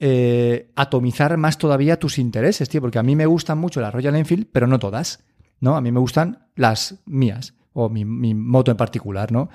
eh, 0.00 0.72
atomizar 0.74 1.36
más 1.36 1.56
todavía 1.56 2.00
tus 2.00 2.18
intereses, 2.18 2.68
tío, 2.68 2.80
porque 2.80 2.98
a 2.98 3.04
mí 3.04 3.14
me 3.14 3.26
gustan 3.26 3.58
mucho 3.58 3.80
las 3.80 3.94
Royal 3.94 4.16
Enfield, 4.16 4.48
pero 4.50 4.66
no 4.66 4.80
todas, 4.80 5.22
¿no? 5.60 5.76
A 5.76 5.80
mí 5.80 5.92
me 5.92 6.00
gustan 6.00 6.48
las 6.56 6.96
mías 7.06 7.54
o 7.72 7.88
mi, 7.88 8.04
moto 8.04 8.72
en 8.72 8.76
particular, 8.76 9.30
¿no? 9.30 9.48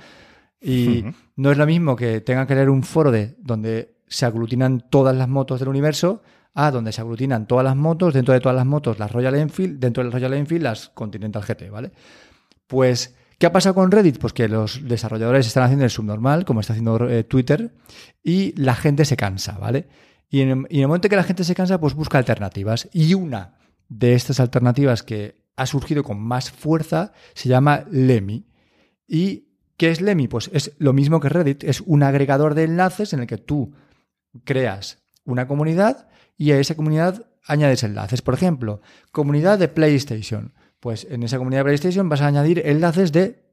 Y 0.62 1.06
no 1.36 1.52
es 1.52 1.58
lo 1.58 1.66
mismo 1.66 1.96
que 1.96 2.22
tenga 2.22 2.48
que 2.48 2.56
leer 2.56 2.70
un 2.70 2.84
foro 2.84 3.12
de 3.12 3.36
donde 3.40 3.98
se 4.08 4.26
aglutinan 4.26 4.90
todas 4.90 5.16
las 5.16 5.28
motos 5.28 5.60
del 5.60 5.70
universo 5.70 6.24
a 6.54 6.72
donde 6.72 6.92
se 6.92 7.02
aglutinan 7.02 7.48
todas 7.48 7.64
las 7.64 7.76
motos, 7.76 8.14
dentro 8.14 8.34
de 8.34 8.40
todas 8.40 8.56
las 8.56 8.66
motos 8.66 8.98
las 8.98 9.12
Royal 9.12 9.36
Enfield, 9.36 9.80
dentro 9.80 10.02
del 10.02 10.12
Royal 10.12 10.34
Enfield 10.34 10.64
las 10.64 10.90
Continental 10.90 11.44
GT, 11.44 11.70
¿vale? 11.70 11.92
Pues 12.66 13.16
¿Qué 13.38 13.46
ha 13.46 13.52
pasado 13.52 13.76
con 13.76 13.92
Reddit? 13.92 14.18
Pues 14.18 14.34
que 14.34 14.48
los 14.48 14.88
desarrolladores 14.88 15.46
están 15.46 15.64
haciendo 15.64 15.86
el 15.86 15.92
subnormal, 15.92 16.44
como 16.44 16.60
está 16.60 16.74
haciendo 16.74 17.08
eh, 17.08 17.24
Twitter, 17.24 17.72
y 18.24 18.60
la 18.60 18.74
gente 18.74 19.06
se 19.06 19.16
cansa, 19.16 19.60
¿vale? 19.60 19.88
Y 20.28 20.42
en, 20.42 20.66
y 20.70 20.78
en 20.78 20.82
el 20.82 20.88
momento 20.88 21.08
que 21.08 21.16
la 21.16 21.24
gente 21.24 21.44
se 21.44 21.54
cansa, 21.54 21.80
pues 21.80 21.94
busca 21.94 22.18
alternativas. 22.18 22.90
Y 22.94 23.14
una 23.14 23.60
de 23.90 24.16
estas 24.16 24.40
alternativas 24.40 25.04
que 25.04 25.46
ha 25.56 25.68
surgido 25.68 26.04
con 26.04 26.20
más 26.20 26.50
fuerza 26.50 27.14
se 27.36 27.48
llama 27.48 27.86
Lemmy. 27.92 28.48
¿Y 29.08 29.47
qué 29.78 29.92
es 29.92 30.02
Lemmy? 30.02 30.28
Pues 30.28 30.50
es 30.54 30.74
lo 30.80 30.94
mismo 30.94 31.20
que 31.20 31.30
Reddit, 31.30 31.64
es 31.64 31.82
un 31.82 32.04
agregador 32.04 32.56
de 32.56 32.64
enlaces 32.64 33.14
en 33.14 33.22
el 33.22 33.28
que 33.28 33.38
tú 33.38 33.74
creas 34.44 35.04
una 35.24 35.48
comunidad 35.48 36.08
y 36.38 36.52
a 36.52 36.60
esa 36.60 36.76
comunidad 36.76 37.26
añades 37.46 37.84
enlaces. 37.84 38.22
Por 38.22 38.34
ejemplo, 38.34 38.82
comunidad 39.12 39.60
de 39.60 39.68
PlayStation. 39.68 40.54
Pues 40.80 41.08
en 41.10 41.24
esa 41.24 41.38
comunidad 41.38 41.62
de 41.62 41.66
PlayStation 41.66 42.10
vas 42.10 42.22
a 42.22 42.28
añadir 42.28 42.62
enlaces 42.66 43.12
de 43.12 43.44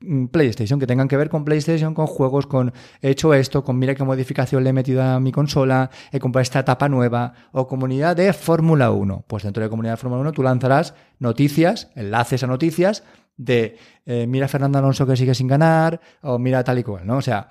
mm, 0.00 0.26
PlayStation, 0.26 0.80
que 0.80 0.86
tengan 0.86 1.06
que 1.06 1.16
ver 1.16 1.28
con 1.28 1.44
PlayStation, 1.44 1.94
con 1.94 2.06
juegos, 2.06 2.46
con 2.46 2.72
he 3.00 3.10
hecho 3.10 3.34
esto, 3.34 3.62
con 3.62 3.78
mira 3.78 3.94
qué 3.94 4.02
modificación 4.02 4.64
le 4.64 4.70
he 4.70 4.72
metido 4.72 5.02
a 5.02 5.20
mi 5.20 5.30
consola, 5.30 5.90
he 6.10 6.18
comprado 6.18 6.42
esta 6.42 6.60
etapa 6.60 6.88
nueva, 6.88 7.34
o 7.52 7.68
comunidad 7.68 8.16
de 8.16 8.32
Fórmula 8.32 8.90
1. 8.90 9.24
Pues 9.28 9.44
dentro 9.44 9.60
de 9.60 9.66
la 9.66 9.70
comunidad 9.70 9.92
de 9.92 9.98
Fórmula 9.98 10.22
1 10.22 10.32
tú 10.32 10.42
lanzarás 10.42 10.94
noticias, 11.20 11.90
enlaces 11.94 12.42
a 12.42 12.48
noticias 12.48 13.04
de 13.36 13.76
eh, 14.06 14.26
mira 14.26 14.48
Fernando 14.48 14.78
Alonso 14.78 15.06
que 15.06 15.16
sigue 15.16 15.34
sin 15.34 15.46
ganar, 15.46 16.00
o 16.22 16.38
mira 16.38 16.64
tal 16.64 16.78
y 16.78 16.82
cual, 16.82 17.06
¿no? 17.06 17.16
O 17.16 17.22
sea, 17.22 17.48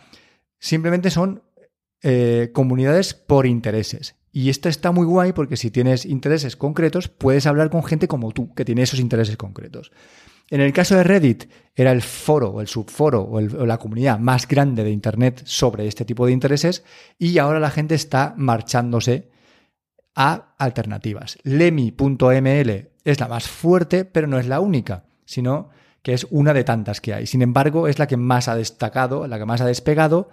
simplemente 0.59 1.09
son 1.09 1.43
eh, 2.03 2.51
comunidades 2.53 3.13
por 3.13 3.45
intereses. 3.45 4.15
Y 4.32 4.49
esto 4.49 4.69
está 4.69 4.91
muy 4.91 5.05
guay 5.05 5.34
porque 5.34 5.57
si 5.57 5.71
tienes 5.71 6.05
intereses 6.05 6.55
concretos, 6.55 7.09
puedes 7.09 7.45
hablar 7.45 7.69
con 7.69 7.84
gente 7.84 8.07
como 8.07 8.32
tú, 8.32 8.53
que 8.53 8.65
tiene 8.65 8.84
esos 8.84 8.99
intereses 8.99 9.36
concretos. 9.38 9.91
En 10.49 10.61
el 10.61 10.73
caso 10.73 10.95
de 10.95 11.03
Reddit, 11.03 11.45
era 11.75 11.91
el 11.91 12.01
foro, 12.01 12.49
o 12.49 12.61
el 12.61 12.67
subforo, 12.67 13.21
o, 13.21 13.38
o, 13.38 13.65
la 13.65 13.77
comunidad 13.77 14.19
más 14.19 14.47
grande 14.47 14.84
de 14.84 14.91
Internet 14.91 15.41
sobre 15.45 15.88
este 15.88 16.05
tipo 16.05 16.25
de 16.25 16.34
intereses, 16.34 16.84
y 17.17 17.38
ahora 17.38 17.59
la 17.59 17.71
gente 17.71 17.95
está 17.95 18.34
marchándose 18.38 19.29
a 20.15 20.55
alternativas. 20.57 21.38
Lemmy.ml 21.43 22.89
es 23.03 23.19
la 23.19 23.27
más 23.27 23.47
fuerte, 23.47 24.05
pero 24.05 24.27
no 24.27 24.39
es 24.39 24.47
la 24.47 24.59
única, 24.59 25.05
sino 25.26 25.69
que 26.01 26.13
es 26.13 26.28
una 26.30 26.53
de 26.53 26.63
tantas 26.63 27.01
que 27.01 27.13
hay. 27.13 27.28
Sin 27.28 27.41
embargo, 27.41 27.88
es 27.88 27.99
la 27.99 28.07
que 28.07 28.17
más 28.17 28.47
ha 28.47 28.55
destacado, 28.55 29.28
la 29.28 29.38
que 29.38 29.45
más 29.45 29.61
ha 29.61 29.65
despegado, 29.65 30.30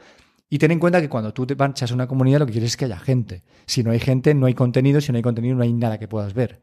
y 0.51 0.59
ten 0.59 0.71
en 0.71 0.79
cuenta 0.79 1.01
que 1.01 1.09
cuando 1.09 1.35
tú 1.35 1.47
te 1.47 1.55
marchas 1.55 1.91
a 1.91 1.95
una 1.95 2.07
comunidad 2.07 2.39
lo 2.39 2.47
que 2.47 2.53
quieres 2.53 2.71
es 2.71 2.77
que 2.77 2.87
haya 2.87 2.99
gente. 2.99 3.43
Si 3.67 3.83
no 3.83 3.91
hay 3.91 4.01
gente, 4.01 4.35
no 4.35 4.47
hay 4.47 4.55
contenido. 4.55 5.01
Si 5.01 5.13
no 5.13 5.17
hay 5.17 5.23
contenido, 5.23 5.55
no 5.55 5.63
hay 5.63 5.73
nada 5.73 5.99
que 5.99 6.09
puedas 6.09 6.33
ver. 6.33 6.61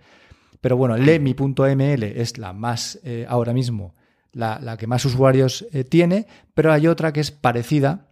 Pero 0.60 0.76
bueno, 0.78 0.98
lemi.ml 0.98 2.04
es 2.04 2.38
la 2.40 2.54
más, 2.54 3.00
eh, 3.04 3.26
ahora 3.30 3.54
mismo, 3.54 3.94
la, 4.32 4.60
la, 4.60 4.78
que 4.78 4.88
más 4.88 5.06
usuarios 5.06 5.68
eh, 5.72 5.84
tiene, 5.84 6.26
pero 6.56 6.74
hay 6.74 6.88
otra 6.88 7.14
que 7.14 7.20
es 7.20 7.30
parecida, 7.30 8.10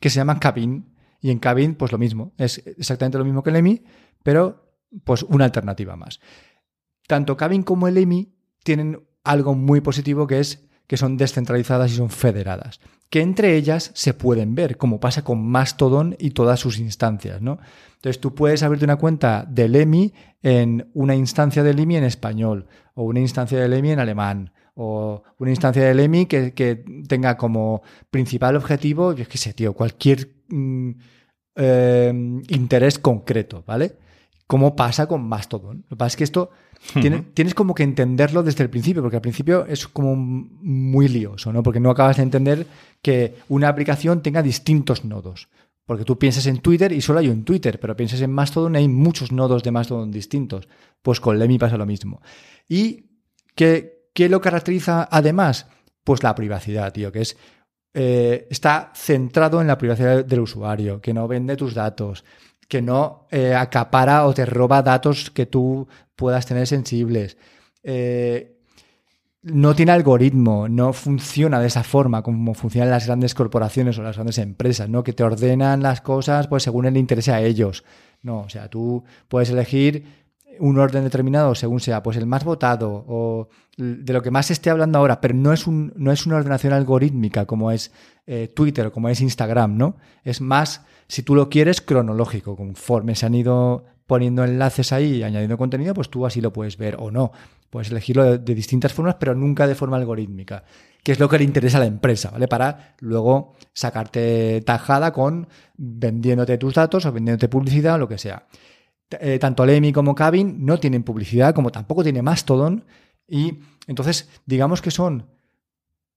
que 0.00 0.10
se 0.10 0.16
llama 0.16 0.40
Cabin. 0.40 0.92
Y 1.20 1.30
en 1.30 1.38
Cabin, 1.38 1.76
pues 1.76 1.92
lo 1.92 1.98
mismo. 1.98 2.32
Es 2.36 2.58
exactamente 2.66 3.18
lo 3.18 3.24
mismo 3.24 3.44
que 3.44 3.52
Lemi, 3.52 3.84
pero 4.24 4.74
pues 5.04 5.22
una 5.22 5.44
alternativa 5.44 5.94
más. 5.94 6.18
Tanto 7.06 7.36
Cabin 7.36 7.62
como 7.62 7.86
el 7.86 7.94
Lemi 7.94 8.34
tienen 8.64 9.00
algo 9.24 9.54
muy 9.54 9.80
positivo 9.80 10.26
que 10.26 10.40
es 10.40 10.64
que 10.86 10.96
son 10.96 11.16
descentralizadas 11.16 11.92
y 11.92 11.96
son 11.96 12.10
federadas 12.10 12.80
que 13.12 13.20
entre 13.20 13.56
ellas 13.56 13.90
se 13.92 14.14
pueden 14.14 14.54
ver, 14.54 14.78
como 14.78 14.98
pasa 14.98 15.22
con 15.22 15.46
Mastodon 15.46 16.16
y 16.18 16.30
todas 16.30 16.58
sus 16.58 16.78
instancias, 16.78 17.42
¿no? 17.42 17.58
Entonces 17.96 18.18
tú 18.22 18.34
puedes 18.34 18.62
abrirte 18.62 18.86
una 18.86 18.96
cuenta 18.96 19.44
de 19.46 19.68
Lemi 19.68 20.14
en 20.42 20.90
una 20.94 21.14
instancia 21.14 21.62
de 21.62 21.74
Lemi 21.74 21.96
en 21.96 22.04
español, 22.04 22.68
o 22.94 23.02
una 23.02 23.20
instancia 23.20 23.60
de 23.60 23.68
Lemi 23.68 23.90
en 23.90 23.98
alemán, 23.98 24.54
o 24.74 25.22
una 25.36 25.50
instancia 25.50 25.84
de 25.84 25.92
Lemi 25.94 26.24
que, 26.24 26.54
que 26.54 26.86
tenga 27.06 27.36
como 27.36 27.82
principal 28.10 28.56
objetivo, 28.56 29.12
yo 29.12 29.28
qué 29.28 29.36
sé, 29.36 29.52
tío, 29.52 29.74
cualquier 29.74 30.30
mm, 30.48 30.90
eh, 31.56 32.40
interés 32.48 32.98
concreto, 32.98 33.62
¿vale? 33.66 33.98
Como 34.46 34.74
pasa 34.74 35.06
con 35.06 35.28
Mastodon. 35.28 35.82
Lo 35.82 35.88
que 35.90 35.96
pasa 35.96 36.14
es 36.14 36.16
que 36.16 36.24
esto 36.24 36.50
Tienes, 36.94 37.32
tienes, 37.34 37.54
como 37.54 37.74
que 37.74 37.84
entenderlo 37.84 38.42
desde 38.42 38.64
el 38.64 38.70
principio, 38.70 39.02
porque 39.02 39.16
al 39.16 39.22
principio 39.22 39.64
es 39.66 39.86
como 39.86 40.16
muy 40.16 41.08
lioso, 41.08 41.52
¿no? 41.52 41.62
Porque 41.62 41.80
no 41.80 41.90
acabas 41.90 42.16
de 42.16 42.24
entender 42.24 42.66
que 43.00 43.36
una 43.48 43.68
aplicación 43.68 44.20
tenga 44.22 44.42
distintos 44.42 45.04
nodos. 45.04 45.48
Porque 45.86 46.04
tú 46.04 46.18
piensas 46.18 46.46
en 46.46 46.58
Twitter 46.58 46.92
y 46.92 47.00
solo 47.00 47.20
hay 47.20 47.28
un 47.28 47.44
Twitter, 47.44 47.78
pero 47.80 47.96
piensas 47.96 48.20
en 48.20 48.32
Mastodon 48.32 48.74
y 48.74 48.78
hay 48.78 48.88
muchos 48.88 49.32
nodos 49.32 49.62
de 49.62 49.70
Mastodon 49.70 50.10
distintos. 50.10 50.68
Pues 51.02 51.20
con 51.20 51.38
Lemmy 51.38 51.58
pasa 51.58 51.76
lo 51.76 51.86
mismo. 51.86 52.20
¿Y 52.68 53.06
qué, 53.54 54.08
qué 54.12 54.28
lo 54.28 54.40
caracteriza 54.40 55.08
además? 55.10 55.66
Pues 56.04 56.22
la 56.22 56.34
privacidad, 56.34 56.92
tío, 56.92 57.10
que 57.10 57.22
es 57.22 57.36
eh, 57.94 58.46
está 58.50 58.90
centrado 58.94 59.60
en 59.60 59.66
la 59.66 59.76
privacidad 59.76 60.24
del 60.24 60.40
usuario, 60.40 61.00
que 61.00 61.12
no 61.12 61.28
vende 61.28 61.56
tus 61.56 61.74
datos, 61.74 62.24
que 62.72 62.80
no 62.80 63.26
eh, 63.30 63.54
acapara 63.54 64.24
o 64.24 64.32
te 64.32 64.46
roba 64.46 64.80
datos 64.80 65.30
que 65.30 65.44
tú 65.44 65.86
puedas 66.16 66.46
tener 66.46 66.66
sensibles. 66.66 67.36
Eh, 67.82 68.56
no 69.42 69.74
tiene 69.74 69.92
algoritmo, 69.92 70.70
no 70.70 70.94
funciona 70.94 71.60
de 71.60 71.66
esa 71.66 71.84
forma 71.84 72.22
como 72.22 72.54
funcionan 72.54 72.88
las 72.88 73.04
grandes 73.04 73.34
corporaciones 73.34 73.98
o 73.98 74.02
las 74.02 74.16
grandes 74.16 74.38
empresas, 74.38 74.88
¿no? 74.88 75.04
Que 75.04 75.12
te 75.12 75.22
ordenan 75.22 75.82
las 75.82 76.00
cosas 76.00 76.48
pues 76.48 76.62
según 76.62 76.86
el 76.86 76.96
interés 76.96 77.28
a 77.28 77.42
ellos. 77.42 77.84
No, 78.22 78.40
o 78.40 78.48
sea, 78.48 78.70
tú 78.70 79.04
puedes 79.28 79.50
elegir 79.50 80.21
un 80.60 80.78
orden 80.78 81.04
determinado 81.04 81.54
según 81.54 81.80
sea 81.80 82.02
pues 82.02 82.16
el 82.16 82.26
más 82.26 82.44
votado 82.44 83.04
o 83.06 83.48
de 83.76 84.12
lo 84.12 84.22
que 84.22 84.30
más 84.30 84.46
se 84.46 84.52
esté 84.52 84.70
hablando 84.70 84.98
ahora, 84.98 85.20
pero 85.20 85.34
no 85.34 85.52
es, 85.52 85.66
un, 85.66 85.92
no 85.96 86.12
es 86.12 86.26
una 86.26 86.36
ordenación 86.36 86.72
algorítmica 86.72 87.46
como 87.46 87.70
es 87.70 87.92
eh, 88.26 88.48
Twitter 88.54 88.86
o 88.86 88.92
como 88.92 89.08
es 89.08 89.20
Instagram, 89.20 89.76
¿no? 89.76 89.96
Es 90.24 90.40
más 90.40 90.82
si 91.08 91.22
tú 91.22 91.34
lo 91.34 91.50
quieres, 91.50 91.80
cronológico. 91.80 92.56
Conforme 92.56 93.14
se 93.14 93.26
han 93.26 93.34
ido 93.34 93.84
poniendo 94.06 94.44
enlaces 94.44 94.92
ahí 94.92 95.16
y 95.16 95.22
añadiendo 95.22 95.58
contenido, 95.58 95.94
pues 95.94 96.08
tú 96.08 96.24
así 96.26 96.40
lo 96.40 96.52
puedes 96.52 96.76
ver 96.76 96.96
o 96.98 97.10
no. 97.10 97.32
Puedes 97.70 97.90
elegirlo 97.90 98.24
de, 98.24 98.38
de, 98.38 98.54
distintas 98.54 98.92
formas, 98.92 99.16
pero 99.18 99.34
nunca 99.34 99.66
de 99.66 99.74
forma 99.74 99.96
algorítmica, 99.96 100.64
que 101.02 101.12
es 101.12 101.20
lo 101.20 101.28
que 101.28 101.38
le 101.38 101.44
interesa 101.44 101.78
a 101.78 101.80
la 101.80 101.86
empresa, 101.86 102.30
¿vale? 102.30 102.48
Para 102.48 102.94
luego 103.00 103.54
sacarte 103.72 104.62
tajada 104.64 105.12
con 105.12 105.48
vendiéndote 105.76 106.58
tus 106.58 106.74
datos 106.74 107.04
o 107.06 107.12
vendiéndote 107.12 107.48
publicidad 107.48 107.96
o 107.96 107.98
lo 107.98 108.08
que 108.08 108.18
sea. 108.18 108.46
Eh, 109.20 109.38
tanto 109.38 109.66
Lemmy 109.66 109.92
como 109.92 110.14
Cabin 110.14 110.64
no 110.64 110.78
tienen 110.78 111.02
publicidad, 111.02 111.54
como 111.54 111.70
tampoco 111.70 112.02
tiene 112.02 112.22
Mastodon, 112.22 112.84
y 113.26 113.58
entonces 113.86 114.28
digamos 114.46 114.82
que 114.82 114.90
son 114.90 115.26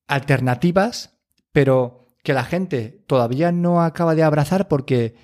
alternativas, 0.08 1.18
pero 1.52 2.08
que 2.24 2.34
la 2.34 2.44
gente 2.44 3.04
todavía 3.08 3.52
no 3.52 3.82
acaba 3.82 4.16
de 4.16 4.24
abrazar 4.24 4.68
porque 4.68 5.16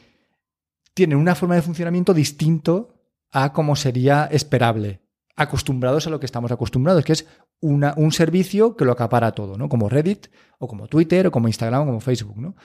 tienen 0.93 1.17
una 1.17 1.35
forma 1.35 1.55
de 1.55 1.61
funcionamiento 1.61 2.13
distinto 2.13 2.93
a 3.31 3.53
como 3.53 3.75
sería 3.75 4.25
esperable, 4.31 5.01
acostumbrados 5.35 6.07
a 6.07 6.09
lo 6.09 6.19
que 6.19 6.25
estamos 6.25 6.51
acostumbrados, 6.51 7.03
que 7.03 7.13
es 7.13 7.25
un 7.61 8.11
servicio 8.11 8.75
que 8.75 8.85
lo 8.85 8.91
acapara 8.91 9.33
todo, 9.33 9.55
¿no? 9.55 9.69
Como 9.69 9.87
Reddit, 9.87 10.27
o 10.57 10.67
como 10.67 10.87
Twitter, 10.87 11.27
o 11.27 11.31
como 11.31 11.47
Instagram, 11.47 11.83
o 11.83 11.85
como 11.85 11.99
Facebook, 11.99 12.37
¿no? 12.37 12.55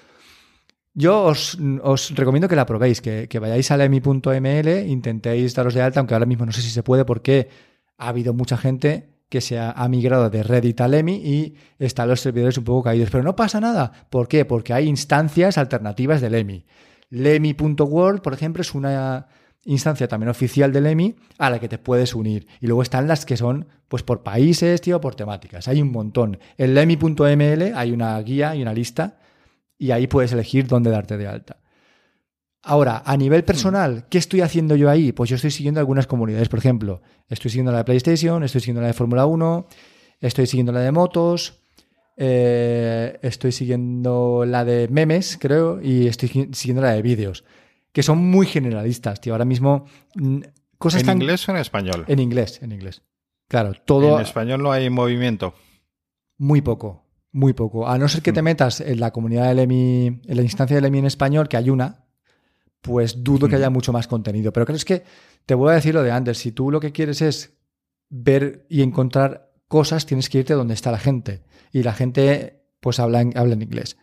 Yo 0.99 1.25
os, 1.25 1.59
recomiendo 2.15 2.49
que 2.49 2.57
la 2.57 2.65
probéis, 2.65 3.03
que, 3.03 3.39
vayáis 3.39 3.71
a 3.71 3.77
lemi.ml, 3.77 4.89
intentéis 4.89 5.55
daros 5.55 5.75
de 5.75 5.83
alta, 5.83 6.01
aunque 6.01 6.15
ahora 6.15 6.25
mismo 6.25 6.47
no 6.47 6.53
sé 6.53 6.63
si 6.63 6.71
se 6.71 6.83
puede 6.83 7.05
porque 7.05 7.51
ha 7.99 8.09
habido 8.09 8.33
mucha 8.33 8.57
gente 8.57 9.11
que 9.29 9.43
se 9.43 9.59
ha, 9.59 9.87
migrado 9.91 10.31
de 10.31 10.43
Reddit 10.43 10.81
a 10.81 10.89
Lemmy 10.89 11.17
y 11.17 11.55
están 11.79 12.09
los 12.09 12.21
servidores 12.21 12.57
un 12.57 12.65
poco 12.65 12.85
caídos. 12.85 13.11
Pero 13.11 13.23
no 13.23 13.37
pasa 13.37 13.61
nada. 13.61 13.93
¿Por 14.09 14.27
qué? 14.27 14.47
Porque 14.47 14.73
hay 14.73 14.89
instancias 14.89 15.59
alternativas 15.59 16.23
de 16.23 16.31
Lemmy. 16.31 16.65
Lemmy.world, 17.11 18.23
por 18.23 18.33
ejemplo, 18.33 18.63
es 18.63 18.75
una 18.75 19.27
instancia 19.67 20.09
también 20.09 20.31
oficial 20.31 20.73
de 20.73 20.81
Lemmy 20.81 21.17
a 21.37 21.51
la 21.51 21.59
que 21.59 21.69
te 21.69 21.77
puedes 21.77 22.15
unir. 22.15 22.47
Y 22.59 22.69
luego 22.69 22.81
están 22.81 23.07
las 23.07 23.27
que 23.27 23.37
son 23.37 23.67
pues 23.89 24.03
por 24.03 24.23
países, 24.23 24.81
tío, 24.81 24.99
por 24.99 25.15
temáticas. 25.15 25.69
Hay 25.69 25.83
un 25.83 25.93
montón. 25.93 26.39
En 26.57 26.73
lemmy.ml 26.73 27.73
hay 27.75 27.93
una 27.93 28.19
guía 28.23 28.57
y 28.57 28.63
una 28.63 28.73
lista 28.73 29.19
y 29.79 29.91
ahí 29.91 30.07
puedes 30.07 30.33
elegir 30.33 30.67
dónde 30.67 30.91
darte 30.91 31.17
de 31.17 31.27
alta. 31.27 31.59
Ahora, 32.63 33.03
a 33.07 33.17
nivel 33.17 33.43
hmm. 33.43 33.47
personal, 33.47 34.07
¿qué 34.11 34.19
estoy 34.19 34.41
haciendo 34.41 34.75
yo 34.75 34.91
ahí? 34.91 35.13
Pues 35.13 35.31
yo 35.31 35.37
estoy 35.37 35.53
siguiendo 35.53 35.81
algunas 35.81 36.07
comunidades, 36.07 36.49
por 36.49 36.59
ejemplo, 36.59 37.01
estoy 37.29 37.51
siguiendo 37.51 37.73
la 37.73 37.79
de 37.79 37.85
PlayStation, 37.85 38.43
estoy 38.43 38.61
siguiendo 38.61 38.81
la 38.81 38.89
de 38.89 38.93
Fórmula 38.93 39.27
1, 39.27 39.69
estoy 40.21 40.47
siguiendo 40.47 40.73
la 40.73 40.81
de 40.81 40.91
motos, 40.91 41.61
eh, 42.17 43.19
estoy 43.23 43.53
siguiendo 43.53 44.45
la 44.47 44.65
de 44.65 44.89
memes, 44.89 45.39
creo, 45.41 45.81
y 45.81 46.09
estoy 46.09 46.29
siguiendo 46.29 46.83
la 46.83 46.93
de 46.93 47.03
vídeos, 47.03 47.45
que 47.93 48.03
son 48.03 48.19
muy 48.19 48.47
generalistas, 48.47 49.21
tío. 49.21 49.35
Ahora 49.35 49.45
mismo, 49.45 49.87
cosas 50.79 51.03
¿En 51.03 51.11
inglés 51.11 51.49
o 51.49 51.53
en 51.53 51.59
español? 51.59 52.05
En 52.09 52.19
inglés, 52.19 52.61
en 52.63 52.73
inglés. 52.73 53.03
Claro, 53.49 53.75
todo... 53.85 54.17
En 54.17 54.25
español 54.25 54.63
no 54.63 54.73
hay 54.73 54.91
movimiento. 54.91 55.55
Muy 56.37 56.63
poco, 56.63 57.06
muy 57.37 57.53
poco. 57.53 57.87
A 57.87 57.99
no 57.99 58.09
ser 58.09 58.23
que 58.23 58.33
te 58.33 58.41
metas 58.41 58.81
en 58.81 58.99
la 58.99 59.13
comunidad 59.13 59.49
del 59.49 59.59
EMI, 59.59 60.07
en 60.25 60.37
la 60.37 60.43
instancia 60.43 60.75
del 60.75 60.87
EMI 60.87 61.01
en 61.01 61.07
español, 61.07 61.49
que 61.49 61.59
hay 61.59 61.69
una, 61.69 62.07
pues 62.81 63.23
dudo 63.23 63.47
que 63.47 63.57
haya 63.57 63.69
mucho 63.69 63.93
más 63.93 64.09
contenido. 64.09 64.53
Pero 64.55 64.65
creo 64.65 64.79
que 64.79 65.05
te 65.45 65.55
voy 65.55 65.71
a 65.71 65.75
decir 65.75 65.95
lo 65.95 66.03
de 66.03 66.11
antes. 66.11 66.39
Si 66.39 66.53
tú 66.53 66.71
lo 66.71 66.81
que 66.81 66.93
quieres 66.93 67.21
es 67.21 67.59
ver 68.09 68.67
y 68.71 68.81
encontrar 68.81 69.53
cosas 69.69 70.07
tienes 70.07 70.31
que 70.31 70.39
irte 70.39 70.55
donde 70.55 70.73
está 70.73 70.91
la 70.91 70.99
gente. 70.99 71.43
Y 71.73 71.83
la 71.83 71.93
gente 71.93 72.65
pues 72.81 72.99
habla 73.01 73.21
en, 73.21 73.37
habla 73.37 73.53
en 73.53 73.63
inglés. 73.63 73.99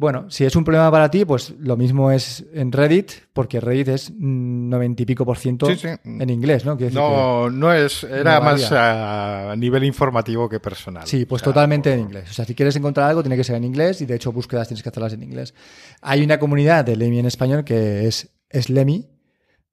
Bueno, 0.00 0.30
si 0.30 0.44
es 0.44 0.54
un 0.54 0.62
problema 0.62 0.92
para 0.92 1.10
ti, 1.10 1.24
pues 1.24 1.54
lo 1.58 1.76
mismo 1.76 2.12
es 2.12 2.44
en 2.54 2.70
Reddit, 2.70 3.10
porque 3.32 3.58
Reddit 3.58 3.88
es 3.88 4.12
noventa 4.16 5.02
y 5.02 5.06
pico 5.06 5.26
por 5.26 5.38
ciento 5.38 5.66
Sí, 5.66 5.74
sí. 5.74 5.88
en 6.04 6.30
inglés, 6.30 6.64
¿no? 6.64 6.76
Decir 6.76 6.94
No, 6.94 7.50
no 7.50 7.72
es, 7.72 8.04
era 8.04 8.38
no 8.38 8.44
más 8.44 8.70
a 8.70 9.54
nivel 9.56 9.82
informativo 9.82 10.48
que 10.48 10.60
personal. 10.60 11.04
Sí, 11.04 11.26
pues 11.26 11.42
O 11.42 11.44
sea, 11.44 11.52
totalmente 11.52 11.92
en 11.92 11.98
inglés. 11.98 12.30
O 12.30 12.32
sea, 12.32 12.44
si 12.44 12.54
quieres 12.54 12.76
encontrar 12.76 13.10
algo, 13.10 13.24
tiene 13.24 13.36
que 13.36 13.42
ser 13.42 13.56
en 13.56 13.64
inglés 13.64 14.00
y 14.00 14.06
de 14.06 14.14
hecho 14.14 14.30
búsquedas 14.30 14.68
tienes 14.68 14.84
que 14.84 14.88
hacerlas 14.88 15.14
en 15.14 15.22
inglés. 15.24 15.52
Hay 16.00 16.22
una 16.22 16.38
comunidad 16.38 16.84
de 16.84 16.94
Lemmy 16.94 17.18
en 17.18 17.26
español 17.26 17.64
que 17.64 18.06
es, 18.06 18.30
es 18.50 18.70
Lemmy 18.70 19.08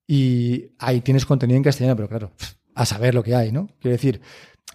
y 0.08 0.72
ahí 0.80 1.02
tienes 1.02 1.28
contenido 1.28 1.58
en 1.58 1.64
castellano, 1.64 1.96
pero 1.96 2.10
claro, 2.10 2.32
a 2.74 2.86
saber 2.88 3.14
lo 3.14 3.22
que 3.24 3.36
hay, 3.36 3.52
¿no? 3.52 3.68
Quiero 3.80 3.94
decir, 3.94 4.22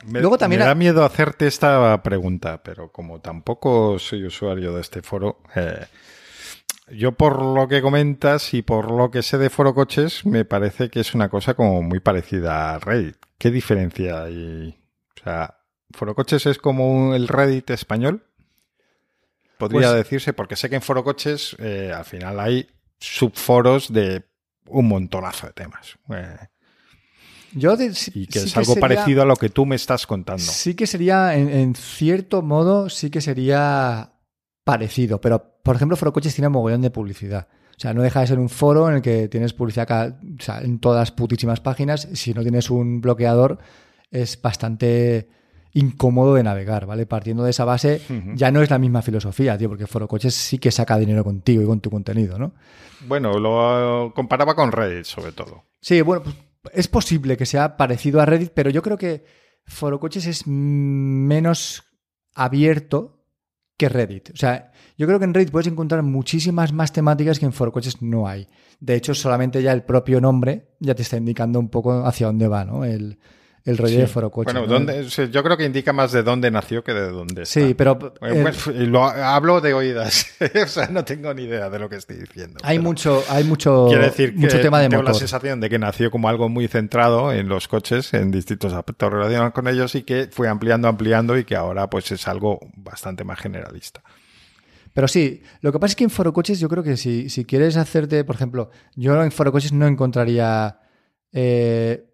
Me, 0.06 0.20
Luego 0.20 0.38
también 0.38 0.60
me 0.60 0.64
ha- 0.64 0.68
da 0.68 0.74
miedo 0.74 1.04
hacerte 1.04 1.46
esta 1.46 2.02
pregunta, 2.02 2.62
pero 2.62 2.90
como 2.90 3.20
tampoco 3.20 3.98
soy 3.98 4.24
usuario 4.24 4.74
de 4.74 4.80
este 4.80 5.02
foro, 5.02 5.42
eh, 5.54 5.86
yo 6.92 7.12
por 7.12 7.42
lo 7.42 7.68
que 7.68 7.82
comentas 7.82 8.54
y 8.54 8.62
por 8.62 8.90
lo 8.90 9.10
que 9.10 9.22
sé 9.22 9.36
de 9.38 9.50
foro 9.50 9.74
coches, 9.74 10.24
me 10.24 10.44
parece 10.44 10.88
que 10.88 11.00
es 11.00 11.14
una 11.14 11.28
cosa 11.28 11.54
como 11.54 11.82
muy 11.82 12.00
parecida 12.00 12.74
a 12.74 12.78
Reddit. 12.78 13.16
¿Qué 13.38 13.50
diferencia 13.50 14.22
hay? 14.24 14.76
O 15.20 15.22
sea, 15.22 15.58
foro 15.92 16.14
coches 16.14 16.46
es 16.46 16.58
como 16.58 16.90
un- 16.90 17.14
el 17.14 17.28
Reddit 17.28 17.68
español. 17.70 18.24
Podría 19.58 19.88
Pues- 19.90 19.94
decirse, 20.04 20.32
porque 20.32 20.56
sé 20.56 20.70
que 20.70 20.76
en 20.76 20.82
foro 20.82 21.04
coches 21.04 21.54
eh, 21.58 21.92
al 21.94 22.06
final 22.06 22.40
hay 22.40 22.70
subforos 22.98 23.92
de 23.92 24.24
un 24.66 24.88
montonazo 24.88 25.48
de 25.48 25.52
temas. 25.52 25.98
Eh, 26.10 26.36
yo 27.54 27.76
de- 27.76 27.94
sí- 27.94 28.12
y 28.14 28.26
que 28.26 28.40
sí 28.40 28.46
es 28.48 28.56
algo 28.56 28.74
sería- 28.74 28.80
parecido 28.80 29.22
a 29.22 29.24
lo 29.24 29.36
que 29.36 29.48
tú 29.48 29.66
me 29.66 29.76
estás 29.76 30.06
contando. 30.06 30.42
Sí 30.42 30.74
que 30.74 30.86
sería, 30.86 31.34
en, 31.36 31.48
en 31.48 31.74
cierto 31.74 32.42
modo, 32.42 32.88
sí 32.88 33.10
que 33.10 33.20
sería 33.20 34.12
parecido, 34.64 35.20
pero 35.20 35.56
por 35.62 35.76
ejemplo, 35.76 35.96
Forocoches 35.96 36.34
tiene 36.34 36.48
mogollón 36.48 36.80
de 36.82 36.90
publicidad. 36.90 37.48
O 37.76 37.80
sea, 37.80 37.94
no 37.94 38.02
deja 38.02 38.20
de 38.20 38.26
ser 38.26 38.38
un 38.38 38.48
foro 38.50 38.88
en 38.88 38.96
el 38.96 39.02
que 39.02 39.28
tienes 39.28 39.52
publicidad 39.52 39.86
cada- 39.88 40.18
o 40.38 40.42
sea, 40.42 40.60
en 40.60 40.78
todas 40.80 41.00
las 41.00 41.12
putísimas 41.12 41.60
páginas. 41.60 42.08
Si 42.12 42.34
no 42.34 42.42
tienes 42.42 42.70
un 42.70 43.00
bloqueador, 43.00 43.58
es 44.10 44.40
bastante 44.40 45.28
incómodo 45.72 46.34
de 46.34 46.42
navegar, 46.42 46.84
¿vale? 46.86 47.06
Partiendo 47.06 47.44
de 47.44 47.50
esa 47.50 47.64
base, 47.64 48.02
ya 48.34 48.50
no 48.50 48.60
es 48.60 48.70
la 48.70 48.78
misma 48.78 49.02
filosofía, 49.02 49.56
tío, 49.56 49.68
porque 49.68 49.86
Forocoches 49.86 50.34
sí 50.34 50.58
que 50.58 50.70
saca 50.70 50.98
dinero 50.98 51.22
contigo 51.24 51.62
y 51.62 51.66
con 51.66 51.80
tu 51.80 51.90
contenido, 51.90 52.38
¿no? 52.38 52.52
Bueno, 53.06 53.38
lo 53.38 54.12
comparaba 54.14 54.54
con 54.54 54.72
Reddit, 54.72 55.04
sobre 55.04 55.32
todo. 55.32 55.64
Sí, 55.80 56.00
bueno, 56.02 56.22
pues, 56.24 56.34
es 56.72 56.88
posible 56.88 57.36
que 57.36 57.46
sea 57.46 57.76
parecido 57.76 58.20
a 58.20 58.26
Reddit, 58.26 58.52
pero 58.54 58.70
yo 58.70 58.82
creo 58.82 58.96
que 58.96 59.24
Forocoches 59.64 60.26
es 60.26 60.46
menos 60.46 61.84
abierto 62.34 63.24
que 63.76 63.88
Reddit. 63.88 64.30
O 64.30 64.36
sea, 64.36 64.72
yo 64.98 65.06
creo 65.06 65.18
que 65.18 65.24
en 65.24 65.34
Reddit 65.34 65.50
puedes 65.50 65.66
encontrar 65.66 66.02
muchísimas 66.02 66.72
más 66.72 66.92
temáticas 66.92 67.38
que 67.38 67.46
en 67.46 67.52
Forocoches 67.52 68.02
no 68.02 68.28
hay. 68.28 68.46
De 68.78 68.94
hecho, 68.94 69.14
solamente 69.14 69.62
ya 69.62 69.72
el 69.72 69.84
propio 69.84 70.20
nombre 70.20 70.74
ya 70.80 70.94
te 70.94 71.02
está 71.02 71.16
indicando 71.16 71.58
un 71.58 71.70
poco 71.70 72.04
hacia 72.04 72.26
dónde 72.26 72.48
va, 72.48 72.64
¿no? 72.64 72.84
El, 72.84 73.18
el 73.64 73.76
rollo 73.76 73.98
de 73.98 74.06
Forocoches. 74.06 74.52
Bueno, 74.54 74.66
¿no? 74.66 74.72
¿dónde- 74.72 75.00
o 75.00 75.10
sea, 75.10 75.26
yo 75.26 75.42
creo 75.42 75.56
que 75.56 75.64
indica 75.64 75.92
más 75.92 76.12
de 76.12 76.22
dónde 76.22 76.50
nació 76.50 76.82
que 76.82 76.92
de 76.94 77.10
dónde 77.10 77.42
está. 77.42 77.60
Sí, 77.60 77.74
pero 77.74 77.96
Bueno, 77.96 78.34
eh, 78.34 78.42
pues, 78.42 78.66
lo 78.88 79.04
hablo 79.04 79.60
de 79.60 79.74
oídas. 79.74 80.26
o 80.64 80.66
sea, 80.66 80.88
no 80.88 81.04
tengo 81.04 81.32
ni 81.34 81.42
idea 81.42 81.68
de 81.68 81.78
lo 81.78 81.88
que 81.88 81.96
estoy 81.96 82.16
diciendo. 82.16 82.58
hay 82.62 82.78
mucho, 82.78 83.22
hay 83.28 83.44
mucho, 83.44 83.86
Quiere 83.88 84.04
decir 84.06 84.34
mucho 84.34 84.56
que 84.56 84.62
tema 84.62 84.80
de 84.80 84.88
tengo 84.88 85.02
la 85.02 85.12
sensación 85.14 85.60
de 85.60 85.68
que 85.68 85.78
nació 85.78 86.10
como 86.10 86.28
algo 86.28 86.48
muy 86.48 86.68
centrado 86.68 87.32
en 87.32 87.48
los 87.48 87.68
coches, 87.68 88.14
en 88.14 88.30
distintos 88.30 88.72
aspectos 88.72 89.12
relacionados 89.12 89.52
con 89.52 89.68
ellos 89.68 89.94
y 89.94 90.02
que 90.02 90.28
fue 90.30 90.48
ampliando, 90.48 90.88
ampliando 90.88 91.36
y 91.36 91.44
que 91.44 91.56
ahora 91.56 91.90
pues 91.90 92.10
es 92.12 92.26
algo 92.28 92.58
bastante 92.76 93.24
más 93.24 93.38
generalista. 93.38 94.02
Pero 94.92 95.06
sí, 95.06 95.42
lo 95.60 95.70
que 95.70 95.78
pasa 95.78 95.92
es 95.92 95.96
que 95.96 96.04
en 96.04 96.10
Forocoches 96.10 96.58
yo 96.58 96.68
creo 96.68 96.82
que 96.82 96.96
si, 96.96 97.28
si 97.30 97.44
quieres 97.44 97.76
hacerte, 97.76 98.24
por 98.24 98.34
ejemplo, 98.34 98.70
yo 98.96 99.22
en 99.22 99.30
Forocoches 99.30 99.72
no 99.72 99.86
encontraría... 99.86 100.80
eh, 101.32 102.06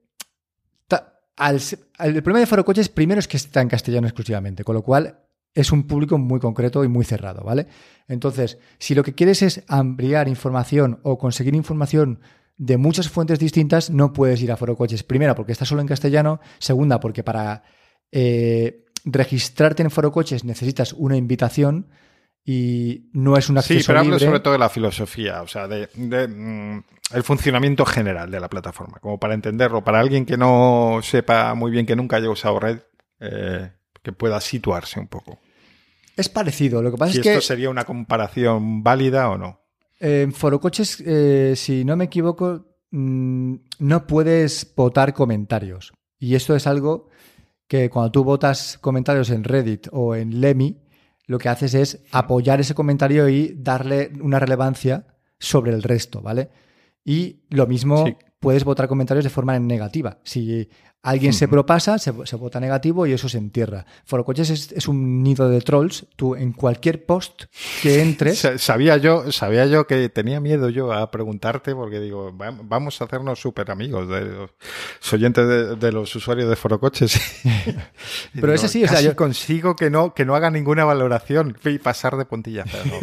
al 1.37 1.61
el 1.99 2.23
problema 2.23 2.41
de 2.41 2.47
Forocoches 2.47 2.89
primero 2.89 3.19
es 3.19 3.29
que 3.29 3.37
está 3.37 3.61
en 3.61 3.69
castellano 3.69 4.07
exclusivamente, 4.07 4.65
con 4.65 4.75
lo 4.75 4.83
cual 4.83 5.21
es 5.55 5.73
un 5.73 5.87
público 5.87 6.19
muy 6.19 6.39
concreto 6.39 6.85
y 6.85 6.89
muy 6.89 7.05
cerrado, 7.05 7.43
¿vale? 7.43 7.67
Entonces, 8.09 8.59
si 8.79 8.95
lo 8.95 9.03
que 9.03 9.15
quieres 9.15 9.43
es 9.43 9.65
ampliar 9.69 10.29
información 10.29 11.01
o 11.03 11.17
conseguir 11.17 11.55
información 11.55 12.21
de 12.59 12.77
muchas 12.77 13.09
fuentes 13.09 13.39
distintas, 13.39 13.91
no 13.91 14.13
puedes 14.13 14.43
ir 14.43 14.53
a 14.53 14.57
Forocoches. 14.57 15.03
Primera, 15.03 15.35
porque 15.35 15.53
está 15.53 15.65
solo 15.65 15.81
en 15.81 15.87
castellano. 15.87 16.41
Segunda, 16.59 17.01
porque 17.01 17.23
para 17.23 17.63
eh, 18.13 18.85
registrarte 19.05 19.83
en 19.83 19.91
Forocoches 19.91 20.45
necesitas 20.45 20.93
una 20.93 21.17
invitación 21.17 21.89
y 22.45 23.09
no 23.13 23.37
es 23.37 23.49
un 23.49 23.59
acceso 23.59 23.81
Sí, 23.81 23.87
pero 23.87 24.01
hablo 24.01 24.13
libre. 24.13 24.27
sobre 24.27 24.41
todo 24.41 24.53
de 24.53 24.59
la 24.61 24.69
filosofía, 24.69 25.43
o 25.43 25.49
sea, 25.49 25.67
de, 25.67 25.89
de, 25.95 26.29
mm, 26.29 26.85
el 27.13 27.23
funcionamiento 27.23 27.85
general 27.85 28.31
de 28.31 28.41
la 28.41 28.49
plataforma, 28.49 28.99
como 29.01 29.19
para 29.19 29.35
entenderlo, 29.35 29.85
para 29.85 30.01
alguien 30.01 30.27
que 30.27 30.37
no 30.37 31.01
sepa 31.03 31.55
muy 31.55 31.71
bien, 31.71 31.87
que 31.87 31.97
nunca 31.97 32.17
haya 32.17 32.31
usado 32.31 32.59
Red, 32.59 32.81
eh, 33.21 33.71
que 34.03 34.13
pueda 34.13 34.41
situarse 34.41 34.99
un 34.99 35.09
poco. 35.09 35.39
Es 36.17 36.29
parecido. 36.29 36.83
Lo 36.83 36.91
que 36.91 36.97
pasa 36.97 37.13
Si 37.13 37.19
es 37.19 37.23
que 37.23 37.33
esto 37.35 37.43
sería 37.43 37.71
una 37.71 37.85
comparación 37.85 38.83
válida 38.83 39.31
o 39.31 39.39
no. 39.39 39.61
En 40.01 40.33
Forocoches, 40.33 41.03
eh, 41.07 41.55
si 41.57 41.85
no 41.85 41.97
me 41.97 42.05
equivoco, 42.05 42.67
mm, 42.91 43.55
no 43.79 44.07
puedes 44.07 44.73
votar 44.75 45.13
comentarios. 45.15 45.93
Y 46.19 46.35
esto 46.35 46.57
es 46.57 46.67
algo 46.67 47.09
que 47.69 47.91
cuando 47.91 48.11
tú 48.11 48.25
votas 48.25 48.79
comentarios 48.81 49.31
en 49.31 49.45
Reddit 49.45 49.89
o 49.93 50.15
en 50.15 50.41
Lemmy, 50.41 50.83
lo 51.27 51.39
que 51.39 51.49
haces 51.49 51.75
es 51.75 52.03
apoyar 52.13 52.61
ese 52.61 52.75
comentario 52.75 53.29
y 53.29 53.55
darle 53.59 54.13
una 54.21 54.39
relevancia 54.39 55.07
sobre 55.39 55.73
el 55.73 55.83
resto, 55.83 56.23
¿vale? 56.23 56.51
Y 57.07 57.39
lo 57.51 57.67
mismo 57.69 58.05
Sí. 58.05 58.17
puedes 58.41 58.65
votar 58.65 58.89
comentarios 58.89 59.25
de 59.25 59.31
forma 59.31 59.59
negativa. 59.59 60.19
Si 60.25 60.69
alguien 61.11 61.33
se 61.33 61.49
propasa, 61.49 61.99
se, 61.99 62.13
se 62.25 62.37
vota 62.37 62.61
negativo 62.61 63.07
y 63.07 63.13
eso 63.13 63.29
se 63.29 63.39
entierra. 63.39 63.87
Forocoches 64.05 64.51
es, 64.51 64.73
es 64.73 64.89
un 64.89 65.23
nido 65.23 65.49
de 65.49 65.61
trolls. 65.61 66.07
Tú 66.17 66.35
en 66.35 66.53
cualquier 66.53 67.05
post 67.07 67.45
que 67.83 68.03
entres... 68.03 68.39
Sa- 68.39 68.59
Sabía 68.59 68.97
yo, 68.97 69.31
sabía 69.33 69.67
yo 69.67 69.87
que 69.87 70.09
tenía 70.09 70.41
miedo 70.41 70.69
yo 70.69 70.93
a 70.93 71.11
preguntarte 71.11 71.75
porque 71.75 72.01
digo, 72.01 72.37
va- 72.37 72.55
vamos 72.63 73.01
a 73.01 73.05
hacernos 73.05 73.41
súper 73.41 73.71
amigos 73.71 74.09
de 74.09 74.23
los 74.23 74.51
oyentes 75.13 75.47
de, 75.47 75.77
de 75.77 75.93
los 75.93 76.15
usuarios 76.17 76.49
de 76.51 76.57
Forocoches. 76.57 77.21
Pero 78.35 78.53
es 78.53 78.65
así, 78.65 78.85
o 78.85 78.89
sea, 78.89 79.01
yo- 79.01 79.17
consigo 79.17 79.77
que 79.77 79.91
no, 79.91 80.15
que 80.15 80.25
no 80.25 80.35
haga 80.35 80.51
ninguna 80.51 80.85
valoración 80.85 81.57
y 81.65 81.79
pasar 81.79 82.17
de 82.17 82.25
puntillas. 82.25 82.67
Pero, 82.71 83.01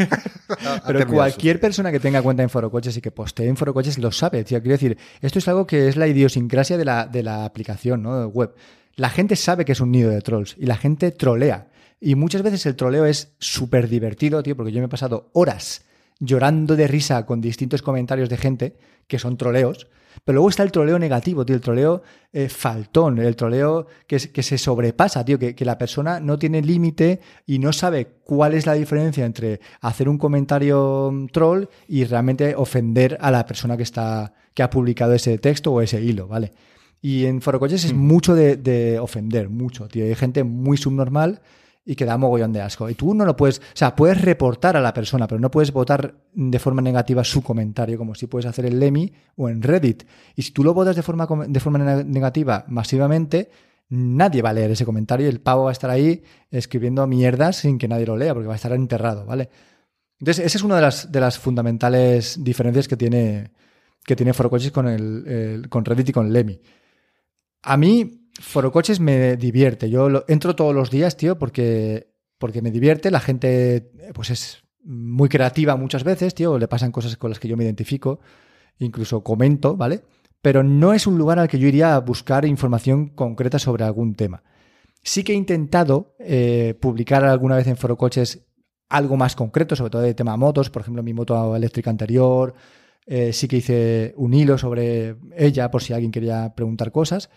no. 0.61 0.81
Pero 0.85 1.07
cualquier 1.07 1.59
persona 1.59 1.91
que 1.91 1.99
tenga 1.99 2.21
cuenta 2.21 2.43
en 2.43 2.49
Forocoches 2.49 2.95
y 2.97 3.01
que 3.01 3.11
postee 3.11 3.47
en 3.47 3.57
Forocoches 3.57 3.97
lo 3.97 4.11
sabe. 4.11 4.43
tío. 4.43 4.59
Quiero 4.61 4.73
decir, 4.73 4.97
esto 5.21 5.39
es 5.39 5.47
algo 5.47 5.65
que 5.65 5.87
es 5.87 5.95
la 5.95 6.07
idiosincrasia 6.07 6.77
de 6.77 6.85
la, 6.85 7.05
de 7.05 7.23
la 7.23 7.45
aplicación 7.45 7.92
¿no? 8.01 8.27
web. 8.27 8.53
La 8.95 9.09
gente 9.09 9.35
sabe 9.35 9.65
que 9.65 9.73
es 9.73 9.81
un 9.81 9.91
nido 9.91 10.09
de 10.09 10.21
trolls 10.21 10.55
y 10.57 10.65
la 10.65 10.77
gente 10.77 11.11
trolea. 11.11 11.67
Y 11.99 12.15
muchas 12.15 12.41
veces 12.41 12.65
el 12.65 12.75
troleo 12.75 13.05
es 13.05 13.33
súper 13.39 13.87
divertido, 13.87 14.43
tío, 14.43 14.55
porque 14.55 14.71
yo 14.71 14.79
me 14.79 14.85
he 14.85 14.89
pasado 14.89 15.29
horas 15.33 15.85
llorando 16.19 16.75
de 16.75 16.87
risa 16.87 17.25
con 17.25 17.41
distintos 17.41 17.81
comentarios 17.81 18.29
de 18.29 18.37
gente 18.37 18.77
que 19.07 19.19
son 19.19 19.37
troleos. 19.37 19.87
Pero 20.23 20.35
luego 20.35 20.49
está 20.49 20.61
el 20.63 20.71
troleo 20.71 20.99
negativo, 20.99 21.43
tío, 21.43 21.55
el 21.55 21.61
troleo 21.61 22.03
eh, 22.31 22.47
faltón, 22.47 23.17
el 23.17 23.35
troleo 23.35 23.87
que 24.05 24.19
se 24.19 24.57
sobrepasa, 24.59 25.25
tío, 25.25 25.39
que, 25.39 25.55
que 25.55 25.65
la 25.65 25.77
persona 25.79 26.19
no 26.19 26.37
tiene 26.37 26.61
límite 26.61 27.19
y 27.47 27.57
no 27.57 27.73
sabe 27.73 28.19
cuál 28.23 28.53
es 28.53 28.67
la 28.67 28.73
diferencia 28.73 29.25
entre 29.25 29.59
hacer 29.81 30.07
un 30.07 30.19
comentario 30.19 31.09
mm, 31.11 31.27
troll 31.27 31.65
y 31.87 32.03
realmente 32.03 32.53
ofender 32.55 33.17
a 33.21 33.31
la 33.31 33.45
persona 33.45 33.75
que 33.75 33.83
está 33.83 34.33
que 34.53 34.63
ha 34.63 34.69
publicado 34.69 35.13
ese 35.13 35.37
texto 35.37 35.71
o 35.71 35.81
ese 35.81 36.01
hilo, 36.01 36.27
¿vale? 36.27 36.53
Y 37.05 37.25
en 37.25 37.41
Forocoches 37.41 37.83
es 37.83 37.93
mucho 37.93 38.33
de, 38.33 38.55
de 38.55 38.97
ofender, 38.97 39.49
mucho, 39.49 39.89
tío. 39.89 40.05
Hay 40.05 40.15
gente 40.15 40.45
muy 40.45 40.77
subnormal 40.77 41.41
y 41.85 41.95
que 41.95 42.05
da 42.05 42.17
mogollón 42.17 42.53
de 42.53 42.61
asco. 42.61 42.89
Y 42.89 42.95
tú 42.95 43.13
no 43.13 43.25
lo 43.25 43.35
puedes, 43.35 43.59
o 43.59 43.61
sea, 43.73 43.93
puedes 43.93 44.21
reportar 44.21 44.77
a 44.77 44.79
la 44.81 44.93
persona, 44.93 45.27
pero 45.27 45.41
no 45.41 45.51
puedes 45.51 45.73
votar 45.73 46.15
de 46.33 46.59
forma 46.59 46.81
negativa 46.81 47.21
su 47.25 47.41
comentario, 47.43 47.97
como 47.97 48.15
si 48.15 48.27
puedes 48.27 48.45
hacer 48.45 48.65
en 48.67 48.79
Lemmy 48.79 49.11
o 49.35 49.49
en 49.49 49.61
Reddit. 49.61 50.03
Y 50.37 50.43
si 50.43 50.51
tú 50.51 50.63
lo 50.63 50.73
votas 50.73 50.95
de 50.95 51.01
forma, 51.03 51.27
de 51.45 51.59
forma 51.59 51.79
ne- 51.79 52.05
negativa 52.05 52.63
masivamente, 52.69 53.49
nadie 53.89 54.41
va 54.41 54.51
a 54.51 54.53
leer 54.53 54.71
ese 54.71 54.85
comentario 54.85 55.25
y 55.25 55.29
el 55.29 55.41
pavo 55.41 55.65
va 55.65 55.71
a 55.71 55.73
estar 55.73 55.89
ahí 55.89 56.23
escribiendo 56.51 57.05
mierdas 57.05 57.57
sin 57.57 57.77
que 57.77 57.89
nadie 57.89 58.05
lo 58.05 58.15
lea, 58.15 58.33
porque 58.33 58.47
va 58.47 58.53
a 58.53 58.55
estar 58.55 58.71
enterrado, 58.71 59.25
¿vale? 59.25 59.49
Entonces, 60.19 60.45
esa 60.45 60.57
es 60.57 60.63
una 60.63 60.77
de 60.77 60.81
las, 60.83 61.11
de 61.11 61.19
las 61.19 61.37
fundamentales 61.37 62.41
diferencias 62.41 62.87
que 62.87 62.95
tiene, 62.95 63.51
que 64.05 64.15
tiene 64.15 64.31
Forocoches 64.31 64.71
con, 64.71 64.87
el, 64.87 65.27
el- 65.27 65.69
con 65.69 65.83
Reddit 65.83 66.07
y 66.07 66.13
con 66.13 66.31
Lemmy. 66.31 66.61
A 67.63 67.77
mí, 67.77 68.29
Forocoches 68.39 68.99
me 68.99 69.37
divierte. 69.37 69.89
Yo 69.89 70.25
entro 70.27 70.55
todos 70.55 70.75
los 70.75 70.91
días, 70.91 71.17
tío, 71.17 71.39
porque, 71.39 72.13
porque 72.37 72.61
me 72.61 72.71
divierte. 72.71 73.09
La 73.09 73.19
gente, 73.19 73.91
pues 74.13 74.29
es 74.29 74.63
muy 74.83 75.29
creativa 75.29 75.75
muchas 75.77 76.03
veces, 76.03 76.35
tío. 76.35 76.59
Le 76.59 76.67
pasan 76.67 76.91
cosas 76.91 77.15
con 77.17 77.31
las 77.31 77.39
que 77.39 77.47
yo 77.47 77.57
me 77.57 77.63
identifico. 77.63 78.19
Incluso 78.79 79.23
comento, 79.23 79.77
¿vale? 79.77 80.01
Pero 80.41 80.61
no 80.61 80.93
es 80.93 81.07
un 81.07 81.17
lugar 81.17 81.39
al 81.39 81.47
que 81.47 81.57
yo 81.57 81.67
iría 81.67 81.95
a 81.95 81.99
buscar 81.99 82.45
información 82.45 83.07
concreta 83.07 83.59
sobre 83.59 83.85
algún 83.85 84.13
tema. 84.15 84.43
Sí 85.01 85.23
que 85.23 85.33
he 85.33 85.35
intentado 85.35 86.15
eh, 86.19 86.77
publicar 86.81 87.23
alguna 87.23 87.55
vez 87.55 87.67
en 87.67 87.77
Foro 87.77 87.97
Coches 87.97 88.45
algo 88.89 89.15
más 89.15 89.35
concreto, 89.35 89.75
sobre 89.75 89.89
todo 89.89 90.01
de 90.01 90.13
tema 90.13 90.37
motos, 90.37 90.69
por 90.69 90.81
ejemplo, 90.81 91.01
mi 91.01 91.13
moto 91.13 91.55
eléctrica 91.55 91.89
anterior. 91.89 92.53
Eh, 93.05 93.33
sí 93.33 93.47
que 93.47 93.57
hice 93.57 94.13
un 94.17 94.33
hilo 94.33 94.57
sobre 94.57 95.15
ella 95.35 95.69
por 95.71 95.83
si 95.83 95.93
alguien 95.93 96.11
quería 96.11 96.53
preguntar 96.55 96.91
cosas, 96.91 97.29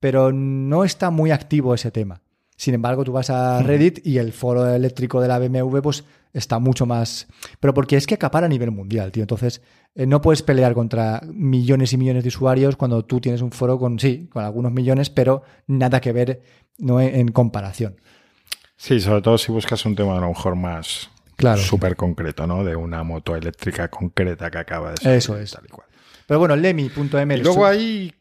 pero 0.00 0.32
no 0.32 0.84
está 0.84 1.10
muy 1.10 1.30
activo 1.30 1.74
ese 1.74 1.90
tema. 1.90 2.22
Sin 2.56 2.74
embargo, 2.74 3.04
tú 3.04 3.12
vas 3.12 3.30
a 3.30 3.62
Reddit 3.62 4.06
y 4.06 4.18
el 4.18 4.32
foro 4.32 4.68
eléctrico 4.72 5.20
de 5.20 5.28
la 5.28 5.38
BMW 5.38 5.78
pues 5.80 6.04
está 6.32 6.58
mucho 6.58 6.86
más... 6.86 7.26
Pero 7.58 7.74
porque 7.74 7.96
es 7.96 8.06
que 8.06 8.14
acapara 8.14 8.46
a 8.46 8.48
nivel 8.48 8.70
mundial, 8.70 9.10
tío. 9.10 9.22
Entonces, 9.22 9.60
eh, 9.94 10.06
no 10.06 10.20
puedes 10.20 10.42
pelear 10.42 10.74
contra 10.74 11.20
millones 11.32 11.92
y 11.92 11.96
millones 11.96 12.22
de 12.22 12.28
usuarios 12.28 12.76
cuando 12.76 13.04
tú 13.04 13.20
tienes 13.20 13.42
un 13.42 13.50
foro 13.50 13.78
con, 13.78 13.98
sí, 13.98 14.28
con 14.32 14.44
algunos 14.44 14.72
millones, 14.72 15.10
pero 15.10 15.42
nada 15.66 16.00
que 16.00 16.12
ver 16.12 16.42
no 16.78 17.00
en, 17.00 17.28
comparación. 17.28 17.96
Sí, 18.76 19.00
sobre 19.00 19.22
todo 19.22 19.38
si 19.38 19.52
buscas 19.52 19.84
un 19.84 19.94
tema 19.94 20.16
a 20.16 20.20
lo 20.20 20.28
mejor 20.28 20.56
más 20.56 21.10
claro. 21.36 21.60
súper 21.60 21.96
concreto, 21.96 22.46
¿no? 22.46 22.64
De 22.64 22.76
una 22.76 23.02
moto 23.02 23.36
eléctrica 23.36 23.88
concreta 23.88 24.50
que 24.50 24.58
acaba 24.58 24.90
de 24.90 24.96
ser. 24.98 25.14
Eso 25.14 25.38
es. 25.38 25.52
Tal 25.52 25.64
y 25.66 25.68
cual. 25.68 25.86
Pero 26.26 26.40
bueno, 26.40 26.56
Lemmy.ml. 26.56 27.38
Y 27.38 27.42
luego 27.42 27.66
hay 27.66 28.14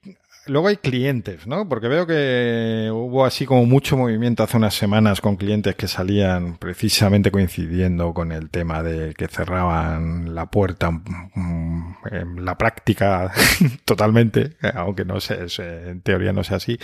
Luego 0.45 0.68
hay 0.68 0.76
clientes, 0.76 1.47
¿no? 1.47 1.70
Porque 1.70 1.88
veo 1.88 2.05
que 2.05 2.89
hubo 2.91 3.24
así 3.24 3.45
como 3.45 3.66
mucho 3.66 3.95
movimiento 3.95 4.43
hace 4.43 4.57
unas 4.57 4.74
semanas 4.74 5.22
con 5.22 5.38
clientes 5.38 5.76
que 5.76 5.88
salían 5.88 6.57
precisamente 6.57 7.32
coincidiendo 7.32 8.14
con 8.14 8.34
el 8.34 8.49
tema 8.49 8.84
de 8.84 9.14
que 9.14 9.30
cerraban 9.30 10.36
la 10.36 10.47
puerta 10.47 10.91
mm, 10.91 11.95
en 12.11 12.43
la 12.43 12.57
práctica 12.57 13.32
totalmente, 13.86 14.57
aunque 14.74 15.05
no 15.05 15.22
sé, 15.22 15.47
en 15.88 16.01
teoría 16.01 16.34
no 16.34 16.43
sea 16.43 16.57
así, 16.57 16.78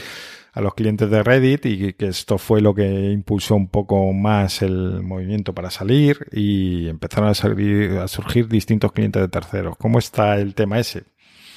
a 0.53 0.61
los 0.61 0.73
clientes 0.73 1.09
de 1.09 1.23
Reddit 1.23 1.65
y 1.65 1.93
que 1.93 2.07
esto 2.07 2.37
fue 2.37 2.61
lo 2.61 2.73
que 2.73 3.11
impulsó 3.11 3.55
un 3.55 3.67
poco 3.67 4.11
más 4.13 4.61
el 4.61 5.01
movimiento 5.03 5.53
para 5.53 5.69
salir 5.69 6.27
y 6.31 6.87
empezaron 6.87 7.29
a, 7.29 7.33
salir, 7.33 7.91
a 7.97 8.07
surgir 8.07 8.47
distintos 8.47 8.91
clientes 8.91 9.21
de 9.21 9.27
terceros. 9.27 9.77
¿Cómo 9.77 9.99
está 9.99 10.37
el 10.37 10.55
tema 10.55 10.79
ese? 10.79 11.03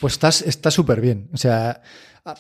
Pues 0.01 0.18
está 0.22 0.70
súper 0.70 1.01
bien. 1.01 1.30
O 1.32 1.36
sea, 1.36 1.80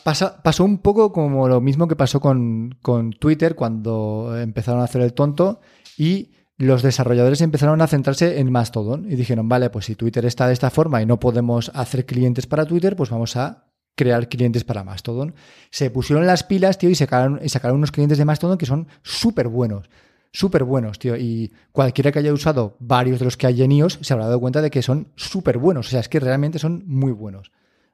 pasa, 0.04 0.42
pasó 0.42 0.64
un 0.64 0.78
poco 0.78 1.12
como 1.12 1.48
lo 1.48 1.60
mismo 1.60 1.88
que 1.88 1.96
pasó 1.96 2.20
con, 2.20 2.78
Twitter 3.18 3.54
cuando 3.54 4.36
empezaron 4.38 4.80
a 4.80 4.84
hacer 4.84 5.02
el 5.02 5.14
tonto 5.14 5.60
y 5.96 6.30
los 6.58 6.82
desarrolladores 6.82 7.40
empezaron 7.40 7.80
a 7.80 7.86
centrarse 7.86 8.38
en 8.38 8.52
Mastodon 8.52 9.10
y 9.10 9.16
dijeron, 9.16 9.48
vale, 9.48 9.70
pues 9.70 9.86
si 9.86 9.94
Twitter 9.94 10.24
está 10.26 10.46
de 10.46 10.52
esta 10.52 10.70
forma 10.70 11.02
y 11.02 11.06
no 11.06 11.18
podemos 11.18 11.70
hacer 11.74 12.06
clientes 12.06 12.46
para 12.46 12.66
Twitter, 12.66 12.94
pues 12.94 13.10
vamos 13.10 13.36
a 13.36 13.71
crear 13.94 14.28
clientes 14.28 14.64
para 14.64 14.84
Mastodon. 14.84 15.34
Se 15.70 15.90
pusieron 15.90 16.26
las 16.26 16.44
pilas, 16.44 16.78
tío, 16.78 16.90
y 16.90 16.94
sacaron, 16.94 17.40
y 17.42 17.48
sacaron 17.48 17.78
unos 17.78 17.92
clientes 17.92 18.18
de 18.18 18.24
Mastodon 18.24 18.58
que 18.58 18.66
son 18.66 18.88
súper 19.02 19.48
buenos. 19.48 19.88
Súper 20.32 20.64
buenos, 20.64 20.98
tío. 20.98 21.16
Y 21.16 21.52
cualquiera 21.72 22.10
que 22.10 22.18
haya 22.18 22.32
usado 22.32 22.76
varios 22.80 23.18
de 23.18 23.26
los 23.26 23.36
que 23.36 23.46
hay 23.46 23.62
en 23.62 23.72
iOS 23.72 23.98
se 24.00 24.12
habrá 24.14 24.26
dado 24.26 24.40
cuenta 24.40 24.62
de 24.62 24.70
que 24.70 24.80
son 24.80 25.08
súper 25.14 25.58
buenos. 25.58 25.88
O 25.88 25.90
sea, 25.90 26.00
es 26.00 26.08
que 26.08 26.20
realmente 26.20 26.58
son 26.58 26.84
muy 26.86 27.12
buenos. 27.12 27.52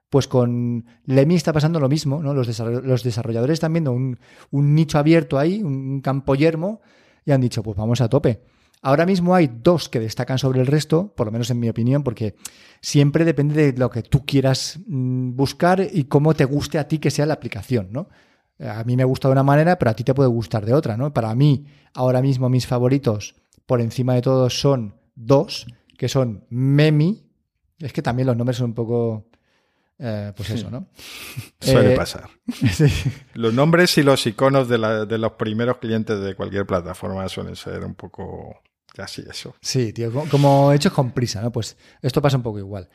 Pues 0.08 0.28
con 0.28 0.86
Lemmy 1.04 1.34
está 1.34 1.52
pasando 1.52 1.80
lo 1.80 1.88
mismo, 1.88 2.22
¿no? 2.22 2.32
Los, 2.32 2.46
desarrolladores 2.46 3.54
están 3.54 3.72
viendo 3.72 3.92
un, 3.92 4.18
nicho 4.52 4.98
abierto 4.98 5.38
ahí, 5.38 5.62
un 5.62 6.00
campo 6.00 6.34
yermo, 6.34 6.80
y 7.26 7.32
han 7.32 7.40
dicho, 7.42 7.62
pues 7.62 7.76
vamos 7.76 8.00
a 8.00 8.08
tope. 8.08 8.40
Ahora 8.80 9.06
mismo 9.06 9.34
hay 9.34 9.50
dos 9.62 9.88
que 9.88 10.00
destacan 10.00 10.38
sobre 10.38 10.60
el 10.60 10.66
resto, 10.66 11.12
por 11.16 11.26
lo 11.26 11.32
menos 11.32 11.50
en 11.50 11.58
mi 11.58 11.68
opinión, 11.68 12.02
porque 12.02 12.36
siempre 12.80 13.24
depende 13.24 13.72
de 13.72 13.78
lo 13.78 13.90
que 13.90 14.02
tú 14.02 14.24
quieras 14.24 14.78
mm, 14.86 15.34
buscar 15.34 15.86
y 15.92 16.04
cómo 16.04 16.34
te 16.34 16.44
guste 16.44 16.78
a 16.78 16.86
ti 16.86 16.98
que 16.98 17.10
sea 17.10 17.26
la 17.26 17.34
aplicación, 17.34 17.88
¿no? 17.90 18.08
A 18.60 18.82
mí 18.84 18.96
me 18.96 19.04
gusta 19.04 19.28
de 19.28 19.32
una 19.32 19.44
manera, 19.44 19.78
pero 19.78 19.90
a 19.92 19.94
ti 19.94 20.02
te 20.02 20.14
puede 20.14 20.28
gustar 20.28 20.66
de 20.66 20.74
otra, 20.74 20.96
¿no? 20.96 21.12
Para 21.12 21.34
mí, 21.34 21.66
ahora 21.94 22.20
mismo 22.20 22.48
mis 22.48 22.66
favoritos, 22.66 23.36
por 23.66 23.80
encima 23.80 24.14
de 24.14 24.22
todos, 24.22 24.60
son 24.60 24.96
dos, 25.14 25.66
que 25.96 26.08
son 26.08 26.44
Memi. 26.50 27.24
Es 27.78 27.92
que 27.92 28.02
también 28.02 28.26
los 28.26 28.36
nombres 28.36 28.56
son 28.56 28.70
un 28.70 28.74
poco. 28.74 29.26
Eh, 30.00 30.32
pues 30.36 30.50
eso, 30.50 30.70
¿no? 30.70 30.88
Suele 31.60 31.92
eh, 31.92 31.96
pasar. 31.96 32.28
Los 33.34 33.52
nombres 33.52 33.98
y 33.98 34.04
los 34.04 34.24
iconos 34.28 34.68
de, 34.68 34.78
los 34.78 35.32
primeros 35.32 35.78
clientes 35.78 36.20
de 36.20 36.36
cualquier 36.36 36.66
plataforma 36.66 37.28
suelen 37.28 37.56
ser 37.56 37.84
un 37.84 37.96
poco 37.96 38.62
casi 38.98 39.22
eso. 39.30 39.54
Sí, 39.60 39.92
tío, 39.92 40.12
como 40.28 40.72
hechos 40.72 40.92
con 40.92 41.12
prisa, 41.12 41.40
¿no? 41.40 41.52
Pues 41.52 41.76
esto 42.02 42.20
pasa 42.20 42.36
un 42.36 42.42
poco 42.42 42.58
igual. 42.58 42.88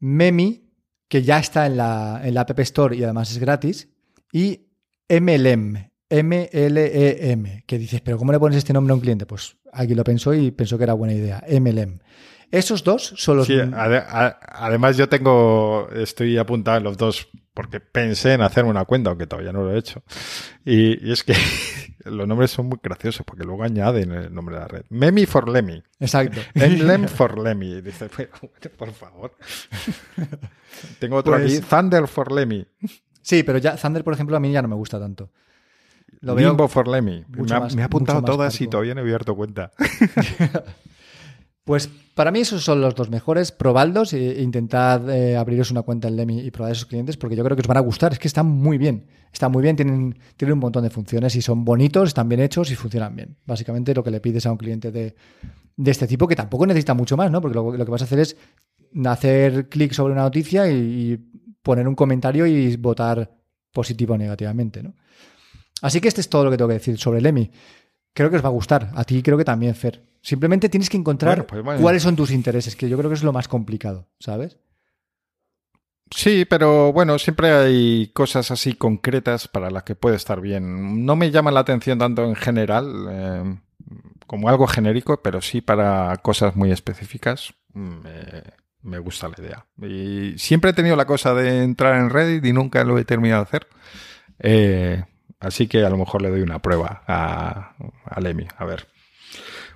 Memi, 0.00 0.70
que 1.08 1.22
ya 1.22 1.38
está 1.38 1.64
en 1.64 1.78
la, 1.78 2.20
en 2.22 2.34
la 2.34 2.42
App 2.42 2.60
Store 2.60 2.94
y 2.94 3.02
además 3.02 3.30
es 3.30 3.38
gratis, 3.38 3.88
y 4.30 4.66
MLM, 5.08 5.90
M-L-E-M, 6.10 7.64
que 7.66 7.78
dices, 7.78 8.02
pero 8.02 8.18
¿cómo 8.18 8.32
le 8.32 8.38
pones 8.38 8.58
este 8.58 8.74
nombre 8.74 8.92
a 8.92 8.96
un 8.96 9.00
cliente? 9.00 9.24
Pues 9.24 9.56
aquí 9.72 9.94
lo 9.94 10.04
pensó 10.04 10.34
y 10.34 10.50
pensó 10.50 10.76
que 10.76 10.84
era 10.84 10.92
buena 10.92 11.14
idea, 11.14 11.42
MLM. 11.48 12.00
Esos 12.50 12.84
dos 12.84 13.14
son 13.16 13.38
los... 13.38 13.46
Sí, 13.46 13.58
además 13.58 14.96
yo 14.96 15.08
tengo, 15.08 15.88
estoy 15.94 16.38
apuntado 16.38 16.78
en 16.78 16.84
los 16.84 16.96
dos 16.96 17.28
porque 17.56 17.80
pensé 17.80 18.34
en 18.34 18.42
hacerme 18.42 18.70
una 18.70 18.84
cuenta, 18.84 19.08
aunque 19.08 19.26
todavía 19.26 19.50
no 19.50 19.62
lo 19.62 19.72
he 19.72 19.78
hecho. 19.78 20.02
Y, 20.62 21.10
es 21.10 21.24
que 21.24 21.34
los 22.04 22.28
nombres 22.28 22.50
son 22.50 22.66
muy 22.66 22.78
graciosos 22.82 23.24
porque 23.24 23.44
luego 23.44 23.64
añaden 23.64 24.12
el 24.12 24.34
nombre 24.34 24.56
de 24.56 24.60
la 24.60 24.68
red. 24.68 24.84
Memi 24.90 25.24
for 25.24 25.48
Lemmy. 25.48 25.82
Exacto. 25.98 26.38
MLM 26.54 27.08
for 27.08 27.38
Lemmy. 27.38 27.80
Dice, 27.80 28.08
por 28.78 28.92
favor. 28.92 29.34
tengo 30.98 31.16
otro 31.16 31.34
aquí, 31.34 31.58
pues 31.58 31.62
Thunder 31.62 32.06
for 32.06 32.30
Lemmy. 32.30 32.66
Sí, 33.22 33.42
pero 33.42 33.56
ya 33.56 33.74
Thunder, 33.76 34.04
por 34.04 34.12
ejemplo, 34.12 34.36
a 34.36 34.40
mí 34.40 34.52
ya 34.52 34.60
no 34.60 34.68
me 34.68 34.76
gusta 34.76 35.00
tanto. 35.00 35.30
Lo 36.20 36.36
Limbo 36.36 36.68
for 36.68 36.86
Lemmy. 36.86 37.24
Me, 37.28 37.82
ha, 37.82 37.86
apuntado 37.86 38.22
todas 38.22 38.60
y 38.60 38.68
todavía 38.68 38.94
no 38.94 39.00
he 39.00 39.04
abierto 39.04 39.34
cuenta. 39.34 39.72
Pues 41.66 41.90
para 42.14 42.30
mí 42.30 42.38
esos 42.38 42.62
son 42.62 42.80
los 42.80 42.94
dos 42.94 43.10
mejores. 43.10 43.50
Probadlos 43.50 44.12
e 44.12 44.40
intentad 44.40 45.10
eh, 45.10 45.36
abriros 45.36 45.72
una 45.72 45.82
cuenta 45.82 46.06
en 46.06 46.14
Lemmy 46.14 46.38
y 46.38 46.52
probar 46.52 46.70
esos 46.70 46.86
clientes 46.86 47.16
porque 47.16 47.34
yo 47.34 47.42
creo 47.42 47.56
que 47.56 47.62
os 47.62 47.66
van 47.66 47.76
a 47.76 47.80
gustar. 47.80 48.12
Es 48.12 48.20
que 48.20 48.28
están 48.28 48.46
muy 48.46 48.78
bien. 48.78 49.08
Están 49.32 49.50
muy 49.50 49.62
bien, 49.62 49.74
tienen, 49.74 50.16
tienen 50.36 50.52
un 50.52 50.60
montón 50.60 50.84
de 50.84 50.90
funciones 50.90 51.34
y 51.34 51.42
son 51.42 51.64
bonitos, 51.64 52.10
están 52.10 52.28
bien 52.28 52.40
hechos 52.40 52.70
y 52.70 52.76
funcionan 52.76 53.16
bien. 53.16 53.36
Básicamente 53.44 53.92
lo 53.92 54.04
que 54.04 54.12
le 54.12 54.20
pides 54.20 54.46
a 54.46 54.52
un 54.52 54.58
cliente 54.58 54.92
de, 54.92 55.16
este 55.84 56.06
tipo, 56.06 56.28
que 56.28 56.36
tampoco 56.36 56.66
necesita 56.66 56.94
mucho 56.94 57.16
más, 57.16 57.32
¿no? 57.32 57.40
Porque 57.40 57.56
lo, 57.56 57.72
que 57.72 57.90
vas 57.90 58.02
a 58.02 58.04
hacer 58.04 58.20
es 58.20 58.36
hacer 59.04 59.68
clic 59.68 59.92
sobre 59.92 60.12
una 60.12 60.22
noticia 60.22 60.70
y 60.70 61.18
poner 61.62 61.88
un 61.88 61.96
comentario 61.96 62.46
y 62.46 62.76
votar 62.76 63.36
positivo 63.72 64.14
o 64.14 64.18
negativamente, 64.18 64.84
¿no? 64.84 64.94
Así 65.82 66.00
que 66.00 66.08
este 66.08 66.20
es 66.20 66.28
todo 66.28 66.44
lo 66.44 66.50
que 66.50 66.56
tengo 66.56 66.68
que 66.68 66.74
decir 66.74 66.98
sobre 66.98 67.26
EMI. 67.28 67.50
Creo 68.16 68.30
que 68.30 68.36
os 68.36 68.42
va 68.42 68.48
a 68.48 68.52
gustar. 68.52 68.92
A 68.94 69.04
ti 69.04 69.22
creo 69.22 69.36
que 69.36 69.44
también, 69.44 69.74
Fer. 69.74 70.00
Simplemente 70.22 70.70
tienes 70.70 70.88
que 70.88 70.96
encontrar 70.96 71.46
pues 71.46 71.62
cuáles 71.78 72.02
son 72.02 72.16
tus 72.16 72.30
intereses, 72.30 72.74
que 72.74 72.88
yo 72.88 72.96
creo 72.96 73.10
que 73.10 73.14
es 73.14 73.22
lo 73.22 73.30
más 73.30 73.46
complicado, 73.46 74.08
¿sabes? 74.18 74.56
Sí, 76.10 76.46
pero 76.48 76.94
bueno, 76.94 77.18
siempre 77.18 77.52
hay 77.52 78.10
cosas 78.14 78.50
así 78.50 78.72
concretas 78.72 79.48
para 79.48 79.70
las 79.70 79.82
que 79.82 79.96
puede 79.96 80.16
estar 80.16 80.40
bien. 80.40 81.04
No 81.04 81.14
me 81.14 81.30
llama 81.30 81.50
la 81.50 81.60
atención 81.60 81.98
tanto 81.98 82.24
en 82.24 82.36
general 82.36 83.06
eh, 83.10 83.58
como 84.26 84.48
algo 84.48 84.66
genérico, 84.66 85.20
pero 85.20 85.42
sí 85.42 85.60
para 85.60 86.16
cosas 86.22 86.56
muy 86.56 86.72
específicas. 86.72 87.52
Mm, 87.74 87.98
me 88.80 88.98
gusta 88.98 89.28
la 89.28 89.44
idea. 89.44 89.66
Y 89.86 90.38
siempre 90.38 90.70
he 90.70 90.74
tenido 90.74 90.96
la 90.96 91.04
cosa 91.04 91.34
de 91.34 91.64
entrar 91.64 92.00
en 92.00 92.08
Reddit 92.08 92.46
y 92.46 92.54
nunca 92.54 92.82
lo 92.82 92.96
he 92.98 93.04
terminado 93.04 93.42
de 93.42 93.46
hacer. 93.46 93.66
Eh, 94.38 95.04
así 95.40 95.68
que 95.68 95.84
a 95.84 95.90
lo 95.90 95.96
mejor 95.96 96.22
le 96.22 96.30
doy 96.30 96.42
una 96.42 96.60
prueba 96.60 97.02
a, 97.06 97.74
a. 98.08 98.16
A 98.58 98.64
ver. 98.64 98.88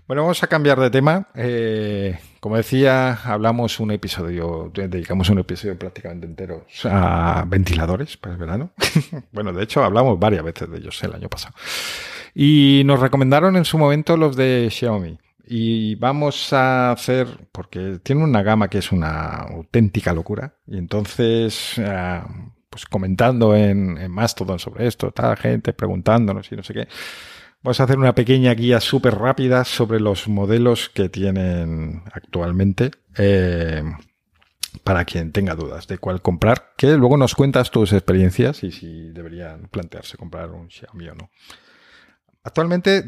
Bueno, 0.06 0.22
vamos 0.22 0.42
a 0.42 0.48
cambiar 0.48 0.80
de 0.80 0.90
tema. 0.90 1.28
Eh, 1.36 2.18
como 2.40 2.56
decía, 2.56 3.12
hablamos 3.24 3.78
un 3.78 3.92
episodio, 3.92 4.72
dedicamos 4.74 5.30
un 5.30 5.38
episodio 5.38 5.78
prácticamente 5.78 6.26
entero 6.26 6.66
a 6.84 7.44
ventiladores 7.46 8.16
para 8.16 8.34
el 8.34 8.40
verano. 8.40 8.72
bueno, 9.32 9.52
de 9.52 9.62
hecho, 9.62 9.84
hablamos 9.84 10.18
varias 10.18 10.42
veces 10.42 10.68
de 10.68 10.78
ellos 10.78 11.00
el 11.04 11.14
año 11.14 11.28
pasado. 11.28 11.54
Y 12.34 12.82
nos 12.86 12.98
recomendaron 12.98 13.56
en 13.56 13.64
su 13.64 13.78
momento 13.78 14.16
los 14.16 14.34
de 14.34 14.68
Xiaomi 14.70 15.18
y 15.52 15.96
vamos 15.96 16.52
a 16.52 16.92
hacer, 16.92 17.26
porque 17.50 17.98
tiene 18.02 18.22
una 18.22 18.42
gama 18.42 18.68
que 18.68 18.78
es 18.78 18.92
una 18.92 19.30
auténtica 19.38 20.12
locura, 20.12 20.54
y 20.64 20.78
entonces, 20.78 21.74
eh, 21.76 22.22
pues 22.70 22.86
comentando 22.86 23.54
en, 23.54 24.10
Mastodon 24.10 24.58
sobre 24.58 24.86
esto, 24.86 25.10
tal 25.10 25.36
gente 25.36 25.72
preguntándonos 25.72 26.50
y 26.52 26.56
no 26.56 26.62
sé 26.62 26.72
qué, 26.72 26.88
vamos 27.62 27.80
a 27.80 27.84
hacer 27.84 27.98
una 27.98 28.14
pequeña 28.14 28.54
guía 28.54 28.80
súper 28.80 29.16
rápida 29.16 29.64
sobre 29.64 30.00
los 30.00 30.28
modelos 30.28 30.88
que 30.88 31.08
tienen 31.08 32.04
actualmente. 32.12 32.92
Eh, 33.18 33.82
para 34.84 35.04
quien 35.04 35.32
tenga 35.32 35.56
dudas 35.56 35.88
de 35.88 35.98
cuál 35.98 36.22
comprar, 36.22 36.72
que 36.76 36.92
luego 36.92 37.16
nos 37.16 37.34
cuentas 37.34 37.72
tus 37.72 37.92
experiencias 37.92 38.62
y 38.62 38.70
si 38.70 39.10
deberían 39.10 39.68
plantearse 39.68 40.16
comprar 40.16 40.50
un 40.52 40.70
Xiaomi 40.70 41.08
o 41.08 41.14
no. 41.16 41.30
Actualmente 42.42 43.02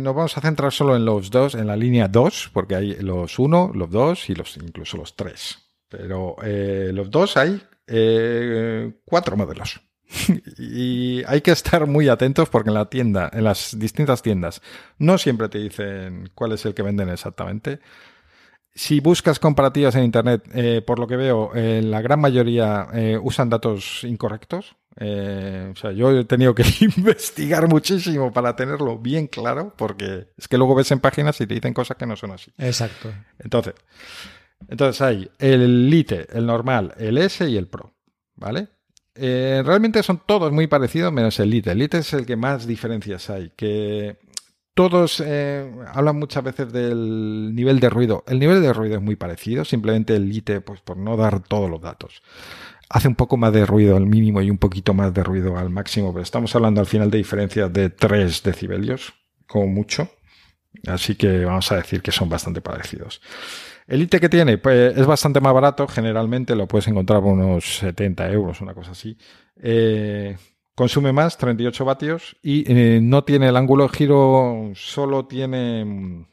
nos 0.00 0.14
vamos 0.14 0.36
a 0.36 0.40
centrar 0.40 0.72
solo 0.72 0.96
en 0.96 1.04
los 1.04 1.30
dos, 1.30 1.54
en 1.54 1.66
la 1.66 1.76
línea 1.76 2.08
2, 2.08 2.50
porque 2.52 2.74
hay 2.74 2.94
los 2.96 3.38
1, 3.38 3.72
los 3.74 3.90
2 3.90 4.30
y 4.30 4.34
los, 4.34 4.56
incluso 4.58 4.96
los 4.98 5.16
3. 5.16 5.58
Pero 5.88 6.36
eh, 6.42 6.90
los 6.92 7.10
dos 7.10 7.38
hay 7.38 7.62
eh, 7.88 8.92
cuatro 9.04 9.36
modelos. 9.36 9.80
y 10.58 11.22
hay 11.26 11.40
que 11.40 11.50
estar 11.50 11.86
muy 11.86 12.08
atentos 12.08 12.48
porque 12.48 12.70
en 12.70 12.74
la 12.74 12.88
tienda, 12.88 13.30
en 13.32 13.44
las 13.44 13.78
distintas 13.78 14.22
tiendas, 14.22 14.62
no 14.98 15.18
siempre 15.18 15.48
te 15.48 15.58
dicen 15.58 16.30
cuál 16.34 16.52
es 16.52 16.64
el 16.64 16.74
que 16.74 16.82
venden 16.82 17.08
exactamente. 17.08 17.80
Si 18.74 19.00
buscas 19.00 19.40
comparativas 19.40 19.96
en 19.96 20.04
Internet, 20.04 20.48
eh, 20.54 20.82
por 20.86 21.00
lo 21.00 21.08
que 21.08 21.16
veo, 21.16 21.50
eh, 21.54 21.82
la 21.82 22.00
gran 22.00 22.20
mayoría 22.20 22.86
eh, 22.92 23.18
usan 23.20 23.50
datos 23.50 24.04
incorrectos. 24.04 24.76
o 25.00 25.76
sea, 25.76 25.90
yo 25.92 26.12
he 26.12 26.24
tenido 26.24 26.54
que 26.54 26.62
investigar 26.96 27.66
muchísimo 27.68 28.32
para 28.32 28.54
tenerlo 28.54 28.98
bien 28.98 29.26
claro, 29.26 29.74
porque 29.76 30.28
es 30.36 30.46
que 30.46 30.58
luego 30.58 30.76
ves 30.76 30.90
en 30.92 31.00
páginas 31.00 31.40
y 31.40 31.46
te 31.46 31.54
dicen 31.54 31.74
cosas 31.74 31.96
que 31.96 32.06
no 32.06 32.14
son 32.14 32.30
así. 32.30 32.52
Exacto. 32.56 33.12
Entonces, 33.40 33.74
entonces 34.66 35.00
hay 35.00 35.30
el 35.38 35.88
Lite, 35.88 36.26
el 36.32 36.46
normal, 36.46 36.94
el 36.98 37.18
S 37.18 37.48
y 37.48 37.56
el 37.56 37.68
Pro, 37.68 37.94
¿vale? 38.34 38.68
Eh, 39.14 39.62
realmente 39.64 40.02
son 40.02 40.22
todos 40.24 40.52
muy 40.52 40.66
parecidos 40.66 41.12
menos 41.12 41.38
el 41.40 41.50
Lite. 41.50 41.72
El 41.72 41.78
Lite 41.78 41.98
es 41.98 42.12
el 42.12 42.26
que 42.26 42.36
más 42.36 42.66
diferencias 42.66 43.30
hay, 43.30 43.50
que 43.56 44.16
todos 44.74 45.20
eh, 45.26 45.68
hablan 45.92 46.20
muchas 46.20 46.44
veces 46.44 46.72
del 46.72 47.52
nivel 47.54 47.80
de 47.80 47.90
ruido. 47.90 48.22
El 48.28 48.38
nivel 48.38 48.62
de 48.62 48.72
ruido 48.72 48.96
es 48.96 49.02
muy 49.02 49.16
parecido, 49.16 49.64
simplemente 49.64 50.14
el 50.14 50.28
Lite, 50.28 50.60
pues 50.60 50.80
por 50.80 50.96
no 50.96 51.16
dar 51.16 51.42
todos 51.42 51.68
los 51.68 51.80
datos. 51.80 52.22
Hace 52.88 53.08
un 53.08 53.16
poco 53.16 53.36
más 53.36 53.52
de 53.52 53.66
ruido 53.66 53.96
al 53.96 54.06
mínimo 54.06 54.40
y 54.40 54.50
un 54.50 54.58
poquito 54.58 54.94
más 54.94 55.12
de 55.12 55.24
ruido 55.24 55.58
al 55.58 55.68
máximo, 55.68 56.12
pero 56.12 56.22
estamos 56.22 56.54
hablando 56.54 56.80
al 56.80 56.86
final 56.86 57.10
de 57.10 57.18
diferencias 57.18 57.72
de 57.72 57.90
3 57.90 58.42
decibelios, 58.44 59.14
como 59.48 59.66
mucho. 59.66 60.10
Así 60.86 61.16
que 61.16 61.44
vamos 61.44 61.72
a 61.72 61.76
decir 61.76 62.00
que 62.00 62.12
son 62.12 62.28
bastante 62.28 62.60
parecidos. 62.60 63.20
El 63.88 64.02
IT 64.02 64.20
que 64.20 64.28
tiene, 64.28 64.58
pues 64.58 64.98
es 64.98 65.06
bastante 65.06 65.40
más 65.40 65.54
barato, 65.54 65.88
generalmente 65.88 66.54
lo 66.54 66.68
puedes 66.68 66.86
encontrar 66.88 67.22
por 67.22 67.32
unos 67.32 67.78
70 67.78 68.30
euros, 68.30 68.60
una 68.60 68.74
cosa 68.74 68.90
así. 68.90 69.16
Eh, 69.56 70.36
consume 70.74 71.14
más, 71.14 71.38
38 71.38 71.86
vatios, 71.86 72.36
y 72.42 72.70
eh, 72.70 73.00
no 73.02 73.24
tiene 73.24 73.48
el 73.48 73.56
ángulo 73.56 73.84
de 73.84 73.96
giro, 73.96 74.72
solo 74.74 75.26
tiene 75.26 76.26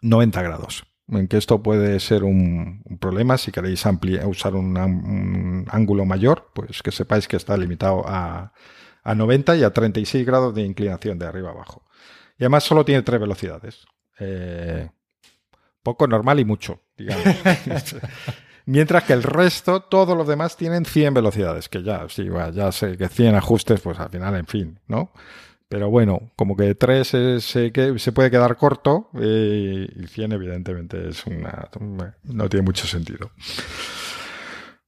90 0.00 0.40
mm, 0.40 0.42
grados. 0.42 0.84
En 1.08 1.28
que 1.28 1.36
esto 1.36 1.62
puede 1.62 2.00
ser 2.00 2.24
un, 2.24 2.82
problema 2.98 3.36
si 3.36 3.52
queréis 3.52 3.84
usar 4.24 4.54
un, 4.54 5.66
ángulo 5.70 6.06
mayor, 6.06 6.50
pues 6.54 6.82
que 6.82 6.90
sepáis 6.90 7.28
que 7.28 7.36
está 7.36 7.58
limitado 7.58 8.04
a, 8.06 8.54
a 9.02 9.14
90 9.14 9.58
y 9.58 9.64
a 9.64 9.70
36 9.74 10.24
grados 10.24 10.54
de 10.54 10.62
inclinación 10.62 11.18
de 11.18 11.26
arriba 11.26 11.50
abajo. 11.50 11.84
Y 12.38 12.44
además 12.44 12.64
solo 12.64 12.86
tiene 12.86 13.02
tres 13.02 13.20
velocidades. 13.20 13.84
Eh, 14.18 14.88
poco 15.84 16.08
normal 16.08 16.40
y 16.40 16.44
mucho, 16.44 16.80
digamos. 16.98 17.24
Mientras 18.66 19.04
que 19.04 19.12
el 19.12 19.22
resto, 19.22 19.82
todos 19.82 20.16
los 20.16 20.26
demás 20.26 20.56
tienen 20.56 20.86
100 20.86 21.14
velocidades, 21.14 21.68
que 21.68 21.82
ya, 21.82 22.08
sí, 22.08 22.26
ya 22.52 22.72
sé 22.72 22.96
que 22.96 23.08
100 23.08 23.36
ajustes, 23.36 23.80
pues 23.80 24.00
al 24.00 24.08
final, 24.08 24.34
en 24.34 24.46
fin, 24.46 24.80
¿no? 24.88 25.12
Pero 25.68 25.90
bueno, 25.90 26.32
como 26.34 26.56
que 26.56 26.74
3 26.74 27.06
se, 27.06 27.40
se 27.40 28.12
puede 28.12 28.30
quedar 28.30 28.56
corto 28.56 29.10
eh, 29.20 29.86
y 29.94 30.06
100 30.06 30.32
evidentemente 30.32 31.08
es 31.08 31.26
una, 31.26 31.68
no 32.24 32.48
tiene 32.48 32.64
mucho 32.64 32.86
sentido. 32.86 33.30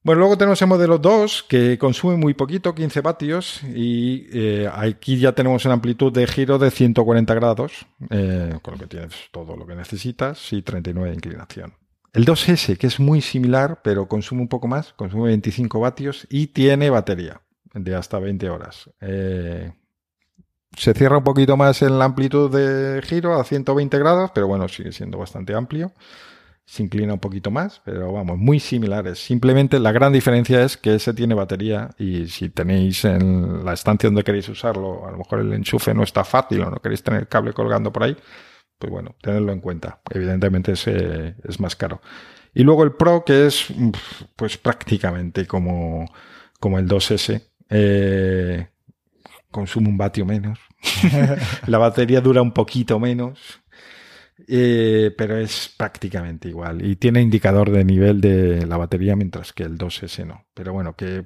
Bueno, 0.07 0.19
luego 0.19 0.37
tenemos 0.37 0.61
el 0.61 0.69
modelo 0.69 0.99
2 0.99 1.47
que 1.49 1.77
consume 1.77 2.15
muy 2.15 2.33
poquito, 2.33 2.73
15 2.73 3.01
vatios, 3.01 3.61
y 3.75 4.25
eh, 4.31 4.71
aquí 4.73 5.19
ya 5.19 5.33
tenemos 5.33 5.65
una 5.65 5.73
amplitud 5.73 6.13
de 6.13 6.25
giro 6.27 6.57
de 6.57 6.71
140 6.71 7.33
grados, 7.33 7.85
eh, 8.09 8.57
con 8.61 8.75
lo 8.75 8.79
que 8.79 8.87
tienes 8.87 9.13
todo 9.33 9.57
lo 9.57 9.67
que 9.67 9.75
necesitas, 9.75 10.53
y 10.53 10.61
39 10.61 11.09
de 11.09 11.15
inclinación. 11.15 11.73
El 12.13 12.23
2S, 12.23 12.77
que 12.77 12.87
es 12.87 13.01
muy 13.01 13.19
similar, 13.19 13.81
pero 13.83 14.07
consume 14.07 14.43
un 14.43 14.47
poco 14.47 14.69
más, 14.69 14.93
consume 14.93 15.25
25 15.25 15.77
vatios 15.81 16.25
y 16.29 16.47
tiene 16.47 16.89
batería 16.89 17.41
de 17.73 17.93
hasta 17.93 18.17
20 18.17 18.49
horas. 18.49 18.89
Eh, 19.01 19.73
se 20.71 20.93
cierra 20.93 21.17
un 21.17 21.25
poquito 21.25 21.57
más 21.57 21.81
en 21.81 21.99
la 21.99 22.05
amplitud 22.05 22.49
de 22.49 23.01
giro 23.01 23.37
a 23.37 23.43
120 23.43 23.99
grados, 23.99 24.31
pero 24.33 24.47
bueno, 24.47 24.69
sigue 24.69 24.93
siendo 24.93 25.17
bastante 25.17 25.53
amplio 25.53 25.91
se 26.67 26.83
inclina 26.83 27.13
un 27.13 27.19
poquito 27.19 27.49
más, 27.49 27.81
pero 27.85 28.11
vamos, 28.11 28.37
muy 28.37 28.59
similares. 28.59 29.19
Simplemente 29.19 29.79
la 29.79 29.93
gran 29.93 30.11
diferencia 30.11 30.63
es 30.63 30.75
que 30.75 30.95
ese 30.95 31.13
tiene 31.13 31.33
batería 31.33 31.91
y 31.97 32.27
si 32.27 32.49
tenéis 32.49 33.05
en 33.05 33.63
la 33.63 33.71
estancia 33.71 34.09
donde 34.09 34.25
queréis 34.25 34.49
usarlo, 34.49 35.07
a 35.07 35.11
lo 35.11 35.17
mejor 35.17 35.39
el 35.39 35.53
enchufe 35.53 35.93
no 35.93 36.03
está 36.03 36.25
fácil 36.25 36.61
o 36.63 36.69
no 36.69 36.81
queréis 36.81 37.01
tener 37.01 37.21
el 37.21 37.27
cable 37.29 37.53
colgando 37.53 37.93
por 37.93 38.03
ahí, 38.03 38.17
pues 38.77 38.91
bueno, 38.91 39.15
tenedlo 39.21 39.53
en 39.53 39.61
cuenta. 39.61 40.01
Evidentemente 40.09 40.73
ese 40.73 41.35
es 41.41 41.57
más 41.61 41.77
caro. 41.77 42.01
Y 42.53 42.63
luego 42.63 42.83
el 42.83 42.91
Pro, 42.91 43.23
que 43.23 43.47
es 43.47 43.67
pues 44.35 44.57
prácticamente 44.57 45.47
como, 45.47 46.05
como 46.59 46.79
el 46.79 46.87
2S, 46.87 47.43
eh, 47.69 48.67
consume 49.51 49.87
un 49.87 49.97
vatio 49.97 50.25
menos. 50.25 50.59
la 51.67 51.77
batería 51.77 52.19
dura 52.19 52.41
un 52.41 52.51
poquito 52.51 52.99
menos 52.99 53.61
eh, 54.45 55.13
pero 55.17 55.37
es 55.37 55.73
prácticamente 55.75 56.49
igual. 56.49 56.85
Y 56.85 56.95
tiene 56.97 57.21
indicador 57.21 57.71
de 57.71 57.83
nivel 57.83 58.21
de 58.21 58.65
la 58.67 58.77
batería, 58.77 59.15
mientras 59.15 59.53
que 59.53 59.63
el 59.63 59.77
2S 59.77 60.25
no. 60.25 60.45
Pero 60.53 60.73
bueno, 60.73 60.95
que 60.95 61.23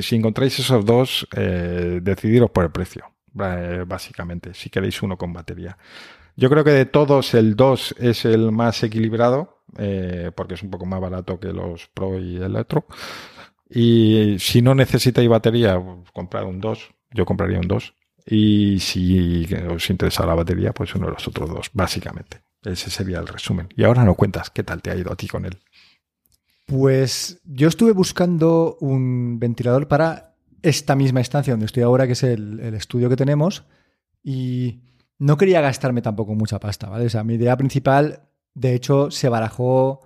si 0.00 0.16
encontráis 0.16 0.58
esos 0.58 0.84
dos, 0.84 1.26
eh, 1.36 2.00
decidiros 2.02 2.50
por 2.50 2.64
el 2.64 2.70
precio, 2.70 3.06
eh, 3.40 3.84
básicamente, 3.86 4.54
si 4.54 4.70
queréis 4.70 5.02
uno 5.02 5.16
con 5.16 5.32
batería. 5.32 5.78
Yo 6.36 6.50
creo 6.50 6.64
que 6.64 6.72
de 6.72 6.86
todos 6.86 7.32
el 7.34 7.56
2 7.56 7.96
es 7.98 8.24
el 8.24 8.50
más 8.52 8.82
equilibrado, 8.82 9.62
porque 10.34 10.54
es 10.54 10.62
un 10.62 10.70
poco 10.70 10.84
más 10.86 11.00
barato 11.00 11.38
que 11.38 11.52
los 11.52 11.88
Pro 11.88 12.18
y 12.18 12.36
el 12.36 12.42
Electro. 12.42 12.86
Y 13.70 14.36
si 14.40 14.60
no 14.60 14.74
necesitáis 14.74 15.28
batería, 15.28 15.80
comprar 16.12 16.44
un 16.44 16.60
2. 16.60 16.90
Yo 17.12 17.24
compraría 17.24 17.58
un 17.58 17.68
2 17.68 17.94
y 18.26 18.78
si 18.80 19.46
os 19.68 19.90
interesa 19.90 20.24
la 20.24 20.34
batería, 20.34 20.72
pues 20.72 20.94
uno 20.94 21.06
de 21.06 21.12
los 21.12 21.28
otros 21.28 21.50
dos, 21.50 21.70
básicamente. 21.72 22.42
Ese 22.62 22.90
sería 22.90 23.18
el 23.18 23.26
resumen. 23.26 23.68
Y 23.76 23.84
ahora 23.84 24.04
no 24.04 24.14
cuentas, 24.14 24.50
¿qué 24.50 24.62
tal 24.62 24.80
te 24.80 24.90
ha 24.90 24.96
ido 24.96 25.12
a 25.12 25.16
ti 25.16 25.28
con 25.28 25.44
él? 25.44 25.58
Pues 26.66 27.40
yo 27.44 27.68
estuve 27.68 27.92
buscando 27.92 28.78
un 28.80 29.38
ventilador 29.38 29.86
para 29.86 30.36
esta 30.62 30.96
misma 30.96 31.20
estancia 31.20 31.52
donde 31.52 31.66
estoy 31.66 31.82
ahora, 31.82 32.06
que 32.06 32.14
es 32.14 32.22
el, 32.22 32.58
estudio 32.74 33.10
que 33.10 33.16
tenemos, 33.16 33.64
y 34.22 34.80
no 35.18 35.36
quería 35.36 35.60
gastarme 35.60 36.00
tampoco 36.00 36.34
mucha 36.34 36.58
pasta, 36.58 36.88
¿vale? 36.88 37.04
O 37.04 37.10
sea, 37.10 37.22
mi 37.22 37.34
idea 37.34 37.54
principal, 37.58 38.22
de 38.54 38.74
hecho, 38.74 39.10
se 39.10 39.28
barajó 39.28 40.00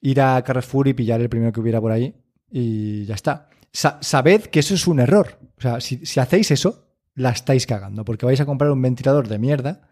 ir 0.00 0.20
a 0.20 0.40
Carrefour 0.44 0.86
y 0.86 0.94
pillar 0.94 1.20
el 1.20 1.28
primero 1.28 1.52
que 1.52 1.58
hubiera 1.58 1.80
por 1.80 1.90
ahí, 1.90 2.14
y 2.48 3.04
ya 3.06 3.16
está. 3.16 3.48
sabed 3.72 4.42
que 4.42 4.60
eso 4.60 4.74
es 4.74 4.86
un 4.86 5.00
error. 5.00 5.40
O 5.58 5.60
sea, 5.60 5.80
si 5.80 6.20
hacéis 6.20 6.52
eso, 6.52 6.83
la 7.14 7.30
estáis 7.30 7.66
cagando, 7.66 8.04
porque 8.04 8.26
vais 8.26 8.40
a 8.40 8.46
comprar 8.46 8.70
un 8.70 8.82
ventilador 8.82 9.28
de 9.28 9.38
mierda 9.38 9.88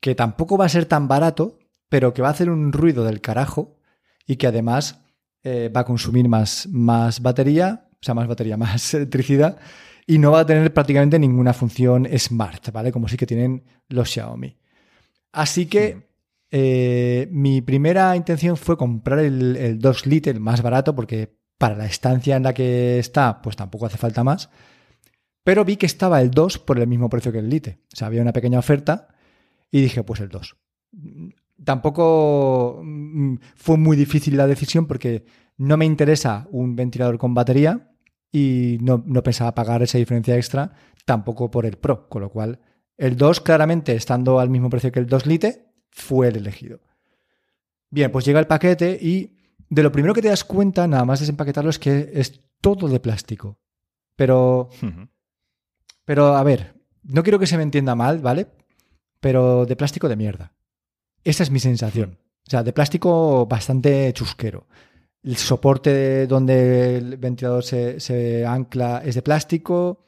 que 0.00 0.14
tampoco 0.14 0.56
va 0.56 0.66
a 0.66 0.68
ser 0.68 0.86
tan 0.86 1.08
barato, 1.08 1.58
pero 1.88 2.12
que 2.14 2.22
va 2.22 2.28
a 2.28 2.32
hacer 2.32 2.50
un 2.50 2.72
ruido 2.72 3.04
del 3.04 3.20
carajo 3.20 3.78
y 4.26 4.36
que 4.36 4.46
además 4.46 5.02
eh, 5.42 5.70
va 5.74 5.80
a 5.80 5.84
consumir 5.84 6.28
más, 6.28 6.68
más 6.70 7.20
batería, 7.22 7.88
o 7.94 8.04
sea, 8.04 8.14
más 8.14 8.28
batería, 8.28 8.56
más 8.58 8.94
electricidad 8.94 9.58
y 10.06 10.18
no 10.18 10.30
va 10.30 10.40
a 10.40 10.46
tener 10.46 10.72
prácticamente 10.72 11.18
ninguna 11.18 11.52
función 11.52 12.08
smart, 12.18 12.70
¿vale? 12.72 12.92
Como 12.92 13.08
sí 13.08 13.16
que 13.16 13.26
tienen 13.26 13.64
los 13.88 14.10
Xiaomi. 14.10 14.56
Así 15.32 15.66
que 15.66 16.08
eh, 16.50 17.28
mi 17.30 17.60
primera 17.60 18.16
intención 18.16 18.56
fue 18.56 18.78
comprar 18.78 19.18
el, 19.18 19.56
el 19.56 19.78
2 19.78 20.06
liter 20.06 20.40
más 20.40 20.62
barato 20.62 20.94
porque 20.94 21.36
para 21.58 21.76
la 21.76 21.84
estancia 21.84 22.36
en 22.36 22.44
la 22.44 22.54
que 22.54 22.98
está, 22.98 23.42
pues 23.42 23.56
tampoco 23.56 23.84
hace 23.84 23.98
falta 23.98 24.24
más. 24.24 24.48
Pero 25.48 25.64
vi 25.64 25.78
que 25.78 25.86
estaba 25.86 26.20
el 26.20 26.30
2 26.30 26.58
por 26.58 26.78
el 26.78 26.86
mismo 26.86 27.08
precio 27.08 27.32
que 27.32 27.38
el 27.38 27.48
Lite. 27.48 27.80
O 27.90 27.96
sea, 27.96 28.08
había 28.08 28.20
una 28.20 28.34
pequeña 28.34 28.58
oferta 28.58 29.08
y 29.70 29.80
dije, 29.80 30.02
pues 30.04 30.20
el 30.20 30.28
2. 30.28 30.54
Tampoco 31.64 32.82
mm, 32.84 33.36
fue 33.56 33.78
muy 33.78 33.96
difícil 33.96 34.36
la 34.36 34.46
decisión 34.46 34.86
porque 34.86 35.24
no 35.56 35.78
me 35.78 35.86
interesa 35.86 36.46
un 36.50 36.76
ventilador 36.76 37.16
con 37.16 37.32
batería 37.32 37.92
y 38.30 38.76
no, 38.82 39.02
pensaba 39.22 39.54
pagar 39.54 39.82
esa 39.82 39.96
diferencia 39.96 40.36
extra 40.36 40.74
tampoco 41.06 41.50
por 41.50 41.64
el 41.64 41.78
Pro, 41.78 42.10
con 42.10 42.20
lo 42.20 42.28
cual 42.28 42.60
el 42.98 43.16
2 43.16 43.40
claramente 43.40 43.94
estando 43.94 44.40
al 44.40 44.50
mismo 44.50 44.68
precio 44.68 44.92
que 44.92 45.00
el 45.00 45.06
2 45.06 45.24
Lite 45.24 45.72
fue 45.88 46.28
el 46.28 46.36
elegido. 46.36 46.80
Bien, 47.88 48.12
pues 48.12 48.26
llega 48.26 48.38
el 48.38 48.46
paquete 48.46 48.98
y 49.00 49.38
de 49.70 49.82
lo 49.82 49.92
primero 49.92 50.12
que 50.12 50.20
te 50.20 50.28
das 50.28 50.44
cuenta, 50.44 50.86
nada 50.86 51.06
más 51.06 51.20
desempaquetarlo, 51.20 51.70
es 51.70 51.78
que 51.78 52.10
es 52.12 52.42
todo 52.60 52.86
de 52.86 53.00
plástico. 53.00 53.58
Pero 54.14 54.68
pero 56.08 56.34
a 56.38 56.42
ver, 56.42 56.72
no 57.02 57.22
quiero 57.22 57.38
que 57.38 57.46
se 57.46 57.58
me 57.58 57.62
entienda 57.62 57.94
mal, 57.94 58.20
¿vale? 58.20 58.46
Pero 59.20 59.66
de 59.66 59.76
plástico 59.76 60.08
de 60.08 60.16
mierda. 60.16 60.54
Esa 61.22 61.42
es 61.42 61.50
mi 61.50 61.60
sensación. 61.60 62.16
O 62.46 62.50
sea, 62.50 62.62
de 62.62 62.72
plástico 62.72 63.44
bastante 63.44 64.10
chusquero. 64.14 64.66
El 65.22 65.36
soporte 65.36 66.26
donde 66.26 66.96
el 66.96 67.18
ventilador 67.18 67.62
se, 67.62 68.46
ancla 68.48 69.02
es 69.04 69.16
de 69.16 69.20
plástico. 69.20 70.06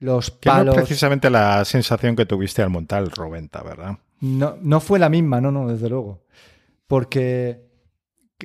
Los 0.00 0.32
palos. 0.32 0.74
Que 0.74 0.80
no 0.80 0.84
precisamente 0.84 1.30
la 1.30 1.64
sensación 1.64 2.16
que 2.16 2.26
tuviste 2.26 2.62
al 2.62 2.70
montar 2.70 3.00
el 3.00 3.12
Roventa, 3.12 3.62
¿verdad? 3.62 3.98
No, 4.18 4.56
no 4.60 4.80
fue 4.80 4.98
la 4.98 5.10
misma, 5.10 5.40
no, 5.40 5.52
no, 5.52 5.68
desde 5.68 5.88
luego. 5.88 6.24
Porque 6.88 7.69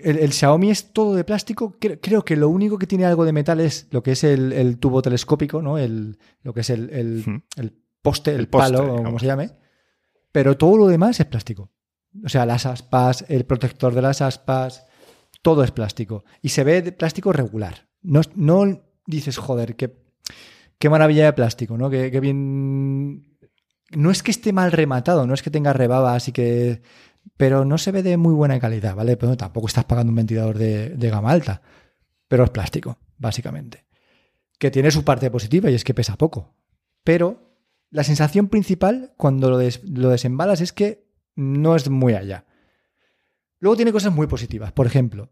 El, 0.04 0.34
Xiaomi 0.34 0.72
es 0.72 0.92
todo 0.94 1.16
de 1.16 1.24
plástico. 1.24 1.78
Creo, 1.80 2.26
que 2.26 2.36
lo 2.36 2.50
único 2.50 2.78
que 2.78 2.88
tiene 2.88 3.06
algo 3.06 3.26
de 3.26 3.34
metal 3.34 3.60
es 3.60 3.88
lo 3.92 4.04
que 4.04 4.12
es 4.12 4.24
el, 4.24 4.78
tubo 4.80 5.02
telescópico, 5.02 5.62
¿no? 5.62 5.78
El, 5.78 6.18
lo 6.44 6.54
que 6.54 6.62
es 6.62 6.70
el, 6.70 6.90
el 6.90 7.74
poste, 8.02 8.36
el, 8.36 8.48
palo, 8.48 8.96
o 8.96 9.04
como 9.04 9.20
se 9.20 9.26
llame. 9.26 9.52
Pero 10.32 10.56
todo 10.58 10.78
lo 10.78 10.88
demás 10.88 11.20
es 11.20 11.26
plástico. 11.26 11.72
O 12.24 12.30
sea, 12.30 12.46
las 12.46 12.66
aspas, 12.66 13.26
el 13.28 13.46
protector 13.46 13.94
de 13.94 14.02
las 14.02 14.22
aspas, 14.22 14.86
todo 15.42 15.64
es 15.64 15.72
plástico. 15.72 16.24
Y 16.42 16.50
se 16.50 16.64
ve 16.64 16.82
de 16.82 16.92
plástico 16.92 17.34
regular. 17.34 17.88
No, 18.02 18.22
no 18.36 18.82
dices, 19.08 19.38
joder, 19.38 19.76
qué, 19.76 19.98
qué 20.78 20.90
maravilla 20.90 21.26
de 21.26 21.34
plástico, 21.34 21.78
¿no? 21.78 21.90
Qué, 21.90 22.20
bien. 22.20 23.38
No 23.92 24.12
es 24.12 24.24
que 24.24 24.32
esté 24.32 24.54
mal 24.54 24.72
rematado, 24.72 25.26
no 25.26 25.34
es 25.34 25.42
que 25.42 25.52
tenga 25.52 25.74
rebabas 25.74 26.28
y 26.28 26.32
que. 26.32 26.82
Pero 27.38 27.66
no 27.66 27.78
se 27.78 27.92
ve 27.92 28.04
de 28.04 28.18
muy 28.18 28.34
buena 28.34 28.60
calidad, 28.60 28.96
¿vale? 28.96 29.18
Pero 29.18 29.36
tampoco 29.36 29.68
estás 29.68 29.86
pagando 29.86 30.12
un 30.12 30.16
ventilador 30.16 30.58
de, 30.58 31.10
gama 31.10 31.32
alta. 31.32 31.62
Pero 32.28 32.44
es 32.44 32.50
plástico, 32.50 32.98
básicamente. 33.18 33.86
Que 34.58 34.72
tiene 34.72 34.92
su 34.92 35.04
parte 35.04 35.30
positiva 35.30 35.70
y 35.70 35.76
es 35.76 35.84
que 35.84 35.94
pesa 35.94 36.18
poco. 36.18 36.56
Pero 37.04 37.58
la 37.90 38.04
sensación 38.04 38.48
principal 38.48 39.14
cuando 39.18 39.50
lo, 39.50 39.58
desembalas 40.10 40.62
es 40.62 40.72
que 40.72 41.08
no 41.36 41.76
es 41.76 41.90
muy 41.90 42.14
allá. 42.14 42.46
Luego 43.60 43.76
tiene 43.76 43.92
cosas 43.92 44.14
muy 44.14 44.28
positivas. 44.28 44.72
Por 44.72 44.88
ejemplo, 44.88 45.30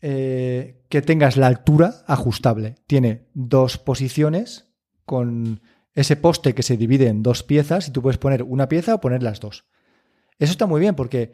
eh, 0.00 0.84
que 0.88 1.02
tengas 1.02 1.36
la 1.36 1.46
altura 1.46 2.04
ajustable. 2.06 2.76
Tiene 2.86 3.28
dos 3.34 3.78
posiciones 3.78 4.70
con 5.04 5.60
ese 5.94 6.16
poste 6.16 6.54
que 6.54 6.62
se 6.62 6.76
divide 6.76 7.08
en 7.08 7.22
dos 7.22 7.42
piezas 7.42 7.88
y 7.88 7.92
tú 7.92 8.02
puedes 8.02 8.18
poner 8.18 8.42
una 8.42 8.68
pieza 8.68 8.94
o 8.94 9.00
poner 9.00 9.22
las 9.22 9.40
dos. 9.40 9.66
Eso 10.38 10.52
está 10.52 10.66
muy 10.66 10.80
bien 10.80 10.94
porque 10.94 11.32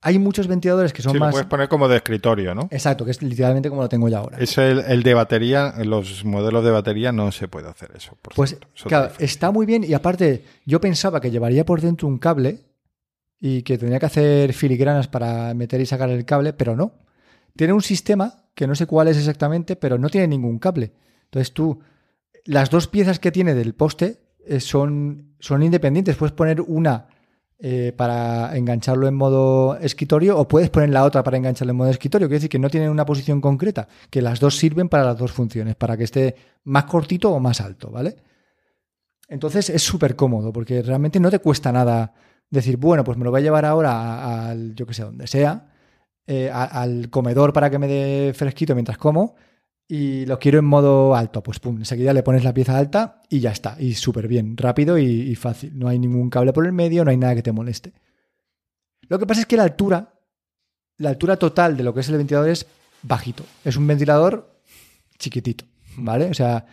hay 0.00 0.18
muchos 0.18 0.46
ventiladores 0.46 0.92
que 0.92 1.02
son 1.02 1.12
sí, 1.12 1.18
más. 1.18 1.28
Lo 1.28 1.32
puedes 1.32 1.46
poner 1.48 1.68
como 1.68 1.88
de 1.88 1.96
escritorio, 1.96 2.54
¿no? 2.54 2.68
Exacto, 2.70 3.04
que 3.04 3.10
es 3.10 3.22
literalmente 3.22 3.68
como 3.68 3.82
lo 3.82 3.88
tengo 3.88 4.08
yo 4.08 4.18
ahora. 4.18 4.38
Es 4.38 4.56
el, 4.58 5.02
de 5.02 5.14
batería, 5.14 5.74
los 5.84 6.24
modelos 6.24 6.64
de 6.64 6.70
batería 6.70 7.12
no 7.12 7.32
se 7.32 7.48
puede 7.48 7.68
hacer 7.68 7.90
eso. 7.96 8.16
pues 8.34 8.56
claro, 8.84 9.12
está 9.18 9.50
muy 9.50 9.66
bien 9.66 9.84
y 9.84 9.94
aparte 9.94 10.44
yo 10.64 10.80
pensaba 10.80 11.20
que 11.20 11.30
llevaría 11.30 11.64
por 11.64 11.80
dentro 11.80 12.06
un 12.06 12.18
cable 12.18 12.60
y 13.40 13.62
que 13.62 13.78
tenía 13.78 13.98
que 13.98 14.06
hacer 14.06 14.52
filigranas 14.52 15.08
para 15.08 15.52
meter 15.54 15.80
y 15.80 15.86
sacar 15.86 16.10
el 16.10 16.24
cable, 16.24 16.52
pero 16.52 16.76
no. 16.76 16.92
Tiene 17.56 17.72
un 17.72 17.82
sistema 17.82 18.44
que 18.54 18.66
no 18.66 18.74
sé 18.74 18.86
cuál 18.86 19.08
es 19.08 19.16
exactamente, 19.16 19.76
pero 19.76 19.98
no 19.98 20.08
tiene 20.08 20.28
ningún 20.28 20.58
cable. 20.58 20.92
Entonces 21.24 21.52
tú, 21.52 21.80
las 22.44 22.70
dos 22.70 22.86
piezas 22.86 23.18
que 23.18 23.32
tiene 23.32 23.54
del 23.54 23.74
poste 23.74 24.20
eh, 24.46 24.60
son, 24.60 25.34
son 25.40 25.62
independientes. 25.62 26.16
Puedes 26.16 26.32
poner 26.32 26.60
una 26.60 27.08
eh, 27.58 27.94
para 27.96 28.54
engancharlo 28.56 29.08
en 29.08 29.14
modo 29.14 29.78
escritorio 29.78 30.38
o 30.38 30.46
puedes 30.46 30.68
poner 30.68 30.90
la 30.90 31.04
otra 31.04 31.22
para 31.22 31.38
engancharlo 31.38 31.70
en 31.70 31.76
modo 31.78 31.90
escritorio. 31.90 32.28
Quiere 32.28 32.38
decir 32.38 32.50
que 32.50 32.58
no 32.58 32.68
tienen 32.68 32.90
una 32.90 33.06
posición 33.06 33.40
concreta, 33.40 33.88
que 34.10 34.20
las 34.20 34.40
dos 34.40 34.56
sirven 34.56 34.88
para 34.88 35.04
las 35.04 35.16
dos 35.16 35.32
funciones, 35.32 35.74
para 35.74 35.96
que 35.96 36.04
esté 36.04 36.36
más 36.64 36.84
cortito 36.84 37.30
o 37.32 37.40
más 37.40 37.60
alto, 37.60 37.90
¿vale? 37.90 38.16
Entonces 39.28 39.70
es 39.70 39.82
súper 39.82 40.16
cómodo 40.16 40.52
porque 40.52 40.82
realmente 40.82 41.18
no 41.18 41.30
te 41.30 41.38
cuesta 41.38 41.72
nada 41.72 42.12
decir, 42.50 42.76
bueno, 42.76 43.04
pues 43.04 43.16
me 43.18 43.24
lo 43.24 43.30
voy 43.30 43.40
a 43.40 43.44
llevar 43.44 43.64
ahora 43.64 44.50
al, 44.50 44.74
yo 44.74 44.86
que 44.86 44.94
sé, 44.94 45.02
donde 45.02 45.26
sea, 45.26 45.68
eh, 46.26 46.50
al 46.50 47.08
comedor 47.10 47.52
para 47.52 47.70
que 47.70 47.78
me 47.78 47.88
dé 47.88 48.34
fresquito 48.34 48.74
mientras 48.74 48.98
como 48.98 49.36
y 49.88 50.26
lo 50.26 50.38
quiero 50.38 50.58
en 50.58 50.64
modo 50.64 51.14
alto, 51.14 51.42
pues 51.42 51.60
pum, 51.60 51.76
enseguida 51.78 52.12
le 52.12 52.24
pones 52.24 52.42
la 52.42 52.52
pieza 52.52 52.76
alta 52.76 53.22
y 53.28 53.38
ya 53.38 53.52
está. 53.52 53.76
Y 53.78 53.94
súper 53.94 54.26
bien, 54.26 54.56
rápido 54.56 54.98
y, 54.98 55.34
fácil. 55.36 55.78
No 55.78 55.88
hay 55.88 55.98
ningún 55.98 56.28
cable 56.28 56.52
por 56.52 56.66
el 56.66 56.72
medio, 56.72 57.04
no 57.04 57.10
hay 57.10 57.16
nada 57.16 57.34
que 57.34 57.42
te 57.42 57.52
moleste. 57.52 57.92
Lo 59.08 59.18
que 59.18 59.26
pasa 59.26 59.42
es 59.42 59.46
que 59.46 59.56
la 59.56 59.62
altura, 59.62 60.14
la 60.98 61.10
altura 61.10 61.36
total 61.36 61.76
de 61.76 61.84
lo 61.84 61.94
que 61.94 62.00
es 62.00 62.08
el 62.08 62.16
ventilador 62.16 62.48
es 62.48 62.66
bajito. 63.02 63.44
Es 63.64 63.76
un 63.76 63.86
ventilador 63.86 64.60
chiquitito, 65.18 65.64
¿vale? 65.98 66.30
O 66.30 66.34
sea, 66.34 66.66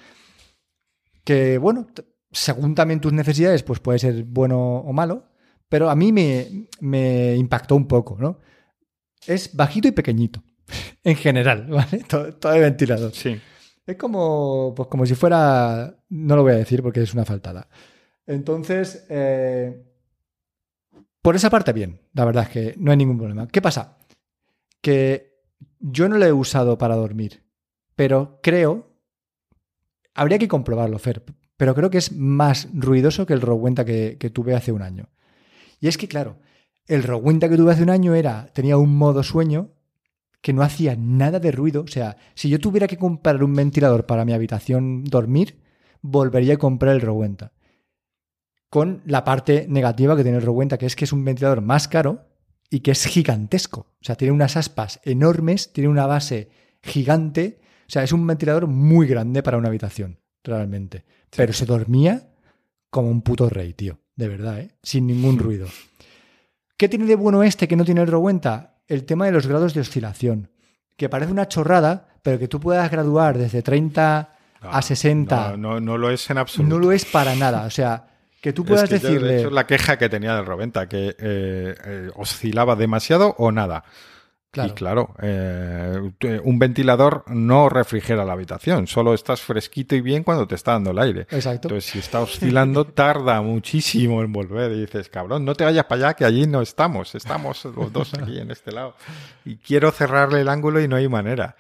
que 1.24 1.60
bueno, 1.60 1.88
según 2.32 2.74
también 2.74 3.00
tus 3.00 3.14
necesidades, 3.14 3.62
pues 3.62 3.80
puede 3.80 4.00
ser 4.00 4.24
bueno 4.24 4.78
o 4.78 4.92
malo, 4.92 5.30
pero 5.70 5.92
a 5.92 5.96
mí 5.96 6.12
me, 6.12 6.68
me 6.80 7.36
impactó 7.36 7.76
un 7.76 7.88
poco, 7.88 8.18
¿no? 8.20 8.40
Es 9.28 9.56
bajito 9.56 9.88
y 9.88 9.92
pequeñito. 9.92 10.44
en 11.04 11.16
general, 11.16 11.68
¿vale? 11.68 12.04
Todo, 12.08 12.54
el 12.54 12.62
ventilador. 12.62 13.14
Sí. 13.14 13.40
Es 13.86 13.98
como, 13.98 14.74
pues 14.76 14.88
como 14.88 15.06
si 15.06 15.16
fuera, 15.16 15.96
no 16.10 16.36
lo 16.36 16.44
voy 16.44 16.54
a 16.54 16.58
decir 16.58 16.82
porque 16.82 17.02
es 17.02 17.14
una 17.14 17.26
faltada. 17.26 17.68
Entonces, 18.26 19.06
eh, 19.10 19.84
por 21.22 21.36
esa 21.36 21.50
parte 21.50 21.74
bien, 21.74 22.00
la 22.14 22.26
verdad 22.26 22.44
es 22.44 22.50
que 22.50 22.76
no 22.78 22.92
hay 22.92 22.98
ningún 22.98 23.18
problema. 23.18 23.48
¿Qué 23.48 23.62
pasa? 23.62 23.98
Que 24.82 25.42
yo 25.80 26.08
no 26.08 26.18
lo 26.18 26.26
he 26.26 26.32
usado 26.32 26.78
para 26.78 26.96
dormir, 26.96 27.44
pero 27.96 28.40
creo, 28.42 28.88
habría 30.14 30.40
que 30.40 30.48
comprobarlo, 30.48 30.98
Fer, 30.98 31.24
pero 31.58 31.76
creo 31.76 31.90
que 31.90 31.98
es 31.98 32.14
más 32.14 32.70
ruidoso 32.74 33.26
que 33.26 33.34
el 33.34 33.42
Rowenta 33.42 33.84
que, 33.84 34.18
que 34.18 34.30
tuve 34.30 34.56
hace 34.56 34.72
un 34.72 34.82
año. 34.82 35.10
Y 35.82 35.90
es 35.90 35.98
que, 35.98 36.08
claro, 36.08 36.38
el 36.88 37.04
Rowenta 37.04 37.50
que 37.50 37.58
tuve 37.58 37.74
hace 37.74 37.84
un 37.84 37.90
año 37.90 38.16
era, 38.16 38.48
tenía 38.54 38.78
un 38.78 38.96
modo 38.96 39.24
sueño 39.24 39.72
que 40.44 40.52
no 40.52 40.62
hacía 40.62 40.98
nada 40.98 41.40
de 41.40 41.54
ruido. 41.54 41.84
O 41.84 41.88
sea, 41.88 42.18
si 42.36 42.50
yo 42.50 42.60
tuviera 42.60 42.86
que 42.86 42.98
comprar 42.98 43.42
un 43.42 43.56
ventilador 43.56 44.06
para 44.06 44.26
mi 44.26 44.34
habitación 44.34 45.06
dormir, 45.06 45.58
volvería 46.02 46.56
a 46.56 46.58
comprar 46.58 46.94
el 46.94 47.02
Rowenta. 47.02 47.54
Con 48.70 49.02
la 49.06 49.24
parte 49.24 49.66
negativa 49.70 50.18
que 50.18 50.24
tiene 50.24 50.40
el 50.40 50.44
Rowenta, 50.44 50.78
que 50.78 50.86
es 50.86 50.98
que 50.98 51.06
es 51.06 51.14
un 51.14 51.24
ventilador 51.24 51.62
más 51.62 51.88
caro 51.88 52.28
y 52.70 52.82
que 52.82 52.92
es 52.92 53.06
gigantesco. 53.06 53.88
O 54.02 54.04
sea, 54.04 54.16
tiene 54.16 54.34
unas 54.34 54.58
aspas 54.58 55.00
enormes, 55.06 55.72
tiene 55.72 55.88
una 55.88 56.08
base 56.08 56.50
gigante. 56.82 57.62
O 57.88 57.92
sea, 57.94 58.04
es 58.04 58.12
un 58.12 58.28
ventilador 58.28 58.68
muy 58.68 59.08
grande 59.08 59.44
para 59.44 59.58
una 59.58 59.70
habitación, 59.70 60.20
realmente. 60.44 61.06
Pero 61.34 61.54
se 61.54 61.66
dormía 61.66 62.34
como 62.90 63.10
un 63.10 63.22
puto 63.22 63.48
rey, 63.48 63.74
tío. 63.74 63.98
De 64.18 64.28
verdad, 64.28 64.60
¿eh? 64.60 64.72
Sin 64.84 65.08
ningún 65.08 65.40
ruido. 65.40 65.68
¿Qué 66.76 66.90
tiene 66.90 67.06
de 67.06 67.16
bueno 67.16 67.44
este 67.44 67.70
que 67.70 67.78
no 67.78 67.86
tiene 67.86 68.02
el 68.02 68.08
Rowenta? 68.08 68.73
El 68.88 69.06
tema 69.06 69.26
de 69.26 69.32
los 69.32 69.48
grados 69.48 69.74
de 69.74 69.82
oscilación, 69.82 70.50
que 70.98 71.10
parece 71.10 71.32
una 71.32 71.48
chorrada, 71.48 72.08
pero 72.22 72.40
que 72.40 72.48
tú 72.48 72.60
puedas 72.60 72.90
graduar 72.90 73.38
desde 73.38 73.62
30 73.62 74.30
a 74.62 74.82
60. 74.82 75.58
No, 75.58 75.80
no, 75.80 75.98
lo 75.98 76.10
es 76.10 76.30
en 76.30 76.38
absoluto. 76.38 76.76
No 76.76 76.80
lo 76.80 76.92
es 76.92 77.06
para 77.06 77.36
nada. 77.36 77.66
O 77.66 77.70
sea, 77.70 78.06
que 78.42 78.54
tú 78.54 78.66
puedas 78.66 78.90
decirle. 78.90 79.42
es 79.42 79.52
la 79.52 79.68
queja 79.68 79.98
que 79.98 80.10
tenía 80.10 80.36
del 80.36 80.46
Roventa, 80.46 80.88
que 80.88 81.10
eh, 81.10 81.16
eh, 81.86 82.10
oscilaba 82.16 82.76
demasiado 82.76 83.36
o 83.38 83.52
nada. 83.52 83.84
Y 84.56 84.70
claro, 84.72 85.16
eh, 85.20 86.12
un 86.44 86.60
ventilador 86.60 87.24
no 87.28 87.70
refrigera 87.70 88.24
la 88.24 88.34
habitación, 88.34 88.86
solo 88.86 89.16
estás 89.16 89.42
fresquito 89.42 89.96
y 89.96 90.02
bien 90.02 90.24
cuando 90.24 90.48
te 90.48 90.54
está 90.54 90.74
dando 90.74 90.92
el 90.92 91.00
aire. 91.00 91.22
Exacto. 91.32 91.70
Entonces, 91.70 91.92
si 91.92 92.00
está 92.00 92.22
oscilando, 92.22 92.86
tarda 92.94 93.42
muchísimo 93.42 94.22
en 94.22 94.32
volver. 94.32 94.72
Y 94.74 94.82
dices, 94.82 95.10
cabrón, 95.10 95.44
no 95.44 95.56
te 95.56 95.64
vayas 95.64 95.86
para 95.86 96.10
allá, 96.10 96.14
que 96.14 96.26
allí 96.26 96.46
no 96.46 96.62
estamos, 96.62 97.16
estamos 97.16 97.66
los 97.66 97.92
dos 97.92 98.14
aquí 98.22 98.38
en 98.38 98.52
este 98.52 98.72
lado. 98.72 98.96
Y 99.44 99.58
quiero 99.58 99.92
cerrarle 99.92 100.42
el 100.42 100.50
ángulo 100.50 100.80
y 100.80 100.88
no 100.88 100.98
hay 100.98 101.08
manera. 101.08 101.56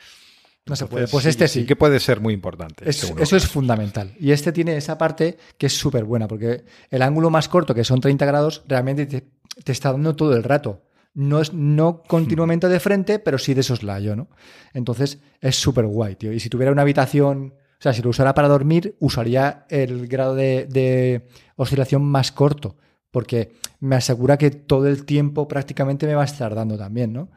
No 0.67 0.75
se 0.75 0.85
puede. 0.85 1.07
Pues 1.07 1.25
este 1.25 1.47
sí. 1.47 1.65
que 1.65 1.75
puede 1.75 1.99
ser 1.99 2.19
muy 2.21 2.33
importante. 2.33 2.87
eso 2.87 3.35
es 3.35 3.47
fundamental. 3.47 4.13
Y 4.19 4.31
este 4.31 4.51
tiene 4.51 4.77
esa 4.77 4.99
parte 4.99 5.37
que 5.57 5.65
es 5.65 5.73
súper 5.73 6.03
buena, 6.03 6.27
porque 6.27 6.63
el 6.91 7.01
ángulo 7.01 7.31
más 7.31 7.49
corto, 7.49 7.73
que 7.73 7.83
son 7.83 7.99
30 7.99 8.23
grados, 8.25 8.63
realmente 8.67 9.07
te 9.07 9.71
está 9.71 9.91
dando 9.91 10.15
todo 10.15 10.35
el 10.35 10.43
rato 10.43 10.83
no 11.13 11.39
es 11.39 11.53
no 11.53 12.03
continuamente 12.03 12.67
de 12.67 12.79
frente, 12.79 13.19
pero 13.19 13.37
sí 13.37 13.53
de 13.53 13.63
soslayo, 13.63 14.15
¿no? 14.15 14.29
Entonces 14.73 15.19
es 15.41 15.55
súper 15.55 15.85
guay, 15.85 16.15
tío. 16.15 16.33
Y 16.33 16.39
si 16.39 16.49
tuviera 16.49 16.71
una 16.71 16.81
habitación, 16.81 17.53
o 17.57 17.81
sea, 17.81 17.93
si 17.93 18.01
lo 18.01 18.09
usara 18.09 18.33
para 18.33 18.47
dormir, 18.47 18.95
usaría 18.99 19.65
el 19.69 20.07
grado 20.07 20.35
de, 20.35 21.27
oscilación 21.55 22.03
más 22.03 22.31
corto, 22.31 22.77
porque 23.11 23.53
me 23.79 23.95
asegura 23.95 24.37
que 24.37 24.51
todo 24.51 24.87
el 24.87 25.05
tiempo 25.05 25.47
prácticamente 25.47 26.07
me 26.07 26.15
va 26.15 26.23
a 26.23 26.25
estar 26.25 26.55
dando 26.55 26.77
también, 26.77 27.13
¿no? 27.13 27.29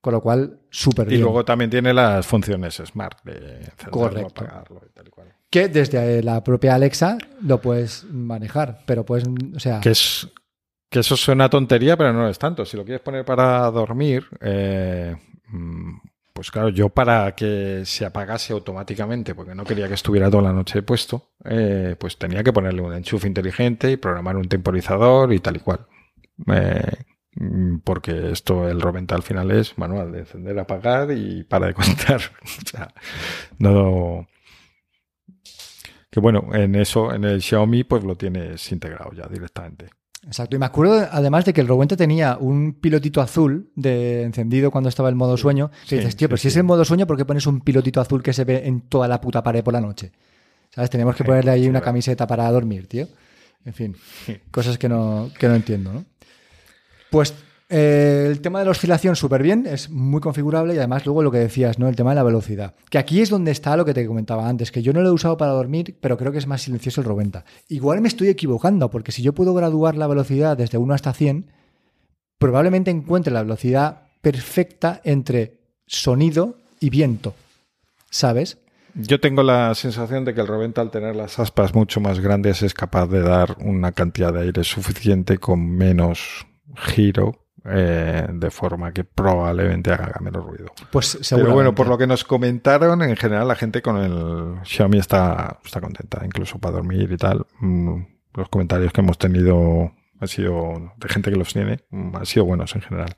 Con 0.00 0.12
lo 0.12 0.20
cual, 0.20 0.58
súper 0.68 1.06
bien. 1.06 1.20
Y 1.20 1.22
luego 1.22 1.44
también 1.44 1.70
tiene 1.70 1.94
las 1.94 2.26
funciones 2.26 2.82
Smart 2.84 3.22
de 3.22 3.60
encenderlo, 3.60 4.26
apagarlo 4.26 4.82
y 4.84 4.92
tal 4.92 5.06
y 5.06 5.10
cual. 5.10 5.28
Que 5.48 5.68
desde 5.68 6.22
la 6.24 6.42
propia 6.42 6.74
Alexa 6.74 7.18
lo 7.40 7.60
puedes 7.60 8.04
manejar, 8.04 8.80
pero 8.84 9.04
pues, 9.04 9.22
o 9.54 9.60
sea... 9.60 9.80
Que 9.80 9.90
es 9.90 10.28
que 10.92 11.00
eso 11.00 11.16
suena 11.16 11.48
tontería, 11.48 11.96
pero 11.96 12.12
no 12.12 12.28
es 12.28 12.38
tanto. 12.38 12.66
Si 12.66 12.76
lo 12.76 12.84
quieres 12.84 13.00
poner 13.00 13.24
para 13.24 13.70
dormir, 13.70 14.26
eh, 14.42 15.16
mm, 15.48 15.96
pues 16.34 16.50
claro, 16.50 16.68
yo 16.68 16.90
para 16.90 17.34
que 17.34 17.82
se 17.86 18.04
apagase 18.04 18.52
automáticamente, 18.52 19.34
porque 19.34 19.54
no 19.54 19.64
quería 19.64 19.88
que 19.88 19.94
estuviera 19.94 20.30
toda 20.30 20.42
la 20.44 20.52
noche 20.52 20.82
puesto, 20.82 21.30
eh, 21.44 21.96
pues 21.98 22.18
tenía 22.18 22.44
que 22.44 22.52
ponerle 22.52 22.82
un 22.82 22.92
enchufe 22.92 23.26
inteligente 23.26 23.90
y 23.90 23.96
programar 23.96 24.36
un 24.36 24.48
temporizador 24.48 25.32
y 25.32 25.40
tal 25.40 25.56
y 25.56 25.60
cual. 25.60 25.86
Eh, 26.46 26.92
mm, 27.36 27.78
porque 27.84 28.30
esto, 28.30 28.68
el 28.68 28.80
Roventa 28.80 29.14
al 29.14 29.22
final 29.22 29.50
es 29.50 29.78
manual 29.78 30.12
de 30.12 30.20
encender, 30.20 30.58
apagar 30.58 31.10
y 31.10 31.42
para 31.44 31.68
de 31.68 31.74
contar. 31.74 32.20
no. 33.58 34.28
Que 36.10 36.20
bueno, 36.20 36.50
en 36.52 36.74
eso, 36.74 37.14
en 37.14 37.24
el 37.24 37.40
Xiaomi, 37.40 37.84
pues 37.84 38.04
lo 38.04 38.14
tienes 38.16 38.70
integrado 38.72 39.12
ya 39.12 39.26
directamente. 39.26 39.88
Exacto, 40.24 40.54
y 40.54 40.58
me 40.58 40.66
acuerdo 40.66 41.08
además 41.10 41.44
de 41.44 41.52
que 41.52 41.60
el 41.60 41.68
Rowente 41.68 41.96
tenía 41.96 42.36
un 42.38 42.74
pilotito 42.74 43.20
azul 43.20 43.70
de 43.74 44.22
encendido 44.22 44.70
cuando 44.70 44.88
estaba 44.88 45.08
el 45.08 45.16
modo 45.16 45.36
sueño. 45.36 45.70
Que 45.82 45.88
Sí, 45.88 45.96
dices, 45.96 46.14
tío, 46.16 46.26
sí, 46.26 46.28
pero 46.28 46.36
si 46.36 46.48
es 46.48 46.56
el 46.56 46.62
modo 46.64 46.84
sueño, 46.84 47.06
¿por 47.06 47.16
qué 47.16 47.24
pones 47.24 47.46
un 47.46 47.60
pilotito 47.60 48.00
azul 48.00 48.22
que 48.22 48.32
se 48.32 48.44
ve 48.44 48.62
en 48.66 48.82
toda 48.82 49.08
la 49.08 49.20
puta 49.20 49.42
pared 49.42 49.64
por 49.64 49.72
la 49.74 49.80
noche? 49.80 50.12
¿Sabes? 50.70 50.90
Tenemos 50.90 51.16
que 51.16 51.24
ponerle 51.24 51.50
ahí 51.50 51.68
una 51.68 51.80
camiseta 51.80 52.26
para 52.26 52.50
dormir, 52.50 52.86
tío. 52.86 53.08
En 53.64 53.74
fin, 53.74 53.96
cosas 54.50 54.78
que 54.78 54.88
no, 54.88 55.30
que 55.38 55.48
no 55.48 55.54
entiendo, 55.54 55.92
¿no? 55.92 56.04
Pues 57.10 57.34
eh, 57.74 58.26
el 58.30 58.42
tema 58.42 58.58
de 58.58 58.66
la 58.66 58.72
oscilación 58.72 59.16
súper 59.16 59.42
bien, 59.42 59.66
es 59.66 59.88
muy 59.88 60.20
configurable 60.20 60.74
y 60.74 60.76
además 60.76 61.06
luego 61.06 61.22
lo 61.22 61.30
que 61.30 61.38
decías, 61.38 61.78
¿no? 61.78 61.88
El 61.88 61.96
tema 61.96 62.10
de 62.10 62.16
la 62.16 62.22
velocidad. 62.22 62.74
Que 62.90 62.98
aquí 62.98 63.22
es 63.22 63.30
donde 63.30 63.50
está 63.50 63.78
lo 63.78 63.86
que 63.86 63.94
te 63.94 64.06
comentaba 64.06 64.46
antes, 64.46 64.70
que 64.70 64.82
yo 64.82 64.92
no 64.92 65.00
lo 65.00 65.08
he 65.08 65.12
usado 65.12 65.38
para 65.38 65.52
dormir, 65.52 65.96
pero 65.98 66.18
creo 66.18 66.32
que 66.32 66.38
es 66.38 66.46
más 66.46 66.60
silencioso 66.60 67.00
el 67.00 67.06
Roventa. 67.06 67.46
Igual 67.68 68.02
me 68.02 68.08
estoy 68.08 68.28
equivocando, 68.28 68.90
porque 68.90 69.10
si 69.10 69.22
yo 69.22 69.32
puedo 69.32 69.54
graduar 69.54 69.96
la 69.96 70.06
velocidad 70.06 70.54
desde 70.54 70.76
1 70.76 70.92
hasta 70.92 71.14
100, 71.14 71.50
probablemente 72.36 72.90
encuentre 72.90 73.32
la 73.32 73.42
velocidad 73.42 74.02
perfecta 74.20 75.00
entre 75.02 75.60
sonido 75.86 76.58
y 76.78 76.90
viento. 76.90 77.34
¿Sabes? 78.10 78.58
Yo 78.94 79.18
tengo 79.18 79.42
la 79.42 79.74
sensación 79.74 80.26
de 80.26 80.34
que 80.34 80.42
el 80.42 80.46
Roventa 80.46 80.82
al 80.82 80.90
tener 80.90 81.16
las 81.16 81.38
aspas 81.38 81.74
mucho 81.74 82.02
más 82.02 82.20
grandes 82.20 82.62
es 82.62 82.74
capaz 82.74 83.06
de 83.06 83.22
dar 83.22 83.56
una 83.60 83.92
cantidad 83.92 84.30
de 84.30 84.42
aire 84.42 84.62
suficiente 84.62 85.38
con 85.38 85.66
menos 85.66 86.46
giro, 86.76 87.41
eh, 87.64 88.26
de 88.32 88.50
forma 88.50 88.92
que 88.92 89.04
probablemente 89.04 89.92
haga 89.92 90.18
menos 90.20 90.44
ruido. 90.44 90.66
Pues 90.90 91.18
Pero 91.30 91.52
bueno, 91.54 91.74
por 91.74 91.86
lo 91.88 91.96
que 91.98 92.06
nos 92.06 92.24
comentaron, 92.24 93.02
en 93.02 93.16
general 93.16 93.48
la 93.48 93.54
gente 93.54 93.82
con 93.82 93.96
el 93.98 94.64
Xiaomi 94.64 94.98
está, 94.98 95.58
está 95.64 95.80
contenta, 95.80 96.22
incluso 96.24 96.58
para 96.58 96.76
dormir 96.76 97.10
y 97.12 97.16
tal. 97.16 97.46
Mm, 97.60 98.02
Los 98.34 98.48
comentarios 98.48 98.92
que 98.92 99.00
hemos 99.02 99.18
tenido 99.18 99.92
han 100.20 100.28
sido 100.28 100.92
de 100.96 101.08
gente 101.08 101.30
que 101.30 101.36
los 101.36 101.52
tiene, 101.52 101.80
mm, 101.90 102.16
han 102.16 102.26
sido 102.26 102.44
buenos 102.46 102.74
en 102.74 102.80
general. 102.82 103.14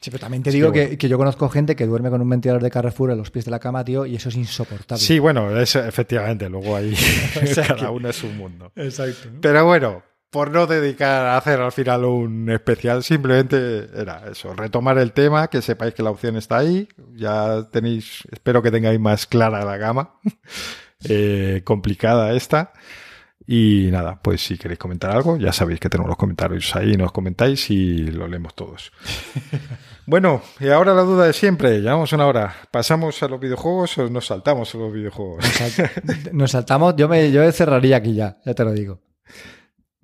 Sí, 0.00 0.10
pero 0.10 0.20
también 0.20 0.42
te 0.44 0.50
Sí, 0.52 0.58
digo 0.58 0.70
bueno. 0.70 0.90
que, 0.90 0.96
que 0.98 1.08
yo 1.08 1.18
conozco 1.18 1.48
gente 1.48 1.74
que 1.74 1.84
duerme 1.86 2.08
con 2.10 2.20
un 2.20 2.28
ventilador 2.30 2.62
de 2.62 2.70
Carrefour 2.70 3.10
a 3.10 3.16
los 3.16 3.30
pies 3.32 3.44
de 3.46 3.50
la 3.50 3.58
cama, 3.58 3.84
tío, 3.84 4.06
y 4.06 4.14
eso 4.14 4.28
es 4.28 4.36
insoportable. 4.36 5.02
Sí, 5.02 5.18
bueno, 5.18 5.58
es, 5.58 5.74
efectivamente, 5.74 6.48
luego 6.48 6.76
ahí 6.76 6.94
sea 7.46 7.66
cada 7.76 7.90
uno 7.90 8.08
es 8.08 8.22
un 8.22 8.36
mundo. 8.36 8.70
Exacto. 8.76 9.28
Pero 9.40 9.64
bueno, 9.66 10.02
por 10.30 10.50
no 10.50 10.66
dedicar 10.66 11.26
a 11.26 11.36
hacer 11.36 11.60
al 11.60 11.72
final 11.72 12.04
un 12.04 12.50
especial, 12.50 13.02
simplemente 13.02 13.88
era 13.94 14.24
eso, 14.30 14.52
retomar 14.54 14.98
el 14.98 15.12
tema, 15.12 15.48
que 15.48 15.62
sepáis 15.62 15.94
que 15.94 16.02
la 16.02 16.10
opción 16.10 16.36
está 16.36 16.58
ahí, 16.58 16.88
ya 17.14 17.68
tenéis, 17.70 18.24
espero 18.30 18.62
que 18.62 18.70
tengáis 18.70 19.00
más 19.00 19.26
clara 19.26 19.64
la 19.64 19.76
gama, 19.76 20.14
eh, 21.08 21.62
complicada 21.64 22.32
esta. 22.34 22.72
Y 23.50 23.88
nada, 23.90 24.20
pues 24.20 24.42
si 24.44 24.58
queréis 24.58 24.78
comentar 24.78 25.10
algo, 25.10 25.38
ya 25.38 25.54
sabéis 25.54 25.80
que 25.80 25.88
tenemos 25.88 26.10
los 26.10 26.18
comentarios 26.18 26.76
ahí, 26.76 26.98
nos 26.98 27.12
comentáis 27.12 27.70
y 27.70 28.10
lo 28.10 28.28
leemos 28.28 28.54
todos. 28.54 28.92
bueno, 30.06 30.42
y 30.60 30.68
ahora 30.68 30.92
la 30.92 31.00
duda 31.00 31.24
de 31.24 31.32
siempre, 31.32 31.80
llevamos 31.80 32.12
una 32.12 32.26
hora, 32.26 32.54
¿pasamos 32.70 33.22
a 33.22 33.28
los 33.28 33.40
videojuegos 33.40 33.96
o 33.96 34.10
nos 34.10 34.26
saltamos 34.26 34.74
a 34.74 34.78
los 34.78 34.92
videojuegos? 34.92 35.46
Nos 36.32 36.50
saltamos, 36.52 36.94
yo 36.96 37.08
me 37.08 37.32
yo 37.32 37.50
cerraría 37.50 37.96
aquí 37.96 38.12
ya, 38.14 38.36
ya 38.44 38.52
te 38.52 38.64
lo 38.64 38.72
digo. 38.72 39.00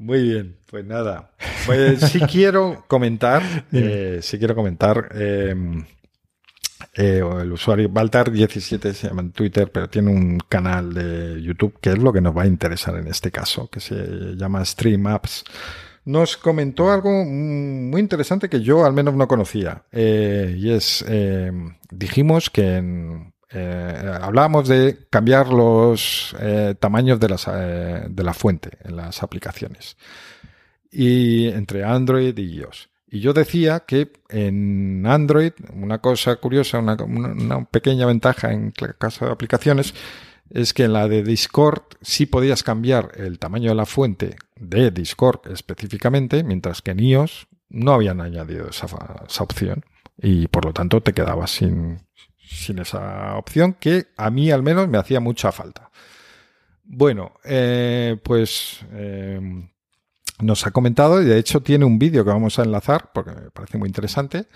Muy 0.05 0.23
bien, 0.23 0.57
pues 0.67 0.85
nada. 0.85 1.31
Pues 1.65 1.99
sí 2.01 2.21
quiero 2.31 2.85
comentar, 2.89 3.43
eh, 3.73 4.19
sí 4.21 4.39
quiero 4.39 4.55
comentar, 4.55 5.09
eh, 5.15 5.55
eh, 6.95 7.23
el 7.41 7.51
usuario 7.51 7.89
Baltar17 7.89 8.93
se 8.93 9.09
llama 9.09 9.23
en 9.23 9.33
Twitter, 9.33 9.73
pero 9.73 9.89
tiene 9.89 10.11
un 10.11 10.39
canal 10.47 10.93
de 10.93 11.41
YouTube 11.43 11.79
que 11.81 11.91
es 11.91 11.99
lo 11.99 12.13
que 12.13 12.21
nos 12.21 12.37
va 12.37 12.43
a 12.43 12.47
interesar 12.47 12.97
en 12.97 13.07
este 13.09 13.31
caso, 13.31 13.69
que 13.69 13.81
se 13.81 14.37
llama 14.37 14.63
Stream 14.65 15.07
Apps. 15.07 15.43
Nos 16.05 16.37
comentó 16.37 16.93
algo 16.93 17.11
mm, 17.25 17.89
muy 17.89 18.01
interesante 18.03 18.51
que 18.51 18.61
yo 18.61 18.85
al 18.85 18.93
menos 18.93 19.15
no 19.15 19.27
conocía. 19.27 19.85
eh, 19.91 20.55
y 20.59 20.71
es, 20.71 21.03
eh, 21.09 21.51
dijimos 21.91 22.51
que 22.51 22.77
en, 22.77 23.34
eh, 23.51 24.19
hablábamos 24.21 24.69
de 24.69 25.07
cambiar 25.11 25.49
los 25.49 26.35
eh, 26.41 26.75
tamaños 26.79 27.21
de, 27.21 27.37
eh, 27.53 28.07
de 28.09 28.23
la 28.25 28.35
fuente 28.35 28.71
en 28.85 28.97
las 28.97 29.23
aplicaciones. 29.23 29.97
Y 30.91 31.49
entre 31.49 31.85
Android 31.85 32.37
y 32.39 32.57
iOS. 32.61 32.89
Y 33.09 33.21
yo 33.21 33.33
decía 33.33 33.81
que 33.81 34.13
en 34.29 35.07
Android, 35.07 35.53
una 35.73 35.99
cosa 35.99 36.37
curiosa, 36.37 36.79
una, 36.79 36.97
una- 37.05 37.65
pequeña 37.65 38.07
ventaja 38.07 38.53
en 38.53 38.73
el 38.77 38.97
caso 38.97 39.25
de 39.27 39.33
aplicaciones, 39.33 39.95
es 40.51 40.73
que 40.75 40.85
en 40.85 40.93
la 40.93 41.09
de 41.09 41.23
Discord 41.23 41.83
sí 42.03 42.27
podías 42.27 42.63
cambiar 42.63 43.13
el 43.17 43.39
tamaño 43.39 43.71
de 43.71 43.77
la 43.77 43.87
fuente 43.87 44.37
de 44.57 44.91
Discord 44.91 45.41
específicamente, 45.53 46.45
mientras 46.45 46.83
que 46.83 46.91
en 46.93 47.01
iOS 47.01 47.47
no 47.71 47.93
habían 47.93 48.21
añadido 48.21 48.69
esa, 48.69 48.87
esa 49.29 49.45
opción. 49.45 49.85
Y 50.17 50.47
por 50.49 50.65
lo 50.65 50.73
tanto 50.73 51.01
te 51.01 51.13
quedabas 51.13 51.51
sin, 51.51 52.01
sin 52.47 52.79
esa 52.79 53.37
opción 53.37 53.75
que 53.79 54.07
a 54.17 54.31
mí 54.31 54.51
al 54.51 54.63
menos 54.63 54.89
me 54.89 54.99
hacía 54.99 55.21
mucha 55.21 55.53
falta. 55.53 55.91
Bueno, 56.85 57.33
eh, 57.45 58.17
pues 58.23 58.81
eh, 58.93 59.41
nos 60.41 60.67
ha 60.67 60.71
comentado 60.71 61.23
y 61.23 61.25
de 61.25 61.39
hecho 61.39 61.63
tiene 61.63 61.85
un 61.85 61.99
vídeo 61.99 62.25
que 62.25 62.31
vamos 62.31 62.59
a 62.59 62.63
enlazar 62.63 63.11
porque 63.15 63.31
me 63.31 63.51
parece 63.51 63.79
muy 63.79 63.89
interesante 63.89 64.47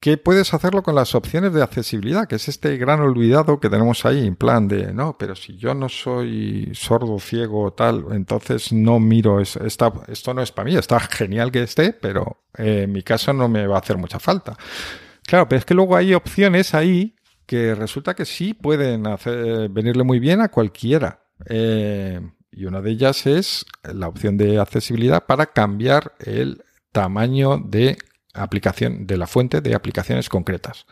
que 0.00 0.18
puedes 0.18 0.52
hacerlo 0.52 0.82
con 0.82 0.94
las 0.96 1.14
opciones 1.14 1.54
de 1.54 1.62
accesibilidad, 1.62 2.26
que 2.28 2.34
es 2.34 2.48
este 2.48 2.76
gran 2.76 3.00
olvidado 3.00 3.58
que 3.58 3.70
tenemos 3.70 4.04
ahí, 4.04 4.26
en 4.26 4.36
plan 4.36 4.68
de, 4.68 4.92
no, 4.92 5.16
pero 5.16 5.34
si 5.34 5.56
yo 5.56 5.72
no 5.72 5.88
soy 5.88 6.70
sordo, 6.74 7.18
ciego 7.18 7.62
o 7.62 7.72
tal, 7.72 8.04
entonces 8.10 8.70
no 8.70 9.00
miro, 9.00 9.40
es- 9.40 9.56
esta- 9.56 9.92
esto 10.08 10.34
no 10.34 10.42
es 10.42 10.52
para 10.52 10.66
mí, 10.68 10.76
está 10.76 11.00
genial 11.00 11.50
que 11.50 11.62
esté, 11.62 11.94
pero 11.94 12.42
eh, 12.58 12.82
en 12.82 12.92
mi 12.92 13.02
caso 13.02 13.32
no 13.32 13.48
me 13.48 13.66
va 13.66 13.76
a 13.76 13.78
hacer 13.80 13.96
mucha 13.96 14.18
falta. 14.18 14.58
Claro, 15.26 15.48
pero 15.48 15.58
es 15.58 15.64
que 15.64 15.74
luego 15.74 15.96
hay 15.96 16.14
opciones 16.14 16.74
ahí 16.74 17.16
que 17.46 17.74
resulta 17.74 18.14
que 18.14 18.24
sí 18.24 18.54
pueden 18.54 19.06
hacer, 19.06 19.68
venirle 19.68 20.04
muy 20.04 20.18
bien 20.18 20.40
a 20.40 20.50
cualquiera. 20.50 21.24
Eh, 21.46 22.20
y 22.50 22.66
una 22.66 22.80
de 22.80 22.90
ellas 22.90 23.26
es 23.26 23.66
la 23.82 24.08
opción 24.08 24.36
de 24.36 24.58
accesibilidad 24.58 25.26
para 25.26 25.46
cambiar 25.46 26.14
el 26.20 26.64
tamaño 26.92 27.58
de 27.58 27.98
aplicación, 28.32 29.06
de 29.06 29.16
la 29.16 29.26
fuente 29.26 29.60
de 29.60 29.74
aplicaciones 29.74 30.28
concretas. 30.28 30.86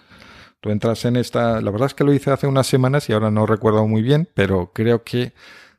Tú 0.61 0.71
entras 0.71 1.05
en 1.05 1.17
esta, 1.17 1.61
la 1.61 1.71
verdad 1.71 1.87
es 1.87 1.95
que 1.95 2.05
lo 2.05 2.13
hice 2.13 2.31
hace 2.31 2.47
unas 2.47 2.67
semanas 2.67 3.09
y 3.09 3.13
ahora 3.13 3.31
no 3.31 3.47
recuerdo 3.47 3.87
muy 3.87 4.03
bien, 4.03 4.29
pero 4.35 4.73
creo 4.73 5.03
que 5.03 5.33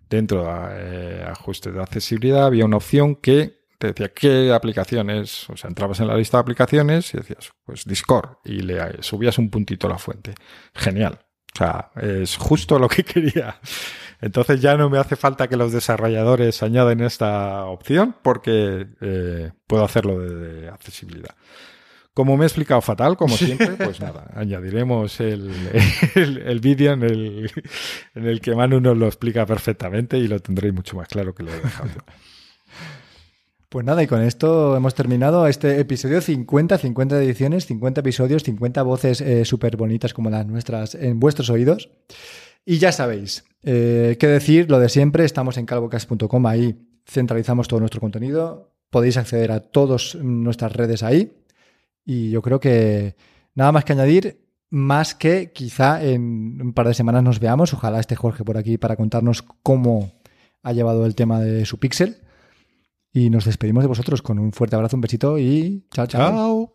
dentro 0.10 0.44
de 0.44 0.70
eh, 0.74 1.26
ajustes 1.26 1.74
de 1.74 1.82
accesibilidad 1.82 2.46
había 2.46 2.66
una 2.66 2.78
opción 2.78 3.16
que 3.16 3.63
te 3.84 3.88
decía 3.88 4.14
qué 4.14 4.54
aplicaciones, 4.54 5.50
o 5.50 5.58
sea, 5.58 5.68
entrabas 5.68 6.00
en 6.00 6.08
la 6.08 6.16
lista 6.16 6.38
de 6.38 6.42
aplicaciones 6.42 7.14
y 7.14 7.18
decías, 7.18 7.52
pues 7.66 7.84
Discord, 7.84 8.38
y 8.46 8.62
le 8.62 9.04
subías 9.04 9.38
un 9.38 9.50
puntito 9.50 9.88
a 9.88 9.90
la 9.90 9.98
fuente. 9.98 10.36
Genial. 10.74 11.20
O 11.54 11.58
sea, 11.58 11.92
es 12.02 12.38
justo 12.38 12.80
lo 12.80 12.88
que 12.88 13.04
quería. 13.04 13.60
Entonces 14.22 14.62
ya 14.62 14.78
no 14.78 14.90
me 14.90 15.00
hace 15.00 15.18
falta 15.18 15.50
que 15.50 15.58
los 15.58 15.74
desarrolladores 15.74 16.64
añaden 16.64 17.02
esta 17.02 17.66
opción 17.66 18.16
porque 18.22 18.88
eh, 19.02 19.52
puedo 19.68 19.84
hacerlo 19.84 20.18
de 20.20 20.70
accesibilidad. 20.70 21.36
Como 22.14 22.38
me 22.38 22.46
he 22.46 22.48
explicado 22.48 22.80
fatal, 22.80 23.18
como 23.18 23.36
siempre, 23.36 23.72
pues 23.72 24.00
nada, 24.00 24.32
añadiremos 24.36 25.20
el, 25.20 25.52
el, 26.16 26.38
el 26.38 26.60
vídeo 26.62 26.94
en 26.94 27.04
el, 27.04 27.52
en 28.16 28.28
el 28.28 28.40
que 28.40 28.56
Manu 28.56 28.80
nos 28.80 28.96
lo 28.96 29.08
explica 29.08 29.46
perfectamente 29.46 30.18
y 30.18 30.28
lo 30.28 30.40
tendréis 30.40 30.74
mucho 30.74 30.96
más 30.96 31.10
claro 31.10 31.36
que 31.36 31.44
lo 31.44 31.52
he 31.52 31.60
dejado. 31.60 31.90
Pues 33.74 33.88
nada, 33.88 34.04
y 34.04 34.08
con 34.08 34.22
esto 34.22 34.78
hemos 34.78 34.94
terminado 34.94 35.48
este 35.48 35.80
episodio 35.80 36.22
50, 36.22 36.78
50 36.78 37.18
ediciones, 37.18 37.66
50 37.66 38.02
episodios, 38.02 38.44
50 38.44 38.84
voces 38.84 39.20
eh, 39.20 39.46
súper 39.46 39.78
bonitas 39.78 40.14
como 40.14 40.30
las 40.30 40.46
nuestras 40.46 40.94
en 40.94 41.20
vuestros 41.20 41.50
oídos. 41.50 41.90
Y 42.68 42.78
ya 42.78 42.92
sabéis, 42.92 43.46
eh, 43.64 44.16
qué 44.20 44.28
decir, 44.28 44.70
lo 44.70 44.78
de 44.78 44.90
siempre, 44.90 45.26
estamos 45.26 45.58
en 45.58 45.66
calvocast.com, 45.66 46.46
ahí 46.46 46.86
centralizamos 47.08 47.68
todo 47.68 47.80
nuestro 47.80 48.00
contenido, 48.00 48.76
podéis 48.92 49.18
acceder 49.18 49.52
a 49.52 49.62
todas 49.62 50.14
nuestras 50.22 50.74
redes 50.74 51.02
ahí. 51.02 51.34
Y 52.06 52.30
yo 52.30 52.44
creo 52.44 52.60
que 52.60 53.16
nada 53.56 53.72
más 53.72 53.86
que 53.86 53.94
añadir, 53.94 54.46
más 54.70 55.16
que 55.16 55.52
quizá 55.52 56.04
en 56.04 56.62
un 56.62 56.74
par 56.74 56.88
de 56.88 56.94
semanas 56.94 57.24
nos 57.24 57.40
veamos, 57.40 57.74
ojalá 57.74 58.00
esté 58.00 58.16
Jorge 58.16 58.44
por 58.44 58.56
aquí 58.56 58.78
para 58.78 58.98
contarnos 58.98 59.42
cómo 59.42 60.12
ha 60.62 60.74
llevado 60.74 61.08
el 61.08 61.16
tema 61.16 61.40
de 61.40 61.66
su 61.66 61.80
pixel. 61.80 62.18
Y 63.14 63.30
nos 63.30 63.46
despedimos 63.46 63.84
de 63.84 63.88
vosotros 63.88 64.22
con 64.22 64.40
un 64.40 64.52
fuerte 64.52 64.76
abrazo, 64.76 64.98
un 64.98 65.02
besito 65.02 65.38
y 65.38 65.86
chao, 65.92 66.08
chao. 66.08 66.73